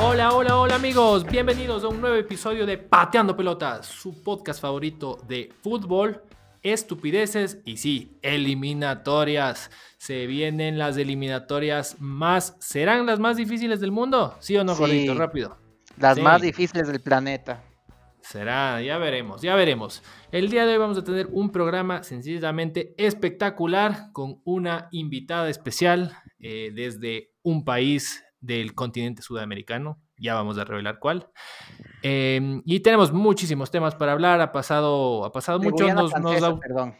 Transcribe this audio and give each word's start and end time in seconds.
Hola, 0.00 0.32
hola, 0.34 0.56
hola 0.58 0.74
amigos, 0.76 1.24
bienvenidos 1.24 1.84
a 1.84 1.88
un 1.88 2.00
nuevo 2.00 2.16
episodio 2.16 2.66
de 2.66 2.78
Pateando 2.78 3.36
Pelotas, 3.36 3.86
su 3.86 4.22
podcast 4.22 4.60
favorito 4.60 5.18
de 5.26 5.52
fútbol, 5.62 6.22
estupideces 6.62 7.58
y 7.64 7.76
sí, 7.78 8.18
eliminatorias. 8.22 9.70
Se 9.98 10.26
vienen 10.26 10.78
las 10.78 10.96
eliminatorias 10.96 11.96
más, 11.98 12.56
¿serán 12.60 13.06
las 13.06 13.18
más 13.18 13.36
difíciles 13.36 13.80
del 13.80 13.92
mundo? 13.92 14.36
¿Sí 14.40 14.56
o 14.56 14.64
no, 14.64 14.74
Sí. 14.74 15.08
Rápido. 15.08 15.56
Las 15.98 16.16
Sí. 16.16 16.22
más 16.22 16.40
difíciles 16.42 16.88
del 16.88 17.00
planeta. 17.00 17.62
Será, 18.28 18.82
ya 18.82 18.98
veremos, 18.98 19.40
ya 19.40 19.54
veremos. 19.54 20.02
El 20.32 20.50
día 20.50 20.66
de 20.66 20.72
hoy 20.72 20.78
vamos 20.78 20.98
a 20.98 21.04
tener 21.04 21.28
un 21.30 21.50
programa 21.52 22.02
sencillamente 22.02 22.92
espectacular 22.98 24.10
con 24.12 24.40
una 24.44 24.88
invitada 24.90 25.48
especial 25.48 26.12
eh, 26.40 26.72
desde 26.74 27.30
un 27.42 27.64
país 27.64 28.24
del 28.40 28.74
continente 28.74 29.22
sudamericano. 29.22 30.00
Ya 30.18 30.34
vamos 30.34 30.58
a 30.58 30.64
revelar 30.64 30.98
cuál. 30.98 31.28
Eh, 32.02 32.60
y 32.64 32.80
tenemos 32.80 33.12
muchísimos 33.12 33.70
temas 33.70 33.94
para 33.94 34.10
hablar. 34.12 34.40
Ha 34.40 34.50
pasado, 34.50 35.24
ha 35.24 35.30
pasado 35.30 35.60
De 35.60 35.70
mucho. 35.70 35.84
Guyana 35.84 36.02
Nos, 36.02 36.10
nos 36.12 36.20
Francesa, 36.22 36.48
da- 36.50 36.58
perdón. 36.58 36.94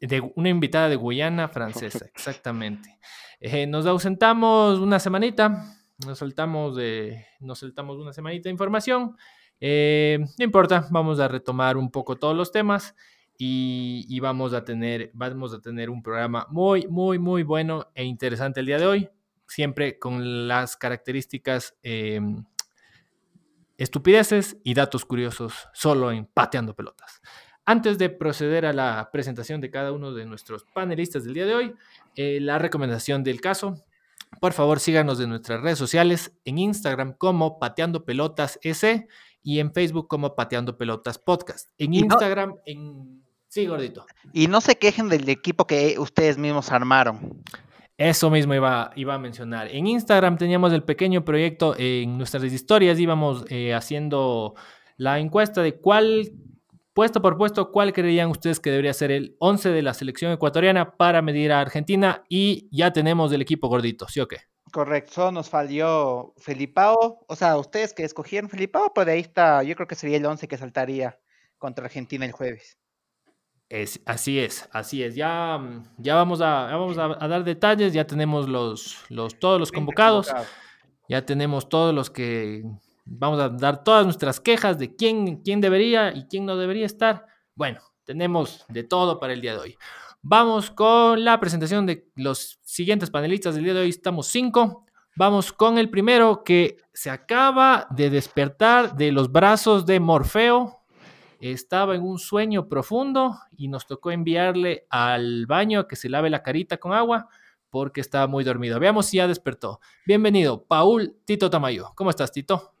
de 0.00 0.32
una 0.36 0.48
invitada 0.48 0.88
de 0.88 0.96
Guyana 0.96 1.48
francesa, 1.48 2.06
exactamente. 2.06 2.98
Eh, 3.40 3.66
nos 3.66 3.84
ausentamos 3.84 4.78
una 4.78 4.98
semanita, 5.00 5.64
nos 6.06 6.18
saltamos 6.18 6.76
de, 6.76 7.26
nos 7.40 7.58
saltamos 7.58 7.98
una 7.98 8.14
semanita 8.14 8.44
de 8.44 8.52
información. 8.52 9.16
Eh, 9.60 10.18
no 10.38 10.44
importa, 10.44 10.86
vamos 10.90 11.20
a 11.20 11.28
retomar 11.28 11.76
un 11.76 11.90
poco 11.90 12.16
todos 12.16 12.36
los 12.36 12.52
temas 12.52 12.94
y, 13.36 14.20
vamos 14.20 14.52
a 14.52 14.64
tener, 14.64 15.10
vamos 15.14 15.52
a 15.54 15.60
tener 15.60 15.90
un 15.90 16.02
programa 16.02 16.46
muy, 16.50 16.86
muy, 16.86 17.18
muy 17.18 17.42
bueno 17.42 17.90
e 17.94 18.04
interesante 18.04 18.60
el 18.60 18.66
día 18.66 18.78
de 18.78 18.86
hoy, 18.86 19.08
siempre 19.46 19.98
con 19.98 20.46
las 20.46 20.76
características 20.76 21.76
eh, 21.82 22.20
estupideces 23.76 24.56
y 24.62 24.74
datos 24.74 25.04
curiosos 25.04 25.68
solo 25.72 26.12
en 26.12 26.26
Pateando 26.26 26.74
Pelotas. 26.74 27.20
Antes 27.66 27.96
de 27.98 28.10
proceder 28.10 28.66
a 28.66 28.72
la 28.72 29.08
presentación 29.10 29.60
de 29.60 29.70
cada 29.70 29.90
uno 29.90 30.12
de 30.12 30.26
nuestros 30.26 30.64
panelistas 30.64 31.24
del 31.24 31.34
día 31.34 31.46
de 31.46 31.54
hoy, 31.54 31.74
eh, 32.14 32.38
la 32.40 32.58
recomendación 32.58 33.24
del 33.24 33.40
caso, 33.40 33.82
por 34.40 34.52
favor 34.52 34.80
síganos 34.80 35.18
en 35.20 35.30
nuestras 35.30 35.62
redes 35.62 35.78
sociales, 35.78 36.36
en 36.44 36.58
Instagram 36.58 37.14
como 37.14 37.58
Pateando 37.58 38.04
Pelotas 38.04 38.58
S 38.62 39.08
y 39.44 39.60
en 39.60 39.72
Facebook 39.72 40.08
como 40.08 40.34
Pateando 40.34 40.76
Pelotas 40.76 41.18
Podcast. 41.18 41.70
En 41.78 41.92
no- 41.92 41.98
Instagram, 41.98 42.56
en... 42.66 43.22
Sí, 43.46 43.66
gordito. 43.66 44.04
Y 44.32 44.48
no 44.48 44.60
se 44.60 44.76
quejen 44.76 45.08
del 45.08 45.28
equipo 45.28 45.64
que 45.64 45.96
ustedes 46.00 46.36
mismos 46.38 46.72
armaron. 46.72 47.40
Eso 47.96 48.28
mismo 48.28 48.52
iba, 48.54 48.90
iba 48.96 49.14
a 49.14 49.18
mencionar. 49.18 49.68
En 49.68 49.86
Instagram 49.86 50.36
teníamos 50.36 50.72
el 50.72 50.82
pequeño 50.82 51.24
proyecto, 51.24 51.76
en 51.78 52.18
nuestras 52.18 52.42
historias 52.42 52.98
íbamos 52.98 53.44
eh, 53.50 53.72
haciendo 53.72 54.54
la 54.96 55.20
encuesta 55.20 55.62
de 55.62 55.78
cuál, 55.78 56.32
puesto 56.92 57.22
por 57.22 57.36
puesto, 57.36 57.70
cuál 57.70 57.92
creían 57.92 58.30
ustedes 58.30 58.58
que 58.58 58.70
debería 58.70 58.92
ser 58.92 59.12
el 59.12 59.36
11 59.38 59.68
de 59.68 59.82
la 59.82 59.94
selección 59.94 60.32
ecuatoriana 60.32 60.96
para 60.96 61.22
medir 61.22 61.52
a 61.52 61.60
Argentina 61.60 62.24
y 62.28 62.68
ya 62.72 62.92
tenemos 62.92 63.32
el 63.32 63.42
equipo 63.42 63.68
gordito, 63.68 64.08
¿sí 64.08 64.18
o 64.18 64.26
qué? 64.26 64.38
Correcto, 64.74 65.30
nos 65.30 65.50
falló 65.50 66.34
Felipao. 66.36 67.24
O 67.28 67.36
sea, 67.36 67.56
ustedes 67.58 67.94
que 67.94 68.02
escogieron 68.02 68.50
Felipao, 68.50 68.92
pues 68.92 69.06
de 69.06 69.12
ahí 69.12 69.20
está, 69.20 69.62
yo 69.62 69.76
creo 69.76 69.86
que 69.86 69.94
sería 69.94 70.16
el 70.16 70.26
11 70.26 70.48
que 70.48 70.58
saltaría 70.58 71.16
contra 71.58 71.84
Argentina 71.84 72.26
el 72.26 72.32
jueves. 72.32 72.76
Es, 73.68 74.00
así 74.04 74.40
es, 74.40 74.68
así 74.72 75.04
es. 75.04 75.14
Ya, 75.14 75.58
mm, 75.58 75.94
ya 75.98 76.16
vamos, 76.16 76.40
a, 76.40 76.66
ya 76.70 76.76
vamos 76.76 76.98
a, 76.98 77.04
a 77.24 77.28
dar 77.28 77.44
detalles, 77.44 77.92
ya 77.92 78.04
tenemos 78.04 78.48
los, 78.48 78.98
los, 79.10 79.38
todos 79.38 79.60
los 79.60 79.70
20 79.70 79.76
convocados. 79.76 80.26
convocados. 80.26 80.52
Ya 81.08 81.24
tenemos 81.24 81.68
todos 81.68 81.94
los 81.94 82.10
que 82.10 82.64
vamos 83.04 83.38
a 83.38 83.50
dar 83.50 83.84
todas 83.84 84.04
nuestras 84.04 84.40
quejas 84.40 84.76
de 84.76 84.96
quién, 84.96 85.36
quién 85.44 85.60
debería 85.60 86.12
y 86.12 86.26
quién 86.26 86.46
no 86.46 86.56
debería 86.56 86.86
estar. 86.86 87.26
Bueno, 87.54 87.80
tenemos 88.02 88.64
de 88.68 88.82
todo 88.82 89.20
para 89.20 89.34
el 89.34 89.40
día 89.40 89.52
de 89.52 89.58
hoy. 89.60 89.78
Vamos 90.26 90.70
con 90.70 91.22
la 91.22 91.38
presentación 91.38 91.84
de 91.84 92.08
los 92.16 92.58
siguientes 92.62 93.10
panelistas 93.10 93.54
del 93.54 93.64
día 93.64 93.74
de 93.74 93.80
hoy. 93.80 93.90
Estamos 93.90 94.28
cinco. 94.28 94.86
Vamos 95.16 95.52
con 95.52 95.76
el 95.76 95.90
primero 95.90 96.42
que 96.42 96.78
se 96.94 97.10
acaba 97.10 97.86
de 97.90 98.08
despertar 98.08 98.96
de 98.96 99.12
los 99.12 99.30
brazos 99.30 99.84
de 99.84 100.00
Morfeo. 100.00 100.80
Estaba 101.40 101.94
en 101.94 102.00
un 102.00 102.18
sueño 102.18 102.70
profundo 102.70 103.38
y 103.54 103.68
nos 103.68 103.86
tocó 103.86 104.12
enviarle 104.12 104.86
al 104.88 105.44
baño 105.44 105.80
a 105.80 105.88
que 105.88 105.94
se 105.94 106.08
lave 106.08 106.30
la 106.30 106.42
carita 106.42 106.78
con 106.78 106.94
agua 106.94 107.28
porque 107.68 108.00
estaba 108.00 108.26
muy 108.26 108.44
dormido. 108.44 108.80
Veamos 108.80 109.04
si 109.04 109.18
ya 109.18 109.28
despertó. 109.28 109.78
Bienvenido, 110.06 110.64
Paul 110.64 111.18
Tito 111.26 111.50
Tamayo. 111.50 111.92
¿Cómo 111.96 112.08
estás, 112.08 112.32
Tito? 112.32 112.72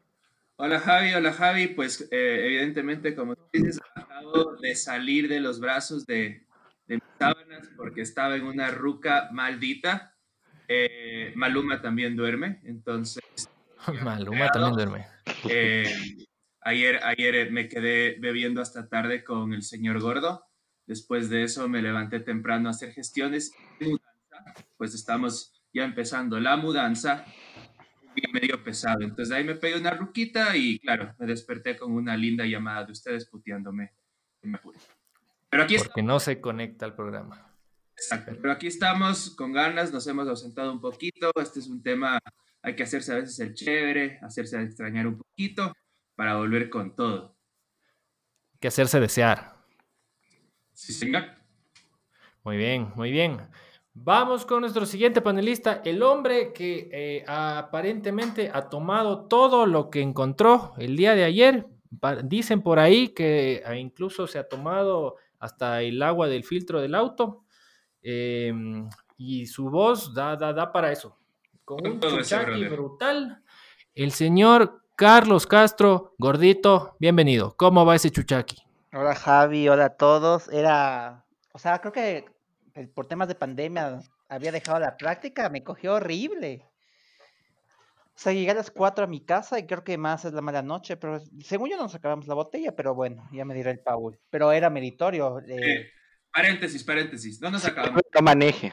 Hola 0.56 0.80
Javi, 0.80 1.12
hola 1.12 1.34
Javi, 1.34 1.66
pues 1.66 2.08
eh, 2.10 2.40
evidentemente 2.46 3.14
como 3.14 3.34
dices, 3.52 3.80
acabo 3.96 4.56
de 4.62 4.74
salir 4.76 5.28
de 5.28 5.40
los 5.40 5.60
brazos 5.60 6.06
de, 6.06 6.44
de 6.86 6.94
mis 6.96 7.04
sábanas 7.18 7.70
porque 7.76 8.02
estaba 8.02 8.36
en 8.36 8.44
una 8.44 8.70
ruca 8.70 9.28
maldita. 9.32 10.14
Eh, 10.68 11.32
Maluma 11.36 11.80
también 11.82 12.16
duerme, 12.16 12.60
entonces 12.64 13.22
Maluma 14.02 14.48
también 14.48 14.74
duerme. 14.74 15.06
eh, 15.48 15.92
ayer, 16.62 17.00
ayer 17.02 17.34
eh, 17.34 17.50
me 17.50 17.68
quedé 17.68 18.16
bebiendo 18.18 18.62
hasta 18.62 18.88
tarde 18.88 19.24
con 19.24 19.52
el 19.52 19.62
señor 19.62 20.00
Gordo. 20.00 20.44
Después 20.86 21.30
de 21.30 21.42
eso 21.42 21.68
me 21.68 21.82
levanté 21.82 22.20
temprano 22.20 22.68
a 22.68 22.72
hacer 22.72 22.92
gestiones. 22.92 23.52
de. 23.80 23.96
Pues 24.76 24.94
estamos 24.94 25.52
ya 25.72 25.84
empezando 25.84 26.38
la 26.40 26.56
mudanza 26.56 27.24
y 28.14 28.32
medio 28.32 28.62
pesado. 28.62 29.02
Entonces 29.02 29.34
ahí 29.34 29.44
me 29.44 29.54
pegué 29.54 29.78
una 29.78 29.90
ruquita 29.90 30.56
y 30.56 30.78
claro, 30.78 31.14
me 31.18 31.26
desperté 31.26 31.76
con 31.76 31.92
una 31.92 32.16
linda 32.16 32.44
llamada 32.46 32.84
de 32.84 32.92
ustedes 32.92 33.28
puteándome. 33.28 33.92
me 34.42 34.56
apure. 34.56 34.78
Pero 35.54 35.62
aquí 35.62 35.76
Porque 35.78 36.02
no 36.02 36.18
se 36.18 36.40
conecta 36.40 36.84
al 36.84 36.96
programa. 36.96 37.48
Exacto. 37.96 38.32
Pero 38.42 38.52
aquí 38.52 38.66
estamos 38.66 39.30
con 39.30 39.52
ganas, 39.52 39.92
nos 39.92 40.04
hemos 40.08 40.26
ausentado 40.26 40.72
un 40.72 40.80
poquito. 40.80 41.30
Este 41.40 41.60
es 41.60 41.68
un 41.68 41.80
tema, 41.80 42.18
hay 42.60 42.74
que 42.74 42.82
hacerse 42.82 43.12
a 43.12 43.16
veces 43.20 43.38
el 43.38 43.54
chévere, 43.54 44.18
hacerse 44.20 44.60
extrañar 44.60 45.06
un 45.06 45.16
poquito 45.16 45.72
para 46.16 46.38
volver 46.38 46.68
con 46.68 46.96
todo. 46.96 47.36
Que 48.58 48.66
hacerse 48.66 48.98
desear. 48.98 49.54
Sí, 50.72 50.92
señor. 50.92 51.22
Muy 52.42 52.56
bien, 52.56 52.90
muy 52.96 53.12
bien. 53.12 53.38
Vamos 53.92 54.44
con 54.44 54.62
nuestro 54.62 54.86
siguiente 54.86 55.20
panelista, 55.20 55.82
el 55.84 56.02
hombre 56.02 56.52
que 56.52 56.88
eh, 56.90 57.24
aparentemente 57.28 58.50
ha 58.52 58.68
tomado 58.68 59.26
todo 59.26 59.66
lo 59.66 59.88
que 59.88 60.00
encontró 60.00 60.72
el 60.78 60.96
día 60.96 61.14
de 61.14 61.22
ayer. 61.22 61.68
Dicen 62.24 62.60
por 62.60 62.80
ahí 62.80 63.10
que 63.10 63.62
ah, 63.64 63.76
incluso 63.76 64.26
se 64.26 64.40
ha 64.40 64.48
tomado 64.48 65.18
hasta 65.44 65.82
el 65.82 66.02
agua 66.02 66.26
del 66.26 66.42
filtro 66.42 66.80
del 66.80 66.94
auto. 66.94 67.44
em, 68.06 68.88
y 69.16 69.46
su 69.46 69.70
voz 69.70 70.12
da, 70.12 70.36
da, 70.36 70.52
da 70.52 70.70
para 70.72 70.92
eso. 70.92 71.16
Con 71.64 71.86
un 71.86 72.00
chuchaqui 72.00 72.64
brutal. 72.66 73.42
El 73.94 74.12
señor 74.12 74.82
Carlos 74.94 75.46
Castro, 75.46 76.14
gordito, 76.18 76.96
bienvenido. 76.98 77.54
¿Cómo 77.56 77.86
va 77.86 77.94
ese 77.94 78.10
chuchaqui? 78.10 78.58
Hola 78.92 79.14
Javi, 79.14 79.68
hola 79.68 79.86
a 79.86 79.96
todos. 79.96 80.48
Era, 80.48 81.24
o 81.52 81.58
sea, 81.58 81.78
creo 81.78 81.92
que 81.92 82.26
eh, 82.74 82.88
por 82.88 83.06
temas 83.06 83.28
de 83.28 83.34
pandemia 83.34 84.00
había 84.28 84.52
dejado 84.52 84.78
la 84.80 84.96
práctica, 84.96 85.48
me 85.48 85.62
cogió 85.62 85.94
horrible. 85.94 86.64
O 88.16 88.18
sea, 88.18 88.32
llegué 88.32 88.52
a 88.52 88.54
las 88.54 88.70
4 88.70 89.04
a 89.04 89.08
mi 89.08 89.24
casa 89.24 89.58
y 89.58 89.66
creo 89.66 89.82
que 89.82 89.98
más 89.98 90.24
es 90.24 90.32
la 90.32 90.40
mala 90.40 90.62
noche, 90.62 90.96
pero 90.96 91.20
según 91.42 91.68
yo 91.68 91.76
no 91.76 91.82
nos 91.82 91.94
acabamos 91.96 92.28
la 92.28 92.34
botella, 92.34 92.74
pero 92.76 92.94
bueno, 92.94 93.28
ya 93.32 93.44
me 93.44 93.54
dirá 93.54 93.72
el 93.72 93.80
Paul. 93.80 94.18
Pero 94.30 94.52
era 94.52 94.70
meritorio. 94.70 95.40
eh, 95.40 95.56
Eh, 95.80 95.90
paréntesis, 96.32 96.84
paréntesis. 96.84 97.40
No 97.40 97.50
nos 97.50 97.64
acabamos. 97.64 98.00
No 98.14 98.20
maneje. 98.22 98.72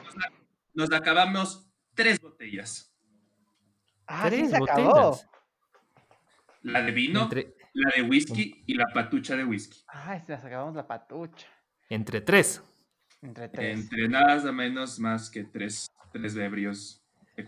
Nos 0.74 0.92
acabamos 0.92 1.68
tres 1.94 2.20
botellas. 2.20 2.94
ah, 4.06 4.30
sí 4.30 4.36
Tres 4.36 4.50
se 4.50 4.56
acabó. 4.56 4.90
botellas. 4.90 5.28
La 6.62 6.80
de 6.82 6.92
vino, 6.92 7.22
Entre, 7.24 7.56
la 7.74 7.90
de 7.96 8.02
whisky 8.02 8.62
y 8.66 8.74
la 8.74 8.86
patucha 8.94 9.34
de 9.36 9.44
whisky. 9.44 9.82
Ay, 9.88 10.20
se 10.24 10.32
las 10.32 10.44
acabamos 10.44 10.76
la 10.76 10.86
patucha. 10.86 11.48
entre 11.88 12.20
tres. 12.20 12.62
Entre 13.20 13.48
tres. 13.48 13.76
Entre 13.80 14.08
nada 14.08 14.52
menos 14.52 15.00
más 15.00 15.28
que 15.28 15.42
tres, 15.44 15.88
tres 16.12 16.36
ebrios. 16.36 17.01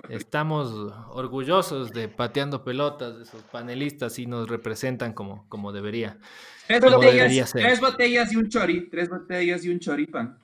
Estamos 0.09 0.73
orgullosos 1.11 1.93
de 1.93 2.09
pateando 2.09 2.65
pelotas, 2.65 3.17
de 3.17 3.23
esos 3.25 3.43
panelistas 3.43 4.19
y 4.19 4.27
nos 4.27 4.49
representan 4.49 5.13
como, 5.13 5.47
como 5.49 5.73
debería. 5.73 6.19
Tres 6.67 6.81
como 6.81 6.97
botellas, 6.97 7.15
debería 7.17 7.47
ser. 7.47 7.63
tres 7.63 7.81
botellas 7.81 8.33
y 8.33 8.37
un 8.37 8.49
chori. 8.49 8.89
Tres 8.89 9.11
botellas 9.11 9.65
y 9.65 9.69
un 9.69 9.79
choripan. 9.81 10.39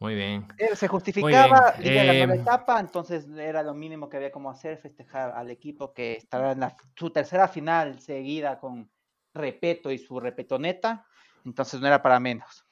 Muy 0.00 0.14
bien. 0.14 0.48
Eh, 0.56 0.74
Se 0.74 0.88
justificaba, 0.88 1.74
bien, 1.78 1.98
a 1.98 2.04
la 2.04 2.12
nueva 2.14 2.34
em, 2.34 2.40
etapa, 2.40 2.80
entonces 2.80 3.28
era 3.36 3.62
lo 3.62 3.74
mínimo 3.74 4.08
que 4.08 4.16
había 4.16 4.32
como 4.32 4.50
hacer, 4.50 4.78
festejar 4.78 5.32
al 5.32 5.50
equipo 5.50 5.92
que 5.92 6.14
estará 6.14 6.52
en 6.52 6.60
la, 6.60 6.74
su 6.96 7.10
tercera 7.10 7.48
final 7.48 8.00
seguida 8.00 8.58
con 8.58 8.90
Repeto 9.34 9.92
y 9.92 9.98
su 9.98 10.18
Repetoneta, 10.18 11.06
entonces 11.44 11.80
no 11.80 11.86
era 11.86 12.00
para 12.00 12.18
menos. 12.18 12.64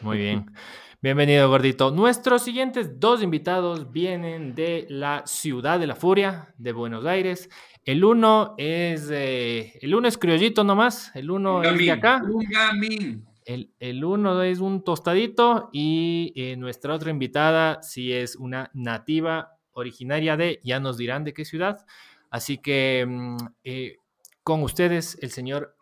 Muy 0.00 0.16
bien. 0.16 0.46
Bienvenido, 1.02 1.48
gordito. 1.48 1.90
Nuestros 1.90 2.44
siguientes 2.44 3.00
dos 3.00 3.24
invitados 3.24 3.90
vienen 3.90 4.54
de 4.54 4.86
la 4.88 5.24
ciudad 5.26 5.80
de 5.80 5.88
la 5.88 5.96
furia, 5.96 6.54
de 6.58 6.72
Buenos 6.72 7.04
Aires. 7.06 7.50
El 7.84 8.04
uno 8.04 8.54
es, 8.56 9.10
eh, 9.10 9.80
el 9.82 9.96
uno 9.96 10.06
es 10.06 10.16
criollito 10.16 10.62
nomás, 10.62 11.10
el 11.16 11.32
uno 11.32 11.60
es 11.64 11.76
de 11.76 11.90
acá. 11.90 12.22
Un 12.24 12.44
gamín. 12.48 13.26
El, 13.44 13.72
el, 13.80 14.04
uno 14.04 14.40
es 14.44 14.60
un 14.60 14.84
tostadito 14.84 15.70
y 15.72 16.32
eh, 16.36 16.56
nuestra 16.56 16.94
otra 16.94 17.10
invitada 17.10 17.82
sí 17.82 18.12
es 18.12 18.36
una 18.36 18.70
nativa 18.72 19.56
originaria 19.72 20.36
de, 20.36 20.60
ya 20.62 20.78
nos 20.78 20.98
dirán 20.98 21.24
de 21.24 21.34
qué 21.34 21.44
ciudad. 21.44 21.84
Así 22.30 22.58
que 22.58 23.04
mm, 23.08 23.36
eh, 23.64 23.96
con 24.44 24.62
ustedes, 24.62 25.18
el 25.20 25.32
señor 25.32 25.74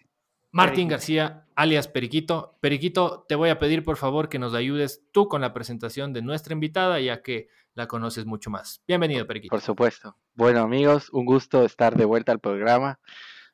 Martín 0.50 0.88
García, 0.88 1.44
alias 1.60 1.88
Periquito. 1.88 2.56
Periquito, 2.60 3.26
te 3.28 3.34
voy 3.34 3.50
a 3.50 3.58
pedir 3.58 3.84
por 3.84 3.98
favor 3.98 4.30
que 4.30 4.38
nos 4.38 4.54
ayudes 4.54 5.04
tú 5.12 5.28
con 5.28 5.42
la 5.42 5.52
presentación 5.52 6.14
de 6.14 6.22
nuestra 6.22 6.54
invitada, 6.54 6.98
ya 7.00 7.20
que 7.20 7.48
la 7.74 7.86
conoces 7.86 8.24
mucho 8.24 8.48
más. 8.48 8.82
Bienvenido, 8.88 9.26
Periquito. 9.26 9.50
Por 9.50 9.60
supuesto. 9.60 10.16
Bueno, 10.34 10.60
amigos, 10.60 11.10
un 11.10 11.26
gusto 11.26 11.66
estar 11.66 11.96
de 11.96 12.06
vuelta 12.06 12.32
al 12.32 12.40
programa. 12.40 12.98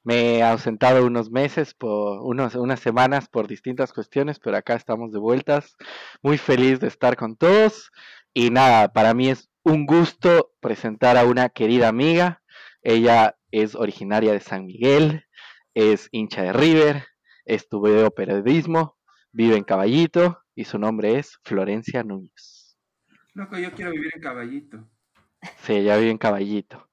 Me 0.05 0.37
he 0.37 0.43
ausentado 0.45 1.05
unos 1.05 1.33
meses, 1.33 1.75
por 1.75 2.21
unos, 2.23 2.55
unas 2.55 2.79
semanas 2.79 3.29
por 3.29 3.49
distintas 3.49 3.93
cuestiones, 3.93 4.39
pero 4.39 4.57
acá 4.57 4.77
estamos 4.77 5.11
de 5.11 5.19
vueltas. 5.19 5.75
Muy 6.23 6.39
feliz 6.39 6.79
de 6.79 6.87
estar 6.87 7.17
con 7.17 7.37
todos. 7.37 7.91
Y 8.33 8.51
nada, 8.51 8.93
para 8.93 9.15
mí 9.15 9.31
es 9.31 9.51
un 9.65 9.85
gusto 9.85 10.53
presentar 10.61 11.17
a 11.17 11.25
una 11.25 11.49
querida 11.49 11.89
amiga. 11.89 12.41
Ella 12.83 13.37
es 13.51 13.75
originaria 13.75 14.33
de 14.33 14.39
San 14.39 14.65
Miguel, 14.65 15.25
es 15.75 16.09
hincha 16.13 16.43
de 16.43 16.53
River, 16.53 17.05
estudió 17.47 18.11
periodismo, 18.11 18.99
vive 19.33 19.57
en 19.57 19.65
Caballito 19.65 20.43
y 20.55 20.65
su 20.65 20.79
nombre 20.79 21.19
es 21.19 21.39
Florencia 21.45 22.03
Núñez. 22.03 22.77
Loco, 23.33 23.57
yo 23.57 23.73
quiero 23.73 23.93
vivir 23.93 24.11
en 24.15 24.21
Caballito. 24.21 24.85
Sí, 25.59 25.75
ella 25.75 25.97
vive 25.97 26.11
en 26.11 26.19
Caballito. 26.19 26.89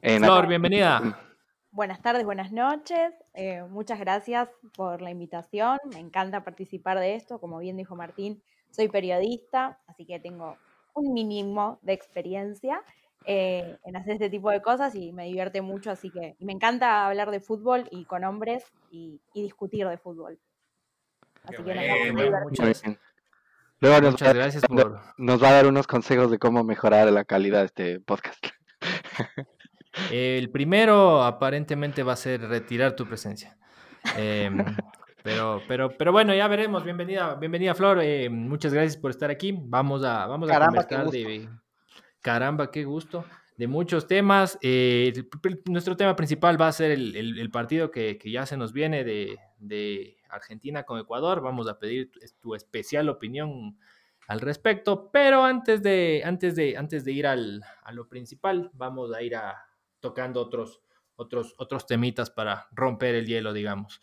Flor, 0.00 0.46
bienvenida. 0.46 1.20
Buenas 1.70 2.00
tardes, 2.00 2.24
buenas 2.24 2.52
noches. 2.52 3.12
Eh, 3.34 3.62
muchas 3.68 3.98
gracias 3.98 4.48
por 4.74 5.02
la 5.02 5.10
invitación. 5.10 5.78
Me 5.92 5.98
encanta 5.98 6.44
participar 6.44 6.98
de 6.98 7.14
esto. 7.14 7.40
Como 7.40 7.58
bien 7.58 7.76
dijo 7.76 7.96
Martín, 7.96 8.42
soy 8.70 8.88
periodista, 8.88 9.80
así 9.86 10.06
que 10.06 10.20
tengo 10.20 10.56
un 10.94 11.12
mínimo 11.12 11.78
de 11.82 11.94
experiencia 11.94 12.82
eh, 13.24 13.78
en 13.84 13.96
hacer 13.96 14.14
este 14.14 14.30
tipo 14.30 14.50
de 14.50 14.62
cosas 14.62 14.94
y 14.94 15.12
me 15.12 15.24
divierte 15.24 15.60
mucho, 15.60 15.90
así 15.90 16.10
que 16.10 16.36
me 16.40 16.52
encanta 16.52 17.06
hablar 17.06 17.30
de 17.30 17.40
fútbol 17.40 17.88
y 17.90 18.04
con 18.04 18.24
hombres 18.24 18.64
y, 18.90 19.20
discutir 19.34 19.86
de 19.86 19.98
fútbol. 19.98 20.38
Así 21.44 21.62
que 21.62 21.74
nos 21.74 22.42
muchas, 22.44 22.82
Luego 23.80 24.00
nos, 24.00 24.16
va, 24.16 24.32
gracias 24.32 24.64
nos 25.18 25.42
va 25.42 25.48
a 25.48 25.52
dar 25.52 25.66
unos 25.66 25.86
consejos 25.86 26.30
de 26.32 26.38
cómo 26.38 26.64
mejorar 26.64 27.10
la 27.12 27.24
calidad 27.24 27.60
de 27.60 27.66
este 27.66 28.00
podcast. 28.00 28.44
El 30.10 30.50
primero 30.50 31.22
aparentemente 31.22 32.02
va 32.02 32.14
a 32.14 32.16
ser 32.16 32.40
retirar 32.42 32.96
tu 32.96 33.06
presencia. 33.06 33.56
Em, 34.16 34.56
pero, 35.22 35.62
pero, 35.68 35.96
pero 35.96 36.12
bueno, 36.12 36.34
ya 36.34 36.48
veremos. 36.48 36.84
Bienvenida, 36.84 37.34
bienvenida 37.34 37.74
Flor. 37.74 38.00
Eh, 38.02 38.28
muchas 38.28 38.72
gracias 38.72 38.96
por 38.96 39.10
estar 39.10 39.30
aquí. 39.30 39.56
Vamos 39.56 40.04
a, 40.04 40.26
vamos 40.26 40.50
a 40.50 40.66
conversar 40.66 41.10
de, 41.10 41.48
Caramba, 42.28 42.70
qué 42.70 42.84
gusto. 42.84 43.24
De 43.56 43.66
muchos 43.66 44.06
temas. 44.06 44.58
Eh, 44.60 45.14
nuestro 45.64 45.96
tema 45.96 46.14
principal 46.14 46.60
va 46.60 46.68
a 46.68 46.72
ser 46.72 46.90
el, 46.90 47.50
partido 47.50 47.90
que, 47.90 48.18
ya 48.22 48.44
se 48.44 48.58
nos 48.58 48.74
viene 48.74 49.02
de, 49.02 50.18
Argentina 50.28 50.82
con 50.82 51.00
Ecuador. 51.00 51.40
Vamos 51.40 51.68
a 51.68 51.78
pedir 51.78 52.10
tu, 52.38 52.54
especial 52.54 53.08
opinión 53.08 53.78
al 54.26 54.40
respecto. 54.42 55.10
Pero 55.10 55.42
antes 55.42 55.82
de, 55.82 56.20
antes 56.22 56.54
de, 56.54 56.76
antes 56.76 57.02
de 57.06 57.12
ir 57.12 57.26
al, 57.26 57.62
a 57.82 57.92
lo 57.92 58.10
principal, 58.10 58.70
vamos 58.74 59.14
a 59.14 59.22
ir 59.22 59.34
a, 59.34 59.64
tocando 59.98 60.42
otros, 60.42 60.82
otros, 61.16 61.54
otros 61.56 61.86
temitas 61.86 62.28
para 62.28 62.68
romper 62.72 63.14
el 63.14 63.24
hielo, 63.24 63.54
digamos. 63.54 64.02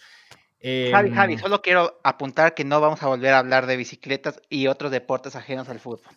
Javi, 0.63 1.12
Javi, 1.12 1.33
em, 1.33 1.39
solo 1.39 1.62
quiero 1.62 2.00
apuntar 2.04 2.56
que 2.56 2.63
no 2.63 2.81
vamos 2.81 3.04
a 3.04 3.07
volver 3.07 3.36
a 3.36 3.38
hablar 3.38 3.68
de 3.68 3.77
bicicletas 3.77 4.42
y 4.50 4.66
otros 4.66 4.89
deportes 4.89 5.36
ajenos 5.36 5.69
al 5.69 5.80
fútbol. 5.80 6.16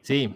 Sí, 0.00 0.34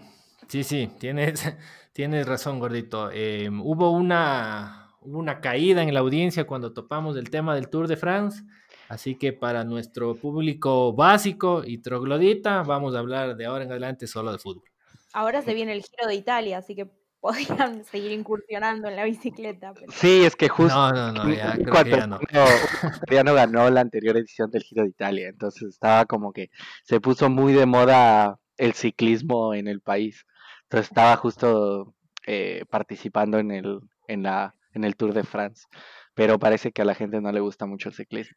Sí, 0.48 0.62
sí, 0.62 0.90
tienes, 0.98 1.43
tienes 1.93 2.26
razón, 2.26 2.58
gordito. 2.60 3.10
Em, 3.10 3.60
hubo, 3.60 3.90
una, 3.90 4.90
una 5.00 5.40
caída 5.40 5.82
en 5.82 5.93
la 5.93 6.00
audiencia 6.00 6.46
cuando 6.46 6.72
topamos 6.72 7.16
el 7.16 7.31
tema 7.31 7.54
del 7.54 7.69
Tour 7.69 7.88
de 7.88 7.96
France, 7.96 8.43
así 8.88 9.16
que 9.16 9.32
para 9.32 9.64
nuestro 9.64 10.14
público 10.14 10.93
básico 10.93 11.62
y 11.64 11.78
troglodita, 11.78 12.62
vamos 12.62 12.94
a 12.94 13.00
hablar 13.00 13.37
de 13.37 13.46
ahora 13.46 13.64
en 13.64 13.70
adelante 13.70 14.06
solo 14.06 14.32
de 14.32 14.38
fútbol. 14.38 14.64
Ahora 15.12 15.43
se 15.43 15.54
viene 15.54 15.72
el 15.72 15.82
Giro 15.82 16.06
de 16.06 16.14
Italia, 16.14 16.58
así 16.58 16.75
que 16.75 16.88
podrían 17.20 17.84
seguir 17.84 18.12
incursionando 18.12 18.88
en 18.88 18.94
la 18.94 19.04
bicicleta. 19.04 19.75
Sí, 19.88 20.25
es 20.25 20.37
que 20.37 20.48
justo 20.48 20.76
no, 20.76 21.12
no, 21.12 21.25
no, 21.25 21.34
ya, 21.34 21.54
creo 21.54 21.84
que 21.84 21.90
ya 21.90 22.06
no. 22.06 22.20
ya 23.10 23.25
no 23.25 23.34
ganó 23.34 23.69
la 23.70 23.81
anterior 23.81 24.16
edición 24.16 24.50
del 24.50 24.62
Giro 24.62 24.84
de 24.84 24.90
Italia, 24.90 25.28
entonces 25.28 25.70
estaba 25.70 26.04
como 26.04 26.32
que 26.32 26.50
se 26.84 27.00
puso 27.00 27.28
muy 27.28 27.52
de 27.52 27.66
moda 27.66 28.38
el 28.56 28.75
ciclismo 28.75 29.54
en 29.54 29.69
el 29.69 29.81
país. 29.81 30.25
Entonces 30.66 30.88
estaba 30.90 31.16
justo 31.16 31.94
eh, 32.26 32.64
participando 32.68 33.38
en 33.38 33.52
el, 33.52 33.80
en, 34.08 34.24
la, 34.24 34.54
en 34.72 34.84
el 34.84 34.96
Tour 34.96 35.14
de 35.14 35.22
France, 35.22 35.66
pero 36.14 36.38
parece 36.38 36.72
que 36.72 36.82
a 36.82 36.84
la 36.84 36.94
gente 36.94 37.20
no 37.20 37.30
le 37.30 37.40
gusta 37.40 37.66
mucho 37.66 37.88
el 37.88 37.94
ciclismo. 37.94 38.36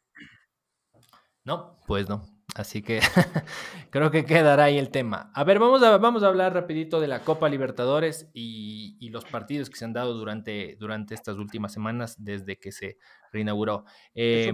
No, 1.44 1.80
pues 1.86 2.08
no. 2.08 2.22
Así 2.54 2.82
que 2.82 3.00
creo 3.90 4.10
que 4.10 4.24
quedará 4.24 4.64
ahí 4.64 4.78
el 4.78 4.90
tema. 4.90 5.30
A 5.34 5.44
ver, 5.44 5.58
vamos 5.58 5.82
a, 5.82 5.96
vamos 5.98 6.22
a 6.22 6.28
hablar 6.28 6.54
rapidito 6.54 7.00
de 7.00 7.08
la 7.08 7.20
Copa 7.20 7.48
Libertadores 7.48 8.30
y, 8.32 8.96
y 9.00 9.10
los 9.10 9.24
partidos 9.24 9.70
que 9.70 9.76
se 9.76 9.84
han 9.84 9.92
dado 9.92 10.14
durante, 10.14 10.76
durante 10.78 11.14
estas 11.14 11.36
últimas 11.36 11.72
semanas 11.72 12.16
desde 12.18 12.58
que 12.58 12.72
se 12.72 12.98
reinauguró. 13.32 13.84
Eh, 14.14 14.52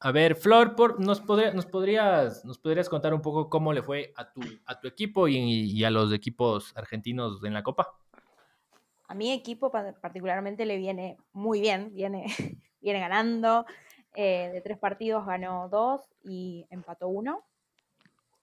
a 0.00 0.12
ver, 0.12 0.36
Flor, 0.36 0.76
por, 0.76 1.00
¿nos, 1.00 1.24
nos, 1.26 1.66
podrías, 1.66 2.44
¿nos 2.44 2.58
podrías 2.58 2.88
contar 2.88 3.12
un 3.12 3.20
poco 3.20 3.50
cómo 3.50 3.72
le 3.72 3.82
fue 3.82 4.12
a 4.16 4.32
tu, 4.32 4.40
a 4.64 4.78
tu 4.78 4.86
equipo 4.86 5.26
y, 5.26 5.82
a 5.84 5.90
los 5.90 6.12
equipos 6.12 6.72
argentinos 6.76 7.42
en 7.42 7.52
la 7.52 7.64
Copa? 7.64 7.98
A 9.08 9.14
mi 9.14 9.32
equipo 9.32 9.72
particularmente 9.72 10.66
le 10.66 10.76
viene 10.76 11.16
muy 11.32 11.60
bien, 11.60 11.92
viene, 11.94 12.26
viene 12.80 13.00
ganando. 13.00 13.66
Eh, 14.14 14.50
de 14.52 14.60
tres 14.60 14.78
partidos 14.78 15.26
ganó 15.26 15.68
dos 15.68 16.08
y 16.22 16.66
empató 16.70 17.08
uno. 17.08 17.44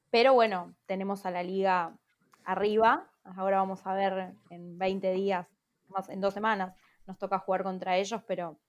Pero 0.10 0.34
bueno, 0.34 0.76
tenemos 0.86 1.26
a 1.26 1.32
la 1.32 1.44
liga 1.44 1.98
arriba. 2.44 3.10
Ahora 3.24 3.58
vamos 3.58 3.86
a 3.86 3.94
ver 3.94 4.34
en 4.50 4.78
20 4.78 5.12
días, 5.14 5.48
más 5.88 6.10
en 6.10 6.20
dos 6.20 6.34
semanas, 6.34 6.76
nos 7.08 7.18
toca 7.18 7.40
jugar 7.40 7.64
contra 7.64 7.98
ellos, 7.98 8.22
pero 8.28 8.60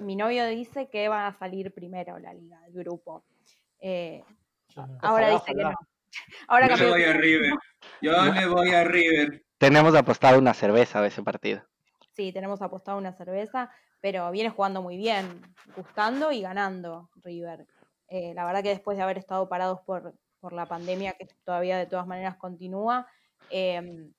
mi 0.00 0.16
novio 0.16 0.46
dice 0.46 0.88
que 0.88 1.08
va 1.08 1.26
a 1.26 1.38
salir 1.38 1.72
primero 1.72 2.18
la 2.18 2.32
liga, 2.32 2.58
el 2.66 2.72
grupo. 2.72 3.24
Eh, 3.80 4.24
ahora 5.00 5.30
dice 5.30 5.54
que 5.54 5.62
no. 5.62 5.74
Ahora 6.48 6.68
Yo 6.68 6.76
le 6.76 6.90
voy 6.90 7.04
a 7.04 7.12
River. 7.12 7.52
Yo 8.00 8.24
le 8.32 8.46
voy 8.46 8.70
a 8.70 8.84
River. 8.84 9.44
Tenemos 9.58 9.94
apostado 9.94 10.38
una 10.38 10.54
cerveza 10.54 11.00
a 11.00 11.06
ese 11.06 11.22
partido. 11.22 11.62
Sí, 12.12 12.32
tenemos 12.32 12.62
apostado 12.62 12.96
una 12.96 13.12
cerveza, 13.12 13.70
pero 14.00 14.30
viene 14.30 14.50
jugando 14.50 14.82
muy 14.82 14.96
bien, 14.96 15.42
gustando 15.76 16.32
y 16.32 16.40
ganando 16.40 17.10
River. 17.16 17.66
Eh, 18.08 18.32
la 18.34 18.44
verdad 18.44 18.62
que 18.62 18.70
después 18.70 18.96
de 18.96 19.02
haber 19.02 19.18
estado 19.18 19.48
parados 19.48 19.80
por, 19.80 20.14
por 20.40 20.52
la 20.52 20.66
pandemia, 20.66 21.12
que 21.12 21.26
todavía 21.44 21.76
de 21.76 21.86
todas 21.86 22.06
maneras 22.06 22.36
continúa, 22.36 23.06
eh, 23.50 24.10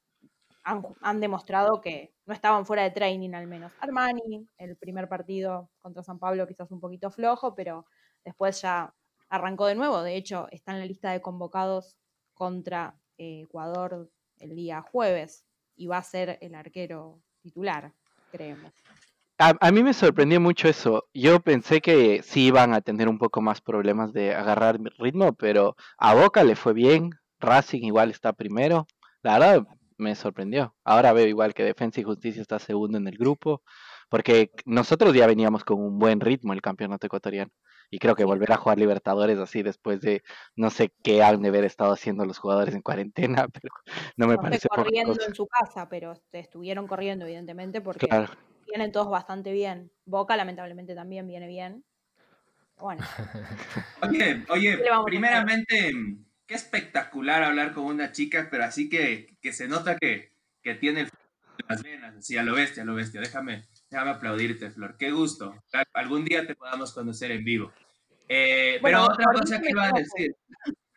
han, 1.02 1.20
demostrado 1.20 1.82
que 1.82 2.14
no 2.26 2.34
estaban 2.34 2.66
fuera 2.66 2.84
de 2.84 2.92
training 2.92 3.34
al 3.34 3.48
menos. 3.48 3.72
Armani, 3.80 4.48
el 4.58 4.76
primer 4.76 5.08
partido 5.08 5.70
contra 5.80 6.04
San 6.04 6.20
Pablo 6.20 6.48
quizás 6.48 6.72
un 6.72 6.82
poquito 6.82 7.10
flojo, 7.10 7.56
pero 7.56 7.86
después 8.26 8.62
ya 8.62 8.94
arrancó 9.30 9.68
de 9.68 9.76
nuevo. 9.76 10.02
De 10.02 10.16
hecho, 10.16 10.48
está 10.52 10.74
en 10.74 10.80
la 10.80 10.86
lista 10.86 11.12
de 11.12 11.22
convocados 11.22 11.98
contra 12.34 12.96
eh, 13.18 13.42
Ecuador 13.44 14.12
el 14.40 14.56
día 14.56 14.82
jueves 14.82 15.46
y 15.76 15.88
va 15.88 15.98
a 15.98 16.04
ser 16.04 16.38
el 16.42 16.54
arquero 16.54 17.22
titular, 17.42 17.94
creemos. 18.32 18.74
A, 19.40 19.54
a, 19.60 19.72
mí 19.72 19.84
me 19.84 19.94
sorprendió 19.94 20.42
mucho 20.42 20.68
eso. 20.68 21.08
Yo 21.14 21.40
pensé 21.40 21.80
que 21.80 22.22
sí 22.24 22.48
iban 22.48 22.74
a 22.74 22.82
tener 22.82 23.08
un 23.08 23.20
poco 23.20 23.40
más 23.42 23.62
problemas 23.62 24.12
de 24.12 24.34
agarrar 24.34 24.80
ritmo, 24.98 25.34
pero 25.34 25.76
a 25.98 26.14
Boca 26.14 26.44
le 26.44 26.56
fue 26.56 26.74
bien. 26.74 27.12
Racing 27.40 27.84
igual 27.84 28.10
está 28.10 28.34
primero. 28.34 28.88
La 29.22 29.38
verdad, 29.38 29.68
me 29.98 30.16
sorprendió. 30.16 30.76
Ahora 30.84 31.14
veo 31.14 31.28
igual 31.28 31.54
que 31.54 31.64
Defensa 31.64 32.00
y 32.00 32.04
Justicia 32.04 32.42
está 32.42 32.60
segundo 32.60 32.98
en 32.98 33.08
el 33.08 33.18
grupo, 33.18 33.64
porque 34.10 34.52
nosotros 34.66 35.14
ya 35.14 35.28
veníamos 35.28 35.64
con 35.64 35.80
un 35.80 36.00
buen 36.00 36.20
ritmo 36.20 36.54
el 36.54 36.62
campeonato 36.62 37.08
ecuatoriano. 37.08 37.52
Y 37.90 38.00
creo 38.00 38.16
que 38.16 38.26
volver 38.26 38.52
a 38.52 38.58
jugar 38.58 38.78
Libertadores 38.78 39.38
así 39.40 39.64
después 39.64 40.02
de 40.02 40.22
no 40.56 40.70
sé 40.70 40.92
qué 41.04 41.24
han 41.24 41.42
de 41.42 41.48
haber 41.48 41.64
estado 41.64 41.94
haciendo 41.94 42.26
los 42.26 42.38
jugadores 42.38 42.76
en 42.76 42.82
cuarentena, 42.82 43.48
pero 43.54 43.74
no 44.18 44.28
me 44.28 44.38
parece. 44.38 44.68
corriendo 44.68 45.18
en 45.26 45.34
su 45.34 45.48
casa, 45.48 45.88
pero 45.90 46.14
estuvieron 46.32 46.88
corriendo, 46.88 47.26
evidentemente, 47.26 47.80
porque 47.82 48.08
vienen 48.68 48.92
todos 48.92 49.10
bastante 49.10 49.54
bien. 49.54 49.92
Boca, 50.06 50.36
lamentablemente, 50.36 50.96
también 50.96 51.28
viene 51.28 51.48
bien. 51.48 51.84
Bueno, 52.80 53.02
Oye, 54.04 54.46
oye, 54.50 54.78
primeramente, 55.06 55.92
qué 56.48 56.56
espectacular 56.56 57.44
hablar 57.44 57.74
con 57.74 57.86
una 57.86 58.12
chica, 58.12 58.48
pero 58.50 58.64
así 58.64 58.90
que, 58.90 59.38
que 59.42 59.54
se 59.54 59.68
nota 59.68 59.98
que, 59.98 60.32
que 60.64 60.76
tiene 60.76 61.02
el 61.02 61.10
las 61.68 61.82
venas, 61.84 62.16
así 62.16 62.38
a 62.38 62.44
lo 62.44 62.54
bestia, 62.54 62.84
a 62.84 62.86
lo 62.86 62.94
bestia. 62.96 63.20
Déjame, 63.20 63.66
déjame 63.90 64.12
aplaudirte, 64.12 64.70
Flor. 64.70 64.96
Qué 64.98 65.12
gusto. 65.12 65.56
Algún 65.94 66.24
día 66.24 66.46
te 66.46 66.56
podamos 66.56 66.94
conocer 66.94 67.32
en 67.32 67.44
vivo. 67.44 67.74
Eh, 68.30 68.78
Bueno, 68.82 69.08
pero 69.18 69.30
otra 69.30 69.40
cosa 69.42 69.60
que 69.62 69.70
iba 69.72 69.86
a 69.88 69.92
decir, 69.92 70.36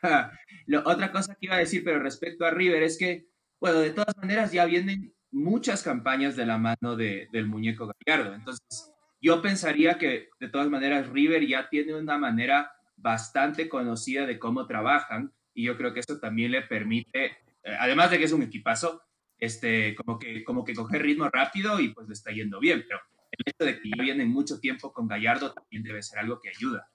Lo- 0.67 0.83
otra 0.87 1.11
cosa 1.13 1.35
que 1.35 1.47
iba 1.47 1.57
a 1.57 1.61
decir, 1.61 1.83
pero 1.85 1.99
respecto 2.01 2.45
a 2.45 2.51
River, 2.51 2.83
es 2.83 2.99
que, 2.99 3.27
bueno, 3.59 3.79
de 3.81 3.91
todas 3.91 4.17
maneras 4.19 4.53
ya 4.53 4.65
vienen 4.67 5.15
muchas 5.31 5.83
campañas 5.83 6.37
de 6.37 6.47
la 6.47 6.59
mano 6.59 6.97
de- 6.97 7.29
del 7.33 7.47
muñeco 7.47 7.91
Gallardo. 8.07 8.35
Entonces, 8.35 8.93
yo 9.21 9.43
pensaría 9.43 9.99
que 9.99 10.29
de 10.41 10.49
todas 10.49 10.69
maneras 10.69 11.09
River 11.09 11.47
ya 11.47 11.69
tiene 11.69 11.95
una 11.95 12.19
manera 12.19 12.73
bastante 12.97 13.69
conocida 13.69 14.27
de 14.27 14.39
cómo 14.39 14.67
trabajan 14.67 15.33
y 15.61 15.65
yo 15.65 15.77
creo 15.77 15.93
que 15.93 16.01
eso 16.01 16.19
también 16.19 16.53
le 16.53 16.63
permite, 16.63 17.27
eh, 17.63 17.77
además 17.79 18.11
de 18.11 18.19
que 18.19 18.25
es 18.25 18.33
un 18.33 18.43
equipazo, 18.43 19.03
este, 19.37 19.95
como 19.95 20.19
que, 20.19 20.43
como 20.43 20.65
que 20.65 20.75
coger 20.75 21.03
ritmo 21.03 21.29
rápido 21.29 21.79
y 21.81 21.93
pues 21.93 22.09
le 22.09 22.15
está 22.15 22.31
yendo 22.31 22.59
bien, 22.59 22.83
pero 22.89 23.01
el 23.31 23.45
hecho 23.45 23.65
de 23.67 23.81
que 23.81 23.91
ya 23.95 24.03
vienen 24.03 24.29
mucho 24.31 24.59
tiempo 24.59 24.91
con 24.93 25.07
Gallardo 25.07 25.53
también 25.53 25.83
debe 25.83 26.03
ser 26.03 26.19
algo 26.19 26.41
que 26.41 26.49
ayuda. 26.49 26.89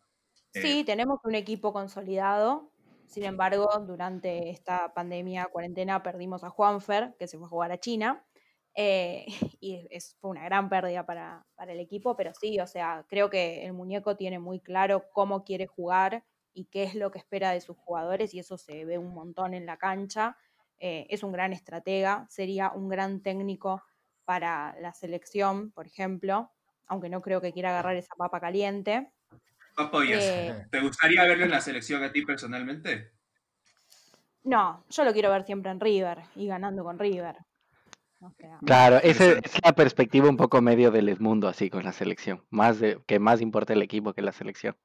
Eh, 0.53 0.61
Sí, 0.61 0.83
tenemos 0.83 1.19
un 1.23 1.35
equipo 1.35 1.71
consolidado. 1.73 2.71
Sin 3.07 3.23
embargo, 3.23 3.69
durante 3.85 4.49
esta 4.49 4.91
pandemia, 4.95 5.45
cuarentena, 5.45 6.01
perdimos 6.01 6.43
a 6.43 6.49
Juanfer, 6.49 7.15
que 7.19 7.27
se 7.27 7.37
fue 7.37 7.45
a 7.45 7.49
jugar 7.49 7.71
a 7.71 7.79
China. 7.79 8.25
eh, 8.75 9.25
y 9.61 9.87
es, 9.91 10.17
fue 10.19 10.31
una 10.31 10.43
gran 10.43 10.69
pérdida 10.69 11.05
para, 11.05 11.45
para 11.55 11.71
el 11.71 11.79
equipo, 11.79 12.15
pero 12.15 12.31
sí, 12.33 12.59
o 12.59 12.65
sea, 12.65 13.05
creo 13.07 13.29
que 13.29 13.63
el 13.63 13.73
muñeco 13.73 14.17
tiene 14.17 14.39
muy 14.39 14.59
claro 14.59 15.05
cómo 15.13 15.43
quiere 15.43 15.67
jugar 15.67 16.23
y 16.55 16.65
qué 16.65 16.83
es 16.83 16.95
lo 16.95 17.11
que 17.11 17.19
espera 17.19 17.51
de 17.51 17.61
sus 17.61 17.77
jugadores, 17.77 18.33
y 18.33 18.39
eso 18.39 18.57
se 18.57 18.85
ve 18.85 18.97
un 18.97 19.13
montón 19.13 19.53
en 19.53 19.65
la 19.67 19.77
cancha. 19.77 20.37
Eh, 20.79 21.05
es 21.09 21.21
un 21.21 21.31
gran 21.31 21.53
estratega, 21.53 22.25
sería 22.29 22.71
un 22.71 22.89
gran 22.89 23.21
técnico 23.21 23.83
para 24.23 24.75
la 24.79 24.93
selección, 24.93 25.71
por 25.71 25.85
ejemplo, 25.85 26.49
aunque 26.87 27.09
no 27.09 27.21
creo 27.21 27.41
que 27.41 27.53
quiera 27.53 27.69
agarrar 27.69 27.95
esa 27.95 28.15
papa 28.15 28.39
caliente. 28.39 29.11
Eh, 30.07 30.65
¿Te 30.71 30.81
gustaría 30.81 31.23
verlo 31.23 31.43
en 31.43 31.51
la 31.51 31.61
selección 31.61 32.03
a 32.03 32.11
ti 32.11 32.23
personalmente? 32.23 33.11
No, 34.43 34.85
yo 34.89 35.03
lo 35.03 35.11
quiero 35.11 35.31
ver 35.31 35.43
siempre 35.43 35.71
en 35.71 35.79
River 35.79 36.19
y 36.35 36.47
ganando 36.47 36.83
con 36.83 36.97
River. 36.97 37.35
O 38.21 38.31
sea, 38.31 38.59
Claro, 38.65 38.97
esa 38.97 39.33
es 39.33 39.61
la 39.63 39.73
perspectiva 39.73 40.29
un 40.29 40.37
poco 40.37 40.61
medio 40.61 40.91
del 40.91 41.19
mundo 41.19 41.47
así 41.47 41.69
con 41.69 41.83
la 41.83 41.91
selección. 41.91 42.43
Más 42.49 42.79
de 42.79 43.01
que 43.05 43.19
más 43.19 43.41
importa 43.41 43.73
el 43.73 43.81
equipo 43.81 44.13
que 44.13 44.21
la 44.21 44.31
selección. 44.31 44.77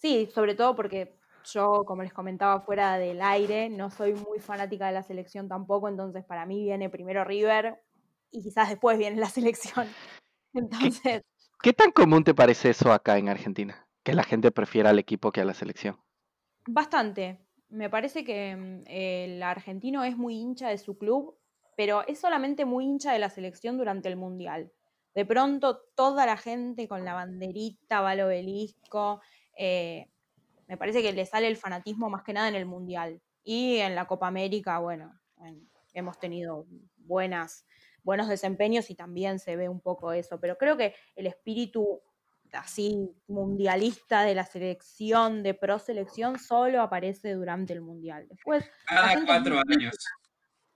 Sí, 0.00 0.28
sobre 0.34 0.54
todo 0.54 0.74
porque 0.74 1.16
yo, 1.44 1.84
como 1.86 2.02
les 2.02 2.12
comentaba 2.12 2.60
fuera 2.60 2.98
del 2.98 3.22
aire, 3.22 3.70
no 3.70 3.90
soy 3.90 4.14
muy 4.14 4.40
fanática 4.40 4.86
de 4.86 4.92
la 4.92 5.02
selección 5.02 5.48
tampoco, 5.48 5.88
entonces 5.88 6.24
para 6.24 6.46
mí 6.46 6.62
viene 6.62 6.90
primero 6.90 7.24
River 7.24 7.80
y 8.30 8.42
quizás 8.42 8.68
después 8.68 8.98
viene 8.98 9.16
la 9.16 9.28
selección. 9.30 9.86
Entonces, 10.52 11.22
¿Qué 11.62 11.74
tan 11.74 11.90
común 11.90 12.24
te 12.24 12.34
parece 12.34 12.70
eso 12.70 12.90
acá 12.90 13.18
en 13.18 13.28
Argentina? 13.28 13.86
Que 14.02 14.14
la 14.14 14.22
gente 14.22 14.50
prefiera 14.50 14.90
al 14.90 14.98
equipo 14.98 15.30
que 15.30 15.42
a 15.42 15.44
la 15.44 15.52
selección. 15.52 15.98
bastante. 16.66 17.38
Me 17.68 17.90
parece 17.90 18.24
que 18.24 18.56
mm, 18.56 18.82
el 18.86 19.42
argentino 19.42 20.02
es 20.02 20.16
muy 20.16 20.36
hincha 20.36 20.68
de 20.68 20.78
su 20.78 20.96
club, 20.96 21.38
pero 21.76 22.06
es 22.06 22.18
solamente 22.18 22.64
muy 22.64 22.86
hincha 22.86 23.12
de 23.12 23.18
la 23.18 23.28
selección 23.28 23.76
durante 23.76 24.08
el 24.08 24.16
Mundial. 24.16 24.72
De 25.14 25.26
pronto 25.26 25.82
toda 25.94 26.24
la 26.24 26.38
gente 26.38 26.88
con 26.88 27.04
la 27.04 27.12
banderita 27.12 28.00
va 28.00 28.12
al 28.12 28.22
obelisco. 28.22 29.20
Eh, 29.62 30.08
me 30.68 30.76
parece 30.78 31.02
que 31.02 31.12
le 31.12 31.26
sale 31.26 31.48
el 31.48 31.56
fanatismo 31.58 32.08
más 32.08 32.22
que 32.22 32.32
nada 32.32 32.48
en 32.48 32.54
el 32.54 32.64
Mundial. 32.64 33.20
Y 33.44 33.76
en 33.76 33.94
la 33.94 34.06
Copa 34.06 34.26
América, 34.28 34.78
bueno, 34.78 35.12
en- 35.44 35.68
hemos 35.92 36.18
tenido 36.18 36.66
buenas, 36.96 37.66
buenos 38.02 38.28
desempeños 38.28 38.88
y 38.90 38.94
también 38.94 39.38
se 39.38 39.56
ve 39.56 39.68
un 39.68 39.80
poco 39.80 40.12
eso. 40.12 40.40
Pero 40.40 40.56
creo 40.56 40.76
que 40.76 40.94
el 41.14 41.26
espíritu 41.26 42.00
así 42.52 43.10
mundialista 43.28 44.22
de 44.22 44.34
la 44.34 44.44
selección, 44.44 45.42
de 45.42 45.54
pro 45.54 45.78
selección, 45.78 46.38
solo 46.38 46.80
aparece 46.82 47.34
durante 47.34 47.72
el 47.74 47.80
Mundial. 47.82 48.26
Después, 48.28 48.64
Cada 48.86 49.24
cuatro 49.26 49.60
años. 49.68 49.94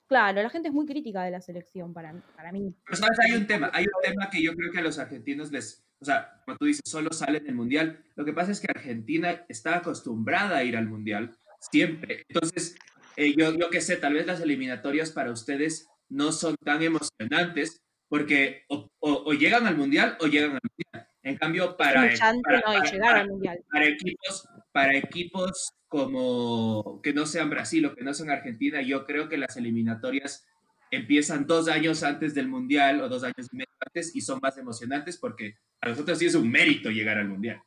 Claro, 0.06 0.42
la 0.42 0.50
gente 0.50 0.68
es 0.68 0.74
muy 0.74 0.84
crítica 0.86 1.22
de 1.24 1.30
la 1.30 1.40
selección 1.40 1.94
para, 1.94 2.12
mí- 2.12 2.20
para 2.36 2.52
mí. 2.52 2.74
Pero 2.84 2.96
sabes, 2.96 3.18
hay 3.20 3.32
un 3.32 3.46
tema, 3.46 3.70
hay 3.72 3.84
un 3.84 4.02
tema 4.02 4.28
que 4.30 4.42
yo 4.42 4.52
creo 4.54 4.70
que 4.70 4.78
a 4.78 4.82
los 4.82 4.98
argentinos 4.98 5.50
les, 5.50 5.82
o 6.04 6.06
sea, 6.06 6.42
como 6.44 6.58
tú 6.58 6.66
dices, 6.66 6.82
solo 6.84 7.10
salen 7.12 7.44
del 7.44 7.54
mundial. 7.54 8.04
Lo 8.14 8.26
que 8.26 8.34
pasa 8.34 8.52
es 8.52 8.60
que 8.60 8.66
Argentina 8.68 9.44
está 9.48 9.76
acostumbrada 9.76 10.58
a 10.58 10.62
ir 10.64 10.76
al 10.76 10.86
mundial 10.86 11.34
siempre. 11.60 12.24
Entonces, 12.28 12.76
eh, 13.16 13.34
yo, 13.34 13.54
yo 13.58 13.70
qué 13.70 13.80
sé, 13.80 13.96
tal 13.96 14.12
vez 14.12 14.26
las 14.26 14.40
eliminatorias 14.40 15.10
para 15.12 15.30
ustedes 15.30 15.88
no 16.10 16.30
son 16.32 16.56
tan 16.62 16.82
emocionantes 16.82 17.80
porque 18.10 18.64
o, 18.68 18.86
o- 19.00 19.22
o 19.24 19.32
llegan 19.32 19.66
al 19.66 19.76
mundial 19.78 20.18
o 20.20 20.26
llegan 20.26 20.52
al 20.52 20.60
mundial. 20.62 21.08
En 21.22 21.36
cambio, 21.38 21.74
para, 21.78 22.02
para- 22.02 22.32
no 22.34 22.72
de 22.72 22.78
para- 22.78 22.90
llegar 22.90 23.16
al 23.16 23.28
mundial. 23.30 23.58
para 23.72 23.86
equipos, 23.86 24.48
para 24.72 24.94
equipos 24.96 25.70
como 25.88 27.00
que 27.02 27.14
no 27.14 27.24
sean 27.24 27.48
Brasil 27.48 27.86
o 27.86 27.94
que 27.94 28.04
no 28.04 28.12
sean 28.12 28.28
Argentina, 28.30 28.82
yo 28.82 29.06
creo 29.06 29.28
que 29.30 29.38
las 29.38 29.56
eliminatorias 29.56 30.46
empiezan 30.90 31.46
dos 31.46 31.68
años 31.68 32.02
antes 32.02 32.34
del 32.34 32.48
Mundial 32.48 33.00
o 33.00 33.08
dos 33.08 33.24
años 33.24 33.48
y 33.52 33.56
medio 33.56 33.72
antes 33.80 34.14
y 34.14 34.20
son 34.20 34.38
más 34.42 34.56
emocionantes 34.58 35.18
porque 35.18 35.56
a 35.80 35.88
nosotros 35.88 36.18
sí 36.18 36.26
es 36.26 36.34
un 36.34 36.50
mérito 36.50 36.90
llegar 36.90 37.18
al 37.18 37.28
Mundial. 37.28 37.60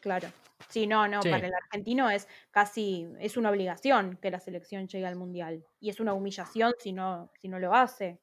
Claro. 0.00 0.28
Sí, 0.68 0.86
no, 0.86 1.06
no, 1.08 1.20
Sí. 1.22 1.28
para 1.28 1.46
el 1.48 1.52
argentino 1.54 2.08
es 2.08 2.28
casi, 2.50 3.06
es 3.20 3.36
una 3.36 3.50
obligación 3.50 4.16
que 4.22 4.30
la 4.30 4.40
selección 4.40 4.86
llegue 4.88 5.06
al 5.06 5.16
mundial. 5.16 5.64
Y 5.80 5.90
es 5.90 6.00
una 6.00 6.14
humillación 6.14 6.72
si 6.78 6.92
no, 6.92 7.30
si 7.40 7.48
no 7.48 7.58
lo 7.58 7.74
hace. 7.74 8.20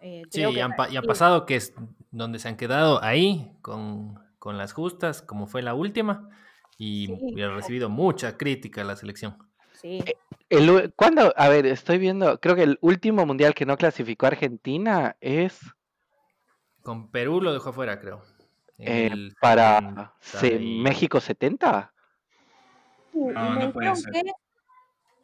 Eh, 0.00 0.22
Sí, 0.30 0.40
creo 0.40 0.50
y 0.50 0.54
que 0.54 0.62
han, 0.62 0.72
y 0.90 0.98
pasado 1.06 1.46
que 1.46 1.56
es 1.56 1.72
donde 2.10 2.38
se 2.38 2.48
han 2.48 2.56
quedado 2.56 3.02
ahí 3.02 3.52
con, 3.62 4.18
con 4.38 4.58
las 4.58 4.72
justas, 4.72 5.22
como 5.22 5.46
fue 5.46 5.62
la 5.62 5.74
última, 5.74 6.28
y, 6.78 7.06
Sí. 7.06 7.18
y 7.36 7.42
ha 7.42 7.50
recibido 7.50 7.88
mucha 7.88 8.36
crítica 8.36 8.82
la 8.84 8.96
selección. 8.96 9.36
Sí. 9.80 10.04
El, 10.48 10.70
u- 10.70 10.92
¿cuándo? 10.96 11.32
A 11.36 11.48
ver, 11.48 11.66
estoy 11.66 11.98
viendo, 11.98 12.40
creo 12.40 12.56
que 12.56 12.64
el 12.64 12.78
último 12.80 13.24
mundial 13.26 13.54
que 13.54 13.66
no 13.66 13.76
clasificó 13.76 14.26
Argentina 14.26 15.16
es 15.20 15.60
Con 16.82 17.10
Perú 17.10 17.40
lo 17.40 17.52
dejó 17.52 17.70
afuera, 17.70 18.00
creo. 18.00 18.22
Eh, 18.78 19.06
el 19.12 19.34
para 19.40 20.14
se- 20.20 20.38
70 20.48 20.62
y- 20.62 20.80
México 20.80 21.20
70. 21.20 21.92
Uh, 23.12 23.30
y 23.30 23.34
No, 23.34 23.50
me 23.50 23.64
no 23.66 23.72
puede 23.72 23.88
dijeron 23.90 23.96
ser. 23.96 24.12
que 24.12 24.32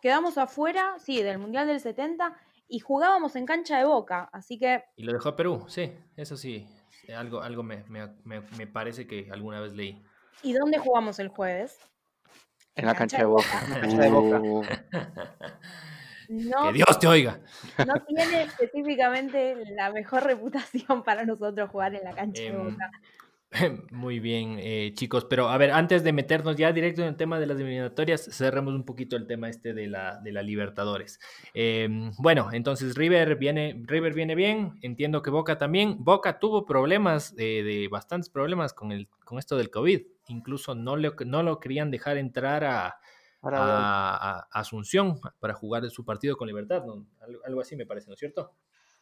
quedamos 0.02 0.38
afuera, 0.38 0.94
sí, 0.98 1.22
del 1.22 1.38
Mundial 1.38 1.66
del 1.66 1.80
70 1.80 2.36
y 2.68 2.80
jugábamos 2.80 3.34
en 3.36 3.46
cancha 3.46 3.78
de 3.78 3.84
boca. 3.84 4.28
Así 4.32 4.58
que 4.58 4.84
Y 4.96 5.04
lo 5.04 5.12
dejó 5.12 5.30
a 5.30 5.36
Perú, 5.36 5.64
sí, 5.68 5.92
eso 6.16 6.36
sí. 6.36 6.68
Algo, 7.16 7.40
algo 7.40 7.62
me, 7.62 7.84
me- 7.88 8.14
me- 8.24 8.40
me 8.58 8.66
parece 8.66 9.06
que 9.06 9.28
alguna 9.32 9.60
vez 9.60 9.72
leí. 9.74 10.04
¿Y 10.42 10.52
dónde 10.52 10.78
jugamos 10.78 11.18
el 11.18 11.28
jueves? 11.28 11.78
En 12.76 12.86
la 12.86 12.94
cancha 12.94 13.18
de 13.18 13.24
Boca. 13.24 13.62
Cancha 13.80 13.96
de 13.98 14.08
Boca. 14.10 14.40
Uh, 14.40 14.62
No, 16.28 16.64
Que 16.66 16.72
Dios 16.72 16.98
te 16.98 17.06
oiga. 17.06 17.38
no 17.86 17.94
tiene 18.04 18.42
específicamente 18.42 19.54
la 19.76 19.90
mejor 19.92 20.24
reputación 20.24 21.02
para 21.04 21.24
nosotros 21.24 21.70
jugar 21.70 21.94
en 21.94 22.02
la 22.04 22.12
cancha 22.14 22.42
de 22.42 22.48
Em, 22.48 22.64
boca. 22.70 22.90
Muy 23.90 24.20
bien, 24.20 24.58
eh, 24.60 24.92
chicos. 24.94 25.24
Pero 25.24 25.48
a 25.48 25.56
ver, 25.58 25.70
antes 25.70 26.02
de 26.04 26.12
meternos 26.12 26.56
ya 26.56 26.72
directo 26.72 27.02
en 27.02 27.08
el 27.08 27.16
tema 27.16 27.38
de 27.38 27.46
las 27.46 27.56
eliminatorias, 27.58 28.24
cerremos 28.30 28.74
un 28.74 28.84
poquito 28.84 29.16
el 29.16 29.26
tema 29.26 29.48
este 29.48 29.72
de 29.74 29.86
la, 29.86 30.18
de 30.20 30.32
la 30.32 30.42
Libertadores. 30.42 31.18
Eh, 31.54 31.88
bueno, 32.18 32.48
entonces 32.52 32.94
River 32.96 33.36
viene, 33.36 33.80
River 33.84 34.14
viene 34.14 34.34
bien. 34.34 34.78
Entiendo 34.82 35.22
que 35.22 35.30
Boca 35.30 35.58
también. 35.58 35.96
Boca 36.04 36.38
tuvo 36.38 36.66
problemas, 36.66 37.34
eh, 37.38 37.62
de 37.62 37.88
bastantes 37.88 38.28
problemas 38.30 38.72
con, 38.72 38.92
el, 38.92 39.08
con 39.24 39.38
esto 39.38 39.56
del 39.56 39.70
COVID. 39.70 40.02
Incluso 40.28 40.74
no, 40.74 40.96
le, 40.96 41.12
no 41.24 41.42
lo 41.42 41.60
querían 41.60 41.90
dejar 41.90 42.16
entrar 42.18 42.64
a, 42.64 42.86
a- 43.42 44.46
a 44.50 44.60
Asunción 44.60 45.20
para 45.38 45.54
jugar 45.54 45.88
su 45.90 46.04
partido 46.04 46.36
con 46.36 46.48
Libertad. 46.48 46.82
algo 47.46 47.60
así 47.60 47.76
me 47.76 47.86
parece, 47.86 48.08
¿no 48.08 48.14
es 48.14 48.18
cierto? 48.18 48.52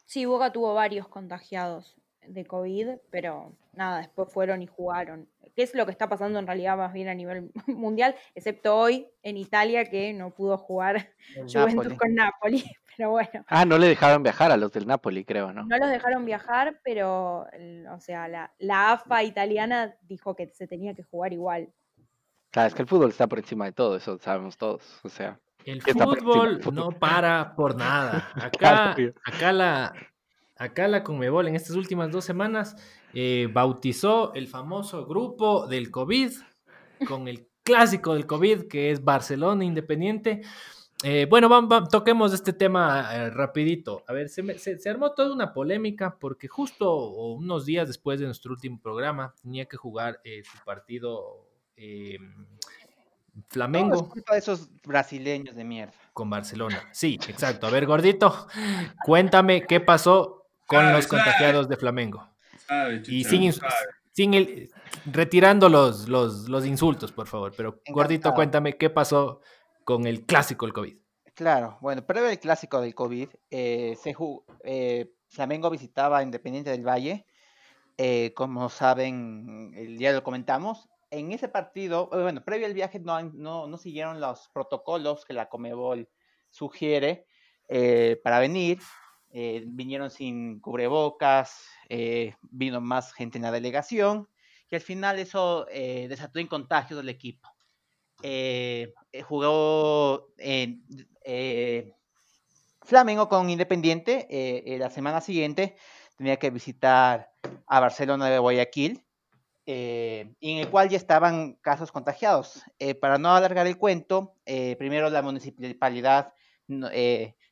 Sí, 0.05 0.25
Boca 0.25 0.51
tuvo 0.51 0.73
varios 0.75 1.07
contagiados 1.07 1.95
de 2.27 2.45
COVID, 2.45 2.89
pero 3.09 3.53
nada, 3.73 3.99
después 3.99 4.31
fueron 4.31 4.61
y 4.61 4.67
jugaron. 4.67 5.27
¿Qué 5.55 5.63
es 5.63 5.73
lo 5.73 5.85
que 5.85 5.91
está 5.91 6.09
pasando 6.09 6.37
en 6.39 6.47
realidad 6.47 6.75
más 6.77 6.91
bien 6.91 7.07
a 7.07 7.13
nivel 7.13 7.51
mundial? 7.67 8.15
Excepto 8.33 8.75
hoy 8.77 9.07
en 9.23 9.37
Italia 9.37 9.85
que 9.85 10.13
no 10.13 10.31
pudo 10.31 10.57
jugar 10.57 11.09
el 11.35 11.43
Juventus 11.53 11.85
Napoli. 11.93 11.95
con 11.97 12.15
Napoli. 12.15 12.63
Pero 12.97 13.09
bueno, 13.11 13.43
Ah, 13.47 13.65
no 13.65 13.77
le 13.77 13.87
dejaron 13.87 14.23
viajar 14.23 14.51
a 14.51 14.57
los 14.57 14.71
del 14.71 14.87
Napoli, 14.87 15.25
creo, 15.25 15.51
¿no? 15.51 15.63
no 15.65 15.77
los 15.77 15.89
dejaron 15.89 16.23
viajar, 16.23 16.79
pero, 16.81 17.45
o 17.91 17.99
sea, 17.99 18.29
la, 18.29 18.53
la 18.57 18.93
AFA 18.93 19.21
italiana 19.23 19.97
dijo 20.03 20.33
que 20.33 20.47
se 20.47 20.65
tenía 20.65 20.93
que 20.93 21.03
jugar 21.03 21.33
igual. 21.33 21.73
Claro, 22.51 22.69
es 22.69 22.73
que 22.73 22.83
el 22.83 22.87
fútbol 22.87 23.09
está 23.09 23.27
por 23.27 23.39
encima 23.39 23.65
de 23.65 23.73
todo, 23.73 23.97
eso 23.97 24.17
sabemos 24.19 24.55
todos. 24.57 25.01
O 25.03 25.09
sea, 25.09 25.37
El 25.65 25.83
¿Qué 25.83 25.91
está 25.91 26.05
por 26.05 26.19
encima 26.19 26.33
fútbol 26.33 26.61
fútbol? 26.61 26.75
no 26.75 26.91
para 26.93 27.53
por 27.53 27.75
nada. 27.75 28.29
Acá, 28.35 28.95
acá 29.25 29.51
la, 29.51 29.93
acá 30.57 30.87
la 30.87 31.03
Conmebol 31.03 31.47
en 31.47 31.55
estas 31.55 31.75
últimas 31.75 32.11
dos 32.11 32.25
semanas 32.25 32.75
eh, 33.13 33.49
bautizó 33.51 34.33
el 34.33 34.47
famoso 34.47 35.05
grupo 35.05 35.67
del 35.67 35.91
COVID 35.91 36.31
con 37.07 37.27
el 37.27 37.47
clásico 37.63 38.13
del 38.13 38.25
COVID, 38.27 38.67
que 38.67 38.91
es 38.91 39.03
Barcelona 39.03 39.65
Independiente. 39.65 40.41
Eh, 41.03 41.27
bueno, 41.29 41.49
vamos, 41.49 41.89
toquemos 41.89 42.33
este 42.33 42.53
tema 42.53 43.09
eh, 43.13 43.29
rapidito. 43.29 44.03
A 44.07 44.13
ver, 44.13 44.29
se, 44.29 44.57
se, 44.57 44.89
armó 44.89 45.11
toda 45.11 45.33
una 45.33 45.53
polémica 45.53 46.17
porque 46.17 46.47
justo 46.47 47.09
unos 47.09 47.65
días 47.65 47.87
después 47.87 48.19
de 48.19 48.25
nuestro 48.25 48.53
último 48.53 48.79
programa 48.81 49.33
tenía 49.41 49.65
que 49.65 49.77
jugar 49.77 50.21
eh, 50.23 50.41
su 50.43 50.63
partido 50.63 51.49
Flamengo. 53.49 54.13
No, 54.15 54.33
esos 54.33 54.69
brasileños 54.83 55.55
de 55.55 55.65
mierda. 55.65 55.93
Con 56.13 56.29
Barcelona. 56.29 56.81
Sí, 56.93 57.19
exacto. 57.27 57.67
A 57.67 57.71
ver, 57.71 57.85
gordito, 57.85 58.47
cuéntame 59.05 59.65
qué 59.67 59.81
pasó 59.81 60.44
con 60.65 60.91
los 60.91 61.07
contagiados 61.07 61.67
de 61.67 61.77
Flamengo. 61.77 62.29
y 63.07 63.23
sin, 63.23 63.53
sin 64.11 64.33
el, 64.33 64.69
retirando 65.05 65.69
los, 65.69 66.07
los, 66.07 66.49
los, 66.49 66.65
insultos, 66.65 67.11
por 67.11 67.27
favor. 67.27 67.53
Pero 67.55 67.81
gordito, 67.89 68.33
cuéntame 68.33 68.77
qué 68.77 68.89
pasó 68.89 69.41
con 69.83 70.07
el 70.07 70.25
clásico 70.25 70.65
del 70.65 70.73
COVID. 70.73 70.97
Claro, 71.33 71.77
bueno, 71.81 72.05
previo 72.05 72.29
al 72.29 72.39
clásico 72.39 72.79
del 72.79 72.95
COVID, 72.95 73.27
eh, 73.49 73.97
se, 74.01 74.15
eh, 74.63 75.11
Flamengo 75.27 75.69
visitaba 75.69 76.23
Independiente 76.23 76.69
del 76.69 76.87
Valle. 76.87 77.25
Eh, 77.97 78.33
como 78.35 78.69
saben, 78.69 79.73
el 79.75 79.97
día 79.97 80.11
lo 80.13 80.23
comentamos. 80.23 80.89
En 81.11 81.31
ese 81.31 81.47
partido, 81.47 82.09
eh, 82.13 82.21
bueno, 82.21 82.43
previo 82.43 82.65
al 82.67 82.73
viaje 82.73 82.99
no, 82.99 83.21
no, 83.21 83.67
no 83.67 83.77
siguieron 83.77 84.19
los 84.19 84.49
protocolos 84.49 85.25
que 85.25 85.33
la 85.33 85.47
Comebol 85.47 86.09
sugiere 86.49 87.25
eh, 87.69 88.19
para 88.23 88.39
venir. 88.39 88.79
Vinieron 89.65 90.09
sin 90.09 90.59
cubrebocas, 90.59 91.65
vino 92.41 92.79
más 92.79 93.13
gente 93.13 93.37
en 93.37 93.43
la 93.43 93.51
delegación 93.51 94.29
y 94.69 94.75
al 94.75 94.81
final 94.81 95.19
eso 95.19 95.65
desató 95.65 96.39
en 96.39 96.47
contagios 96.47 96.97
del 96.97 97.09
equipo. 97.09 97.55
Eh, 98.21 98.93
eh, 99.11 99.21
jugó 99.21 100.29
en 100.37 100.83
eh, 101.23 101.93
Flamengo 102.81 103.27
con 103.27 103.49
Independiente. 103.49 104.27
la 104.79 104.89
semana 104.89 105.21
siguiente 105.21 105.75
tenía 106.17 106.37
que 106.37 106.49
visitar 106.49 107.31
a 107.67 107.79
Barcelona 107.79 108.29
de 108.29 108.39
Guayaquil, 108.39 109.03
en 109.65 110.35
el 110.41 110.69
cual 110.69 110.89
ya 110.89 110.97
estaban 110.97 111.53
casos 111.55 111.91
contagiados. 111.91 112.63
para 113.01 113.17
no 113.17 113.35
alargar 113.35 113.67
el 113.67 113.77
cuento, 113.77 114.35
primero 114.77 115.09
la 115.09 115.21
municipalidad 115.21 116.33
no, 116.67 116.89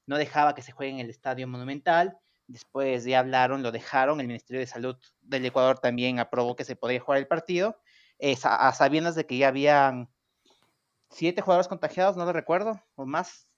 no, 0.05 0.17
dejaba 0.17 0.55
que 0.55 0.61
se 0.61 0.71
juegue 0.71 0.93
en 0.93 0.99
el 0.99 1.09
Estadio 1.09 1.47
Monumental. 1.47 2.17
Después 2.47 3.05
ya 3.05 3.19
hablaron, 3.19 3.63
lo 3.63 3.71
dejaron. 3.71 4.19
El 4.19 4.27
Ministerio 4.27 4.59
de 4.59 4.67
Salud 4.67 4.97
del 5.21 5.45
Ecuador 5.45 5.79
también 5.79 6.19
aprobó 6.19 6.55
que 6.55 6.65
se 6.65 6.75
podía 6.75 6.99
jugar 6.99 7.19
el 7.19 7.27
partido, 7.27 7.77
a 8.43 8.73
sabiendas 8.73 9.15
de 9.15 9.25
que 9.25 9.37
ya 9.37 9.47
habían 9.47 10.09
siete 11.09 11.41
jugadores 11.41 11.67
contagiados, 11.67 12.17
no 12.17 12.25
lo 12.25 12.33
recuerdo, 12.33 12.81
o 12.95 13.05
más. 13.05 13.49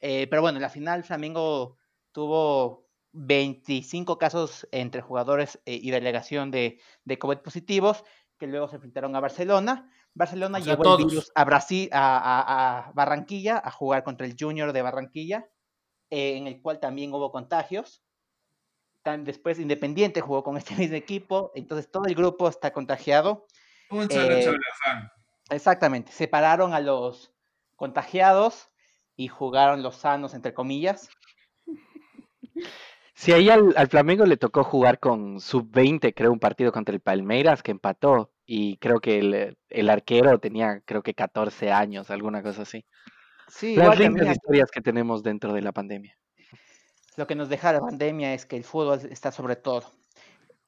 Eh, 0.00 0.26
pero 0.30 0.42
bueno, 0.42 0.56
en 0.56 0.62
la 0.62 0.70
final 0.70 1.04
Flamengo 1.04 1.76
tuvo 2.12 2.88
25 3.12 4.18
casos 4.18 4.66
entre 4.72 5.02
jugadores 5.02 5.60
eh, 5.66 5.78
y 5.80 5.90
delegación 5.90 6.50
de, 6.50 6.80
de, 7.04 7.18
COVID 7.18 7.38
positivos, 7.38 8.04
que 8.38 8.46
luego 8.46 8.68
se 8.68 8.76
enfrentaron 8.76 9.14
a 9.16 9.20
Barcelona. 9.20 9.90
Barcelona 10.14 10.58
llevó 10.58 10.96
el 10.96 11.06
virus 11.06 11.30
a 11.34 11.44
Brasil, 11.44 11.88
a, 11.92 12.90
Barranquilla, 12.94 13.60
a 13.62 13.70
jugar 13.70 14.02
contra 14.02 14.26
el 14.26 14.36
Junior 14.38 14.72
de 14.72 14.82
Barranquilla, 14.82 15.48
eh, 16.10 16.36
en 16.36 16.46
el 16.46 16.60
cual 16.60 16.80
también 16.80 17.12
hubo 17.12 17.30
contagios. 17.32 18.02
después 19.04 19.58
Independiente 19.58 20.20
jugó 20.20 20.42
con 20.42 20.56
este 20.56 20.74
mismo 20.76 20.96
equipo, 20.96 21.52
entonces 21.54 21.90
todo 21.90 22.04
el 22.06 22.14
grupo 22.14 22.48
está 22.48 22.72
contagiado. 22.72 23.46
Un 23.90 24.10
solo 24.10 24.36
Exactamente, 25.50 26.12
separaron 26.12 26.74
a 26.74 26.80
los 26.80 27.32
contagiados 27.74 28.70
y 29.16 29.28
jugaron 29.28 29.82
los 29.82 29.96
sanos, 29.96 30.34
entre 30.34 30.54
comillas. 30.54 31.10
Sí, 33.14 33.32
ahí 33.32 33.50
al, 33.50 33.74
Flamengo 33.88 34.24
le 34.24 34.38
tocó 34.38 34.64
jugar 34.64 34.98
con 34.98 35.40
sub-20, 35.40 36.14
creo, 36.14 36.32
un 36.32 36.38
partido 36.38 36.72
contra 36.72 36.94
el 36.94 37.02
Palmeiras 37.02 37.62
que 37.62 37.70
empató 37.70 38.32
y 38.46 38.78
creo 38.78 39.00
que 39.00 39.56
el, 39.68 39.90
arquero 39.90 40.38
tenía, 40.38 40.80
creo 40.86 41.02
que 41.02 41.12
14 41.12 41.70
años, 41.70 42.10
alguna 42.10 42.42
cosa 42.42 42.62
así. 42.62 42.86
Sí, 43.50 43.76
las 43.76 43.98
lindas 43.98 44.28
historias 44.28 44.70
que 44.70 44.80
tenemos 44.80 45.22
dentro 45.22 45.52
de 45.52 45.62
la 45.62 45.72
pandemia. 45.72 46.16
Lo 47.16 47.26
que 47.26 47.34
nos 47.34 47.48
deja 47.48 47.72
la 47.72 47.80
pandemia 47.80 48.34
es 48.34 48.46
que 48.46 48.56
el 48.56 48.64
fútbol 48.64 49.00
está 49.10 49.32
sobre 49.32 49.56
todo. 49.56 49.92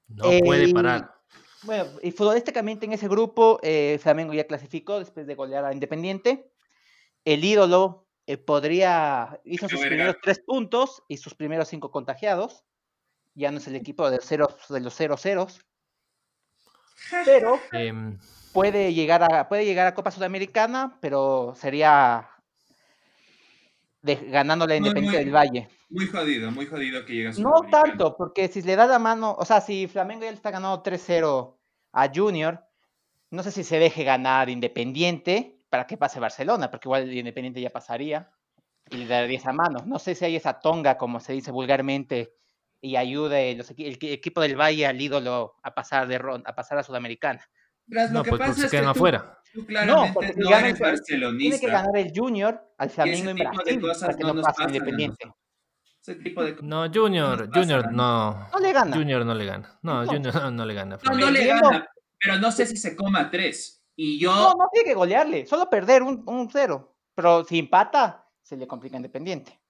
No 0.08 0.24
puede 0.44 0.72
parar. 0.72 1.14
Bueno, 1.62 1.86
y 2.02 2.10
futbolísticamente 2.10 2.86
en 2.86 2.92
ese 2.92 3.08
grupo, 3.08 3.60
eh, 3.62 3.98
Flamengo 4.02 4.34
ya 4.34 4.46
clasificó 4.46 4.98
después 4.98 5.26
de 5.26 5.34
golear 5.34 5.64
a 5.64 5.72
Independiente. 5.72 6.50
El 7.24 7.44
ídolo 7.44 8.08
eh, 8.26 8.36
podría, 8.36 9.40
hizo 9.44 9.68
sus 9.68 9.80
primeros 9.80 10.16
tres 10.20 10.40
puntos 10.40 11.04
y 11.08 11.18
sus 11.18 11.34
primeros 11.34 11.68
cinco 11.68 11.90
contagiados. 11.92 12.64
Ya 13.34 13.50
no 13.52 13.58
es 13.58 13.66
el 13.68 13.76
equipo 13.76 14.10
de, 14.10 14.18
cero, 14.20 14.48
de 14.68 14.80
los 14.80 14.94
cero 14.94 15.16
ceros. 15.16 15.60
Pero 17.24 17.58
em. 17.72 18.18
puede, 18.52 18.92
llegar 18.92 19.22
a, 19.22 19.48
puede 19.48 19.64
llegar 19.64 19.86
a 19.86 19.94
Copa 19.94 20.10
Sudamericana, 20.10 20.98
pero 21.00 21.54
sería 21.56 22.28
de, 24.02 24.16
ganándole 24.16 24.74
a 24.74 24.76
Independiente 24.76 25.18
del 25.18 25.34
Valle. 25.34 25.68
Muy 25.88 26.06
jodido, 26.06 26.50
muy 26.50 26.66
jodido 26.66 27.04
que 27.04 27.14
llegue 27.14 27.28
a 27.28 27.32
No 27.32 27.62
tanto, 27.70 28.16
porque 28.16 28.48
si 28.48 28.62
le 28.62 28.76
da 28.76 28.86
la 28.86 28.98
mano, 28.98 29.34
o 29.38 29.44
sea, 29.44 29.60
si 29.60 29.86
Flamengo 29.86 30.24
ya 30.24 30.30
le 30.30 30.36
está 30.36 30.50
ganando 30.50 30.82
3-0 30.82 31.56
a 31.92 32.10
Junior, 32.14 32.64
no 33.30 33.42
sé 33.42 33.50
si 33.50 33.64
se 33.64 33.78
deje 33.78 34.04
ganar 34.04 34.50
Independiente 34.50 35.58
para 35.70 35.86
que 35.86 35.96
pase 35.96 36.20
Barcelona, 36.20 36.70
porque 36.70 36.88
igual 36.88 37.12
Independiente 37.12 37.60
ya 37.60 37.70
pasaría 37.70 38.30
y 38.90 38.96
le 38.96 39.06
daría 39.06 39.38
esa 39.38 39.52
mano. 39.52 39.84
No 39.86 39.98
sé 39.98 40.14
si 40.14 40.24
hay 40.24 40.36
esa 40.36 40.60
tonga, 40.60 40.98
como 40.98 41.20
se 41.20 41.32
dice 41.32 41.50
vulgarmente, 41.50 42.34
y 42.80 42.96
ayude 42.96 43.54
los, 43.54 43.70
el, 43.70 43.98
equipo 44.02 44.40
del 44.40 44.60
Valle 44.60 44.86
al 44.86 45.00
ídolo 45.00 45.54
a 45.62 45.72
pasar 45.74 46.08
de 46.08 46.16
a 46.44 46.54
pasar 46.54 46.78
a 46.78 46.82
Sudamericana. 46.82 47.48
No, 47.86 48.22
pues, 48.24 48.40
pues 48.40 48.56
se 48.56 48.68
quedan 48.68 48.88
afuera. 48.88 49.38
Tú 49.52 49.66
claramente 49.66 50.34
no, 50.36 50.50
no 50.50 50.56
eres 50.56 50.78
barcelonista. 50.78 51.38
Tiene 51.38 51.60
que 51.60 51.66
ganar 51.66 51.96
el 51.96 52.12
Junior 52.14 52.74
al 52.78 52.90
Flamengo 52.90 53.30
en 53.30 53.36
Brasil 53.36 53.80
para 54.00 54.14
que 54.14 54.24
no, 54.24 54.40
pase 54.40 54.62
Independiente. 54.64 55.32
No, 56.62 56.90
Junior, 56.92 57.50
Junior 57.52 57.92
no. 57.92 58.48
No 58.50 58.58
le 58.58 58.72
gana. 58.72 58.96
Junior 58.96 59.24
no 59.24 59.34
le 59.34 59.44
gana. 59.44 59.78
No, 59.82 60.06
Junior 60.06 60.34
no, 60.52 60.66
le 60.66 60.74
gana. 60.74 60.98
No, 61.04 61.16
no 61.16 61.30
le 61.30 61.46
gana, 61.46 61.88
pero 62.18 62.38
no 62.38 62.50
sé 62.50 62.66
si 62.66 62.76
se 62.76 62.96
coma 62.96 63.30
tres. 63.30 63.84
Y 63.94 64.18
yo. 64.18 64.34
No, 64.34 64.54
no 64.54 64.68
tiene 64.72 64.88
que 64.88 64.94
golearle, 64.94 65.46
solo 65.46 65.68
perder 65.68 66.02
un, 66.02 66.22
un 66.26 66.48
cero. 66.50 66.96
Pero 67.14 67.44
si 67.44 67.58
empata, 67.58 68.26
se 68.42 68.56
le 68.56 68.66
complica 68.66 68.96
a 68.96 68.98
Independiente. 68.98 69.60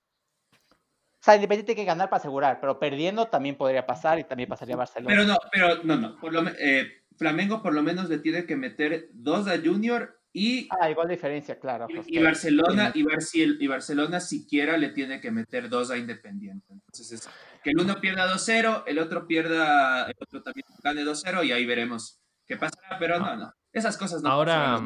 O 0.53 1.25
sea, 1.25 1.35
Independiente 1.35 1.75
tiene 1.75 1.83
que 1.83 1.87
ganar 1.87 2.09
para 2.09 2.21
asegurar, 2.21 2.61
pero 2.61 2.79
perdiendo 2.79 3.27
también 3.27 3.57
podría 3.57 3.85
pasar 3.85 4.19
y 4.19 4.25
también 4.25 4.49
pasaría 4.49 4.75
a 4.75 4.79
Barcelona. 4.79 5.15
Pero 5.15 5.25
no, 5.27 5.37
pero 5.51 5.85
no, 5.85 5.97
no. 5.97 6.17
Por 6.19 6.33
lo, 6.33 6.49
eh, 6.59 7.02
Flamengo 7.17 7.63
por 7.63 7.75
lo 7.75 7.83
menos 7.83 8.09
le 8.09 8.19
tiene 8.19 8.47
que 8.47 8.57
meter 8.57 9.09
dos 9.13 9.49
a 9.49 9.59
Junior 9.59 10.19
y, 10.35 10.67
ah, 10.71 10.89
igual 10.89 11.09
diferencia, 11.09 11.61
claro. 11.61 11.87
Y, 12.07 12.19
Barcelona, 12.23 12.91
y, 12.95 13.05
y, 13.43 13.67
Barcelona 13.67 14.19
siquiera 14.19 14.79
le 14.79 14.89
tiene 14.89 15.21
que 15.21 15.31
meter 15.31 15.69
dos 15.69 15.91
a 15.91 15.99
Independiente. 15.99 16.73
Entonces, 16.73 17.13
es, 17.13 17.29
que 17.63 17.71
el 17.71 17.79
uno 17.79 18.01
pierda 18.01 18.33
2-0, 18.33 18.85
el 18.87 18.99
otro 18.99 19.27
pierda, 19.27 20.07
el 20.07 20.17
otro 20.19 20.43
también 20.43 20.65
gane 20.83 21.05
2-0 21.05 21.45
y 21.47 21.53
ahí 21.53 21.67
veremos 21.67 22.19
qué 22.47 22.57
pasará, 22.57 22.99
pero 22.99 23.19
no, 23.19 23.37
no. 23.37 23.53
Esas 23.73 23.99
cosas 23.99 24.23
no 24.23 24.31
Ahora, 24.31 24.83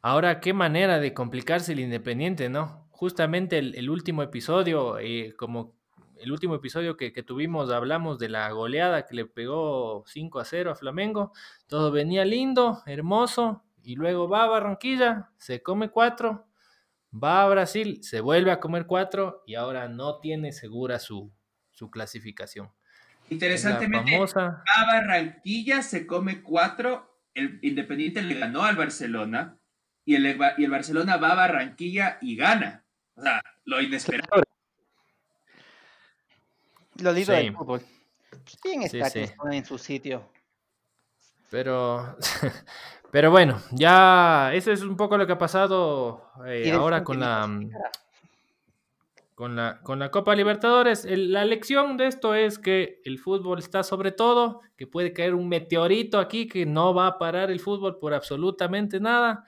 ahora 0.00 0.40
qué 0.40 0.52
manera 0.52 1.00
de 1.00 1.12
complicarse 1.12 1.72
el 1.72 1.80
Independiente, 1.80 2.48
¿no? 2.48 2.88
Justamente 2.90 3.58
el, 3.58 3.90
último 3.90 4.22
episodio, 4.22 4.98
eh, 4.98 5.34
como 5.36 5.79
el 6.20 6.32
último 6.32 6.54
episodio 6.54 6.96
que, 6.96 7.12
que, 7.12 7.22
tuvimos, 7.22 7.70
hablamos 7.70 8.18
de 8.18 8.28
la 8.28 8.50
goleada 8.50 9.06
que 9.06 9.14
le 9.14 9.26
pegó 9.26 10.04
5 10.06 10.40
a 10.40 10.44
0 10.44 10.70
a 10.70 10.74
Flamengo. 10.74 11.32
Todo 11.66 11.90
venía 11.90 12.24
lindo, 12.24 12.82
hermoso, 12.86 13.64
y 13.82 13.96
luego 13.96 14.28
va 14.28 14.44
a 14.44 14.48
Barranquilla, 14.48 15.30
se 15.38 15.62
come 15.62 15.90
cuatro, 15.90 16.46
va 17.12 17.42
a 17.42 17.48
Brasil, 17.48 18.02
se 18.02 18.20
vuelve 18.20 18.50
a 18.50 18.60
comer 18.60 18.86
cuatro 18.86 19.42
y 19.46 19.54
ahora 19.54 19.88
no 19.88 20.18
tiene 20.20 20.52
segura 20.52 20.98
su, 20.98 21.32
su 21.72 21.90
clasificación. 21.90 22.70
Interesantemente, 23.30 24.18
va 24.18 24.62
a 24.64 24.86
Barranquilla, 24.86 25.82
se 25.82 26.06
come 26.06 26.42
cuatro, 26.42 27.20
el 27.34 27.58
Independiente 27.62 28.22
le 28.22 28.34
ganó 28.34 28.64
al 28.64 28.76
Barcelona 28.76 29.58
y 30.04 30.16
el, 30.16 30.38
y 30.58 30.64
el 30.64 30.70
Barcelona 30.70 31.16
va 31.16 31.32
a 31.32 31.36
Barranquilla 31.36 32.18
y 32.20 32.36
gana. 32.36 32.84
O 33.14 33.22
sea, 33.22 33.42
lo 33.64 33.80
inesperado. 33.80 34.42
Lo 37.00 37.12
digo 37.14 37.32
del 37.32 37.56
fútbol. 37.56 37.82
Bien 38.64 38.82
está 38.82 39.10
que 39.10 39.34
en 39.56 39.64
su 39.64 39.78
sitio. 39.78 40.22
Pero 41.50 42.16
Pero 43.10 43.30
bueno, 43.32 43.60
ya 43.72 44.52
eso 44.54 44.70
es 44.70 44.82
un 44.82 44.96
poco 44.96 45.18
lo 45.18 45.26
que 45.26 45.32
ha 45.32 45.38
pasado 45.38 46.30
eh, 46.46 46.70
ahora 46.70 47.02
con 47.02 47.18
la, 47.18 47.42
con 49.34 49.56
la, 49.56 49.80
con 49.82 49.98
la 49.98 50.10
Copa 50.12 50.36
Libertadores. 50.36 51.04
El- 51.04 51.32
la 51.32 51.44
lección 51.44 51.96
de 51.96 52.06
esto 52.06 52.34
es 52.34 52.58
que 52.58 53.00
el 53.04 53.18
fútbol 53.18 53.58
está 53.58 53.82
sobre 53.82 54.12
todo, 54.12 54.60
que 54.76 54.86
puede 54.86 55.12
caer 55.12 55.34
un 55.34 55.48
meteorito 55.48 56.18
aquí 56.20 56.46
que 56.46 56.66
no 56.66 56.94
va 56.94 57.08
a 57.08 57.18
parar 57.18 57.50
el 57.50 57.58
fútbol 57.58 57.98
por 57.98 58.14
absolutamente 58.14 59.00
nada. 59.00 59.44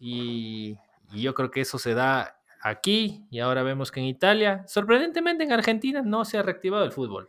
Y, 0.00 0.76
y 1.12 1.22
yo 1.22 1.34
creo 1.34 1.50
que 1.52 1.60
eso 1.60 1.78
se 1.78 1.94
da 1.94 2.37
aquí 2.62 3.26
y 3.30 3.40
ahora 3.40 3.62
vemos 3.62 3.90
que 3.90 4.00
en 4.00 4.06
Italia, 4.06 4.64
sorprendentemente 4.66 5.44
en 5.44 5.52
Argentina 5.52 6.02
no 6.02 6.24
se 6.24 6.38
ha 6.38 6.42
reactivado 6.42 6.84
el 6.84 6.92
fútbol. 6.92 7.28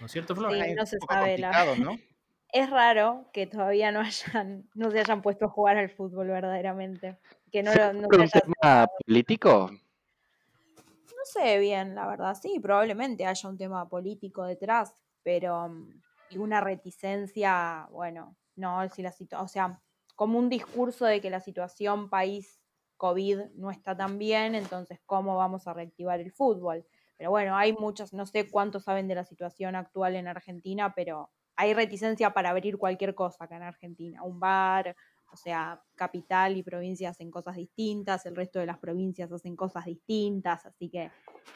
¿No 0.00 0.06
es 0.06 0.12
cierto, 0.12 0.34
Flor? 0.34 0.52
Sí, 0.52 0.74
no 0.74 0.86
se 0.86 0.98
sabe, 1.00 1.38
la- 1.38 1.48
complicado, 1.48 1.76
¿no? 1.76 1.96
Es 2.52 2.68
raro 2.68 3.30
que 3.32 3.46
todavía 3.46 3.92
no 3.92 4.00
hayan, 4.00 4.68
no 4.74 4.90
se 4.90 4.98
hayan 4.98 5.22
puesto 5.22 5.44
a 5.44 5.48
jugar 5.48 5.76
al 5.76 5.88
fútbol 5.88 6.26
verdaderamente. 6.28 7.16
Que 7.52 7.62
no, 7.62 7.72
lo- 7.72 7.92
no 7.92 8.08
¿Por 8.08 8.16
se 8.16 8.22
un 8.24 8.54
tema 8.54 8.86
político? 9.06 9.70
no 9.70 11.24
sé 11.24 11.58
bien, 11.58 11.94
la 11.94 12.06
verdad. 12.06 12.36
Sí, 12.40 12.58
probablemente 12.60 13.26
haya 13.26 13.48
un 13.48 13.58
tema 13.58 13.88
político 13.88 14.44
detrás, 14.44 14.94
pero 15.22 15.68
mm, 15.68 16.02
y 16.30 16.38
una 16.38 16.60
reticencia, 16.60 17.88
bueno, 17.90 18.36
no, 18.56 18.88
si 18.88 19.02
la 19.02 19.12
o 19.38 19.48
sea, 19.48 19.80
como 20.16 20.38
un 20.38 20.48
discurso 20.48 21.04
de 21.06 21.20
que 21.20 21.30
la 21.30 21.40
situación 21.40 22.08
país 22.10 22.59
COVID 23.00 23.54
no 23.54 23.70
está 23.70 23.96
tan 23.96 24.18
bien, 24.18 24.54
entonces 24.54 25.00
cómo 25.06 25.38
vamos 25.38 25.66
a 25.66 25.72
reactivar 25.72 26.20
el 26.20 26.32
fútbol. 26.32 26.84
Pero 27.16 27.30
bueno, 27.30 27.56
hay 27.56 27.72
muchos, 27.72 28.12
no 28.12 28.26
sé 28.26 28.50
cuántos 28.50 28.84
saben 28.84 29.08
de 29.08 29.14
la 29.14 29.24
situación 29.24 29.74
actual 29.74 30.16
en 30.16 30.28
Argentina, 30.28 30.92
pero 30.94 31.30
hay 31.56 31.72
reticencia 31.72 32.34
para 32.34 32.50
abrir 32.50 32.76
cualquier 32.76 33.14
cosa 33.14 33.44
acá 33.44 33.56
en 33.56 33.62
Argentina, 33.62 34.22
un 34.22 34.38
bar, 34.38 34.94
o 35.32 35.36
sea, 35.36 35.82
capital 35.94 36.58
y 36.58 36.62
provincia 36.62 37.08
hacen 37.08 37.30
cosas 37.30 37.56
distintas, 37.56 38.26
el 38.26 38.36
resto 38.36 38.58
de 38.58 38.66
las 38.66 38.78
provincias 38.78 39.32
hacen 39.32 39.56
cosas 39.56 39.86
distintas, 39.86 40.66
así 40.66 40.90
que 40.90 41.10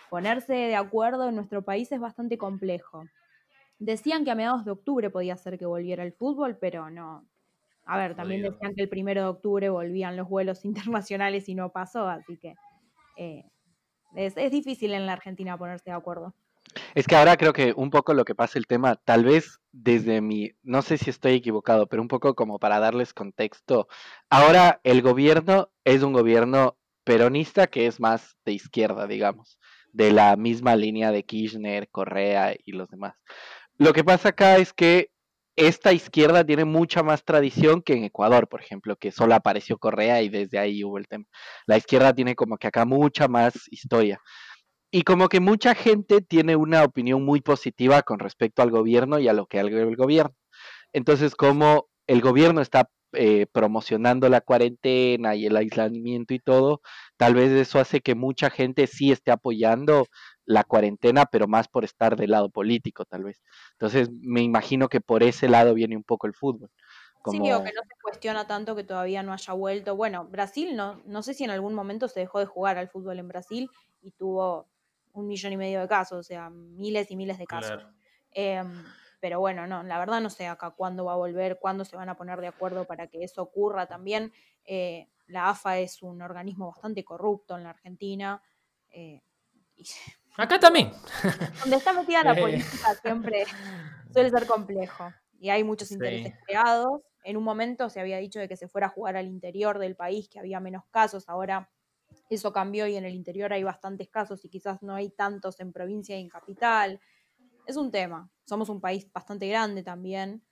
ponerse 0.09 0.55
de 0.55 0.77
acuerdo 0.77 1.29
en 1.29 1.35
nuestro 1.35 1.63
país 1.63 1.93
es 1.93 2.01
bastante 2.01 2.39
complejo. 2.39 3.05
Decían 3.79 4.25
que 4.25 4.31
a 4.31 4.35
mediados 4.35 4.65
de 4.65 4.71
octubre 4.71 5.11
podía 5.11 5.37
ser 5.37 5.59
que 5.59 5.67
volviera 5.67 6.05
el 6.05 6.15
fútbol, 6.15 6.57
pero 6.57 6.89
no. 6.89 7.29
A 7.87 7.99
ver, 7.99 8.14
también 8.14 8.42
decían 8.42 8.75
que 8.75 8.83
el 8.83 8.88
primero 8.88 9.23
de 9.23 9.29
octubre 9.29 9.68
volvían 9.68 10.16
los 10.16 10.29
vuelos 10.29 10.64
internacionales 10.64 11.49
y 11.49 11.55
no 11.55 11.70
pasó, 11.70 12.09
así 12.09 12.37
que 12.38 12.55
eh, 13.16 13.44
es, 14.16 14.37
es 14.37 14.51
difícil 14.51 14.92
en 14.94 15.07
la 15.07 15.12
Argentina 15.12 15.59
ponerse 15.59 15.90
de 15.90 15.97
acuerdo. 15.97 16.35
Es 16.94 17.07
que 17.07 17.16
ahora 17.16 17.37
creo 17.37 17.53
que 17.53 17.73
un 17.77 17.90
poco 17.90 18.14
lo 18.14 18.25
que 18.25 18.35
pasa 18.35 18.59
el 18.59 18.66
tema, 18.66 18.97
tal 18.97 19.25
vez 19.25 19.61
desde 19.73 20.20
mi, 20.20 20.53
no 20.62 20.83
sé 20.83 20.99
si 20.99 21.11
estoy 21.11 21.35
equivocado, 21.35 21.87
pero 21.87 22.03
un 22.03 22.09
poco 22.09 22.35
como 22.35 22.59
para 22.59 22.79
darles 22.79 23.12
contexto. 23.12 23.87
Ahora 24.31 24.81
el 24.83 25.03
gobierno 25.03 25.70
es 25.85 26.03
un 26.03 26.12
gobierno 26.12 26.77
peronista 27.05 27.66
que 27.66 27.87
es 27.87 28.01
más 28.01 28.37
de 28.44 28.53
izquierda, 28.53 29.07
digamos, 29.07 29.59
de 29.92 30.11
la 30.12 30.37
misma 30.37 30.75
línea 30.75 31.12
de 31.12 31.25
Kirchner, 31.25 31.88
Correa 31.90 32.55
y 32.64 32.73
los 32.73 32.88
demás. 32.88 33.14
Lo 33.77 33.92
que 33.92 34.05
pasa 34.05 34.31
acá 34.31 34.57
es 34.57 34.73
que 34.73 35.11
esta 35.57 35.93
izquierda 35.93 36.45
tiene 36.45 36.64
mucha 36.64 37.03
más 37.03 37.25
tradición 37.25 37.83
que 37.83 37.95
en 37.95 38.05
Ecuador, 38.05 38.49
por 38.49 38.61
ejemplo, 38.61 38.97
que 38.97 39.12
solo 39.12 39.35
apareció 39.35 39.79
Correa 39.79 40.23
y 40.23 40.29
desde 40.29 40.59
ahí 40.59 40.83
hubo 40.85 40.99
el 40.99 41.07
tema. 41.07 41.25
La 41.67 41.77
izquierda 41.77 42.12
tiene 42.12 42.35
como 42.35 42.57
que 42.57 42.69
acá 42.69 42.85
mucha 42.85 43.29
más 43.29 43.55
historia. 43.71 44.21
Y 44.90 45.03
como 45.03 45.29
que 45.29 45.40
mucha 45.40 45.75
gente 45.75 46.21
tiene 46.21 46.57
una 46.57 46.85
opinión 46.85 47.25
muy 47.25 47.40
positiva 47.40 48.03
con 48.03 48.19
respecto 48.19 48.62
al 48.62 48.71
gobierno 48.71 49.19
y 49.19 49.29
a 49.29 49.33
lo 49.33 49.47
que 49.47 49.59
haga 49.61 49.83
el 49.83 49.97
gobierno. 49.97 50.35
Entonces, 50.93 51.35
como 51.35 51.88
el 52.07 52.21
gobierno 52.21 52.61
está 52.61 52.88
eh, 53.12 53.47
promocionando 53.53 54.29
la 54.29 54.40
cuarentena 54.40 55.37
y 55.37 55.47
el 55.47 55.57
aislamiento 55.57 56.35
y 56.35 56.40
todo, 56.40 56.81
tal 57.17 57.35
vez 57.35 57.51
eso 57.53 57.79
hace 57.79 58.01
que 58.01 58.14
mucha 58.14 58.51
gente 58.51 58.87
sí 58.87 59.12
esté 59.12 59.31
apoyando 59.31 60.07
la 60.47 60.65
cuarentena, 60.65 61.27
pero 61.27 61.47
más 61.49 61.69
por 61.69 61.85
estar 61.85 62.17
del 62.17 62.31
lado 62.31 62.51
político, 62.51 63.05
tal 63.05 63.25
vez. 63.25 63.43
Entonces, 63.73 64.11
me 64.11 64.43
imagino 64.43 64.89
que 64.89 65.01
por 65.01 65.23
ese 65.23 65.49
lado 65.49 65.75
viene 65.75 65.97
un 65.97 66.05
poco 66.05 66.27
el 66.27 66.35
fútbol. 66.35 66.71
Como... 67.23 67.43
Sí, 67.43 67.53
o 67.53 67.63
que 67.63 67.73
no 67.73 67.81
se 67.83 67.95
cuestiona 68.03 68.47
tanto 68.47 68.77
que 68.77 68.85
todavía 68.85 69.23
no 69.23 69.33
haya 69.33 69.53
vuelto. 69.55 69.97
Bueno, 69.97 70.27
Brasil, 70.27 70.77
no, 70.77 71.01
no 71.07 71.23
sé 71.23 71.33
si 71.33 71.45
en 71.45 71.51
algún 71.51 71.75
momento 71.75 72.09
se 72.09 72.21
dejó 72.21 72.39
de 72.39 72.47
jugar 72.47 72.77
al 72.77 72.89
fútbol 72.89 73.19
en 73.19 73.29
Brasil 73.29 73.71
y 74.03 74.11
tuvo 74.13 74.69
un 75.13 75.27
millón 75.27 75.53
y 75.53 75.57
medio 75.57 75.81
de 75.81 75.89
casos, 75.89 76.19
o 76.19 76.23
sea, 76.23 76.51
miles 76.51 77.11
y 77.11 77.17
miles 77.17 77.39
de 77.39 77.47
casos. 77.47 77.77
Claro. 77.77 77.95
Em, 78.33 78.85
pero 79.21 79.41
bueno, 79.41 79.67
no, 79.67 79.83
la 79.83 79.99
verdad 79.99 80.21
no 80.21 80.29
sé 80.29 80.47
acá 80.47 80.73
cuándo 80.73 81.07
va 81.07 81.15
a 81.15 81.17
volver, 81.17 81.59
cuándo 81.59 81.85
se 81.87 81.97
van 81.97 82.11
a 82.11 82.17
poner 82.17 82.41
de 82.41 82.49
acuerdo 82.49 82.85
para 82.85 83.07
que 83.07 83.25
eso 83.25 83.41
ocurra 83.41 83.87
también. 83.87 84.33
Eh, 84.65 85.09
la 85.29 85.49
AFA 85.49 85.79
es 85.79 86.03
un 86.03 86.21
organismo 86.21 86.71
bastante 86.73 87.05
corrupto 87.05 87.57
en 87.57 87.63
la 87.63 87.71
Argentina. 87.71 88.43
eh, 88.91 89.23
y 89.77 89.85
Acá 90.37 90.59
también. 90.59 90.90
donde 91.61 91.77
está 91.77 91.92
metida 91.92 92.23
la 92.23 92.33
Eh. 92.38 92.40
política 92.40 92.94
siempre 93.01 93.44
suele 94.12 94.31
ser 94.31 94.47
complejo. 94.47 95.12
Y 95.38 95.51
hay 95.51 95.62
muchos 95.64 95.88
Sí. 95.88 95.94
intereses 95.94 96.35
creados. 96.47 97.03
En 97.25 97.37
un 97.37 97.44
momento 97.44 97.88
se 97.90 98.01
había 98.01 98.18
dicho 98.18 98.38
de 98.38 98.49
que 98.49 98.57
se 98.57 98.68
fuera 98.68 98.88
a 98.88 98.90
jugar 98.90 99.16
al 99.16 99.27
interior 99.27 99.79
del 99.79 99.97
país, 99.97 100.29
que 100.29 100.38
había 100.38 100.61
menos 100.61 100.85
casos. 100.90 101.29
Ahora 101.29 101.70
eso 102.31 102.53
cambió 102.53 102.87
y 102.87 102.97
en 102.97 103.05
el 103.05 103.14
interior 103.14 103.53
hay 103.53 103.62
bastantes 103.62 104.09
casos 104.09 104.44
y 104.44 104.49
quizás 104.49 104.83
no 104.83 104.94
hay 104.94 105.11
tantos 105.11 105.61
en 105.61 105.73
provincia 105.73 106.16
y 106.16 106.20
en 106.23 106.29
capital. 106.29 107.01
Es 107.66 107.77
un 107.77 107.90
tema. 107.90 108.31
Somos 108.44 108.68
un 108.68 108.81
país 108.81 109.11
bastante 109.12 109.49
grande 109.49 109.83
también 109.83 110.42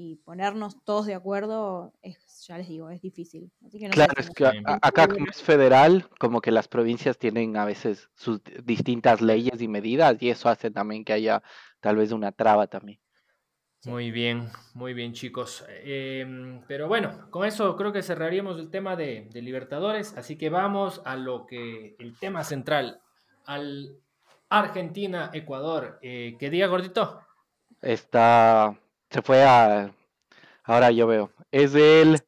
y 0.00 0.16
ponernos 0.16 0.82
todos 0.84 1.04
de 1.04 1.14
acuerdo 1.14 1.92
es, 2.00 2.16
ya 2.48 2.56
les 2.56 2.68
digo, 2.68 2.88
es 2.88 3.02
difícil. 3.02 3.50
Así 3.66 3.78
que 3.78 3.86
no 3.86 3.92
Claro, 3.92 4.14
es 4.16 4.30
que 4.30 4.46
a- 4.46 4.78
acá 4.80 5.06
como 5.06 5.26
es 5.26 5.42
federal, 5.42 6.08
como 6.18 6.40
que 6.40 6.50
las 6.50 6.68
provincias 6.68 7.18
tienen 7.18 7.56
a 7.58 7.66
veces 7.66 8.08
sus 8.14 8.42
di- 8.42 8.54
distintas 8.64 9.20
leyes 9.20 9.60
y 9.60 9.68
medidas 9.68 10.16
y 10.22 10.30
eso 10.30 10.48
hace 10.48 10.70
también 10.70 11.04
que 11.04 11.12
haya 11.12 11.42
tal 11.80 11.96
vez 11.96 12.12
una 12.12 12.32
traba 12.32 12.66
también. 12.66 12.98
Sí. 13.80 13.90
Muy 13.90 14.10
bien, 14.10 14.48
muy 14.74 14.94
bien, 14.94 15.12
chicos. 15.12 15.64
Em, 15.84 16.62
pero 16.66 16.88
bueno, 16.88 17.30
con 17.30 17.46
eso 17.46 17.76
creo 17.76 17.92
que 17.92 18.02
cerraríamos 18.02 18.58
el 18.58 18.70
tema 18.70 18.96
de, 18.96 19.28
de 19.32 19.42
Libertadores. 19.42 20.16
Así 20.16 20.36
que 20.36 20.48
vamos 20.50 21.02
a 21.04 21.16
lo 21.16 21.46
que 21.46 21.94
el 21.98 22.18
tema 22.18 22.42
central, 22.44 23.00
al 23.46 23.96
Argentina-Ecuador. 24.48 25.98
Eh, 26.02 26.36
¿Qué 26.38 26.50
día, 26.50 26.66
gordito? 26.66 27.20
Está, 27.82 28.78
se 29.10 29.22
fue 29.22 29.42
a, 29.44 29.92
ahora 30.64 30.90
yo 30.90 31.06
veo, 31.06 31.32
es 31.50 31.74
el, 31.74 32.14
En 32.14 32.20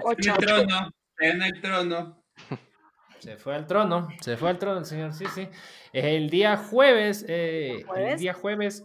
Ocho. 0.00 0.34
el 0.34 0.46
trono, 0.46 0.94
en 1.18 1.42
el 1.42 1.60
trono. 1.60 2.24
Se 3.20 3.38
fue 3.38 3.54
al 3.54 3.66
trono, 3.66 4.08
se 4.20 4.36
fue 4.36 4.50
al 4.50 4.58
trono 4.58 4.80
el 4.80 4.84
señor, 4.84 5.14
sí, 5.14 5.24
sí. 5.34 5.48
El 5.94 6.28
día 6.28 6.58
jueves, 6.58 7.24
eh, 7.26 7.76
el 7.78 7.84
¿Jueves? 7.86 8.20
día 8.20 8.34
jueves 8.34 8.84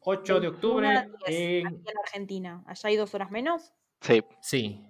8 0.00 0.40
de 0.40 0.48
21 0.50 0.54
octubre, 0.56 0.88
a 0.88 1.02
10 1.02 1.10
en... 1.28 1.66
aquí 1.68 1.76
en 1.90 1.98
Argentina. 2.04 2.64
Allá 2.66 2.88
hay 2.88 2.96
dos 2.96 3.14
horas 3.14 3.30
menos. 3.30 3.72
sí, 4.00 4.24
Sí. 4.40 4.84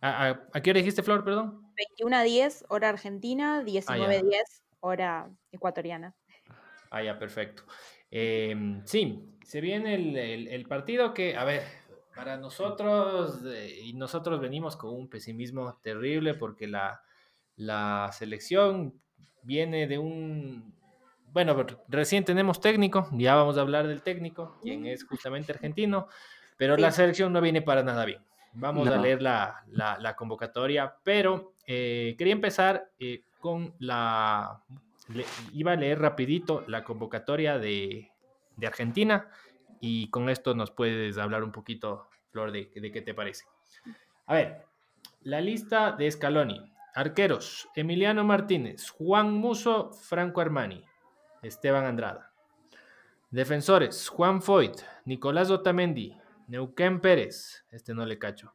¿A, 0.00 0.26
a, 0.30 0.48
a 0.52 0.60
qué 0.60 0.70
hora 0.70 0.78
dijiste, 0.78 1.02
Flor, 1.04 1.24
perdón? 1.24 1.72
21 1.76 2.16
a 2.16 2.22
10, 2.24 2.64
hora 2.70 2.88
argentina, 2.88 3.62
19 3.62 4.16
a 4.16 4.22
10, 4.22 4.62
hora 4.80 5.30
ecuatoriana. 5.52 6.14
Ah, 6.90 7.02
ya, 7.04 7.16
perfecto. 7.18 7.62
Eh, 8.16 8.80
sí, 8.84 9.24
se 9.44 9.60
viene 9.60 9.94
el, 9.96 10.16
el- 10.16 10.48
el 10.48 10.66
partido 10.66 11.12
que, 11.12 11.36
a 11.36 11.42
ver, 11.44 11.62
para 12.14 12.36
nosotros, 12.36 13.40
eh, 13.44 13.80
y 13.82 13.92
nosotros 13.94 14.40
venimos 14.40 14.76
con 14.76 14.94
un 14.94 15.08
pesimismo 15.08 15.80
terrible 15.82 16.34
porque 16.34 16.68
la, 16.68 17.02
la 17.56 18.08
selección 18.12 18.94
viene 19.42 19.88
de 19.88 19.98
un... 19.98 20.72
Bueno, 21.32 21.54
re- 21.60 21.76
recién 21.88 22.24
tenemos 22.24 22.60
técnico, 22.60 23.08
ya 23.12 23.34
vamos 23.34 23.58
a 23.58 23.62
hablar 23.62 23.88
del 23.88 24.02
técnico, 24.02 24.56
quien 24.62 24.86
es 24.86 25.02
justamente 25.04 25.50
argentino, 25.50 26.06
pero 26.56 26.76
la 26.76 26.92
Sí. 26.92 26.98
selección 26.98 27.32
no 27.32 27.40
viene 27.40 27.62
para 27.62 27.82
nada 27.82 28.04
bien. 28.04 28.22
Vamos 28.52 28.86
a 28.86 28.94
No. 28.96 29.02
leer 29.02 29.20
la, 29.20 29.64
la- 29.72 29.98
la 29.98 30.14
convocatoria, 30.14 30.94
pero 31.02 31.54
eh, 31.66 32.14
quería 32.16 32.32
empezar 32.34 32.92
eh, 33.00 33.22
con 33.40 33.74
la... 33.80 34.62
iba 35.52 35.72
a 35.72 35.76
leer 35.76 36.00
rapidito 36.00 36.64
la 36.66 36.84
convocatoria 36.84 37.58
de, 37.58 38.10
de 38.56 38.66
Argentina 38.66 39.28
y 39.80 40.08
con 40.10 40.28
esto 40.28 40.54
nos 40.54 40.70
puedes 40.70 41.18
hablar 41.18 41.44
un 41.44 41.52
poquito, 41.52 42.08
Flor, 42.30 42.52
de, 42.52 42.70
de 42.74 42.90
qué 42.90 43.02
te 43.02 43.14
parece. 43.14 43.44
A 44.26 44.34
ver, 44.34 44.64
la 45.22 45.40
lista 45.40 45.92
de 45.92 46.10
Scaloni. 46.10 46.72
Arqueros, 46.96 47.68
Emiliano 47.74 48.22
Martínez, 48.22 48.88
Juan 48.90 49.32
Muso, 49.32 49.92
Franco 49.92 50.40
Armani, 50.40 50.84
Esteban 51.42 51.86
Andrada. 51.86 52.30
Defensores, 53.32 54.08
Juan 54.08 54.40
Foyt, 54.40 54.80
Nicolás 55.04 55.50
Otamendi, 55.50 56.16
Neuquén 56.46 57.00
Pérez, 57.00 57.66
este 57.72 57.94
no 57.94 58.06
le 58.06 58.16
cacho. 58.20 58.54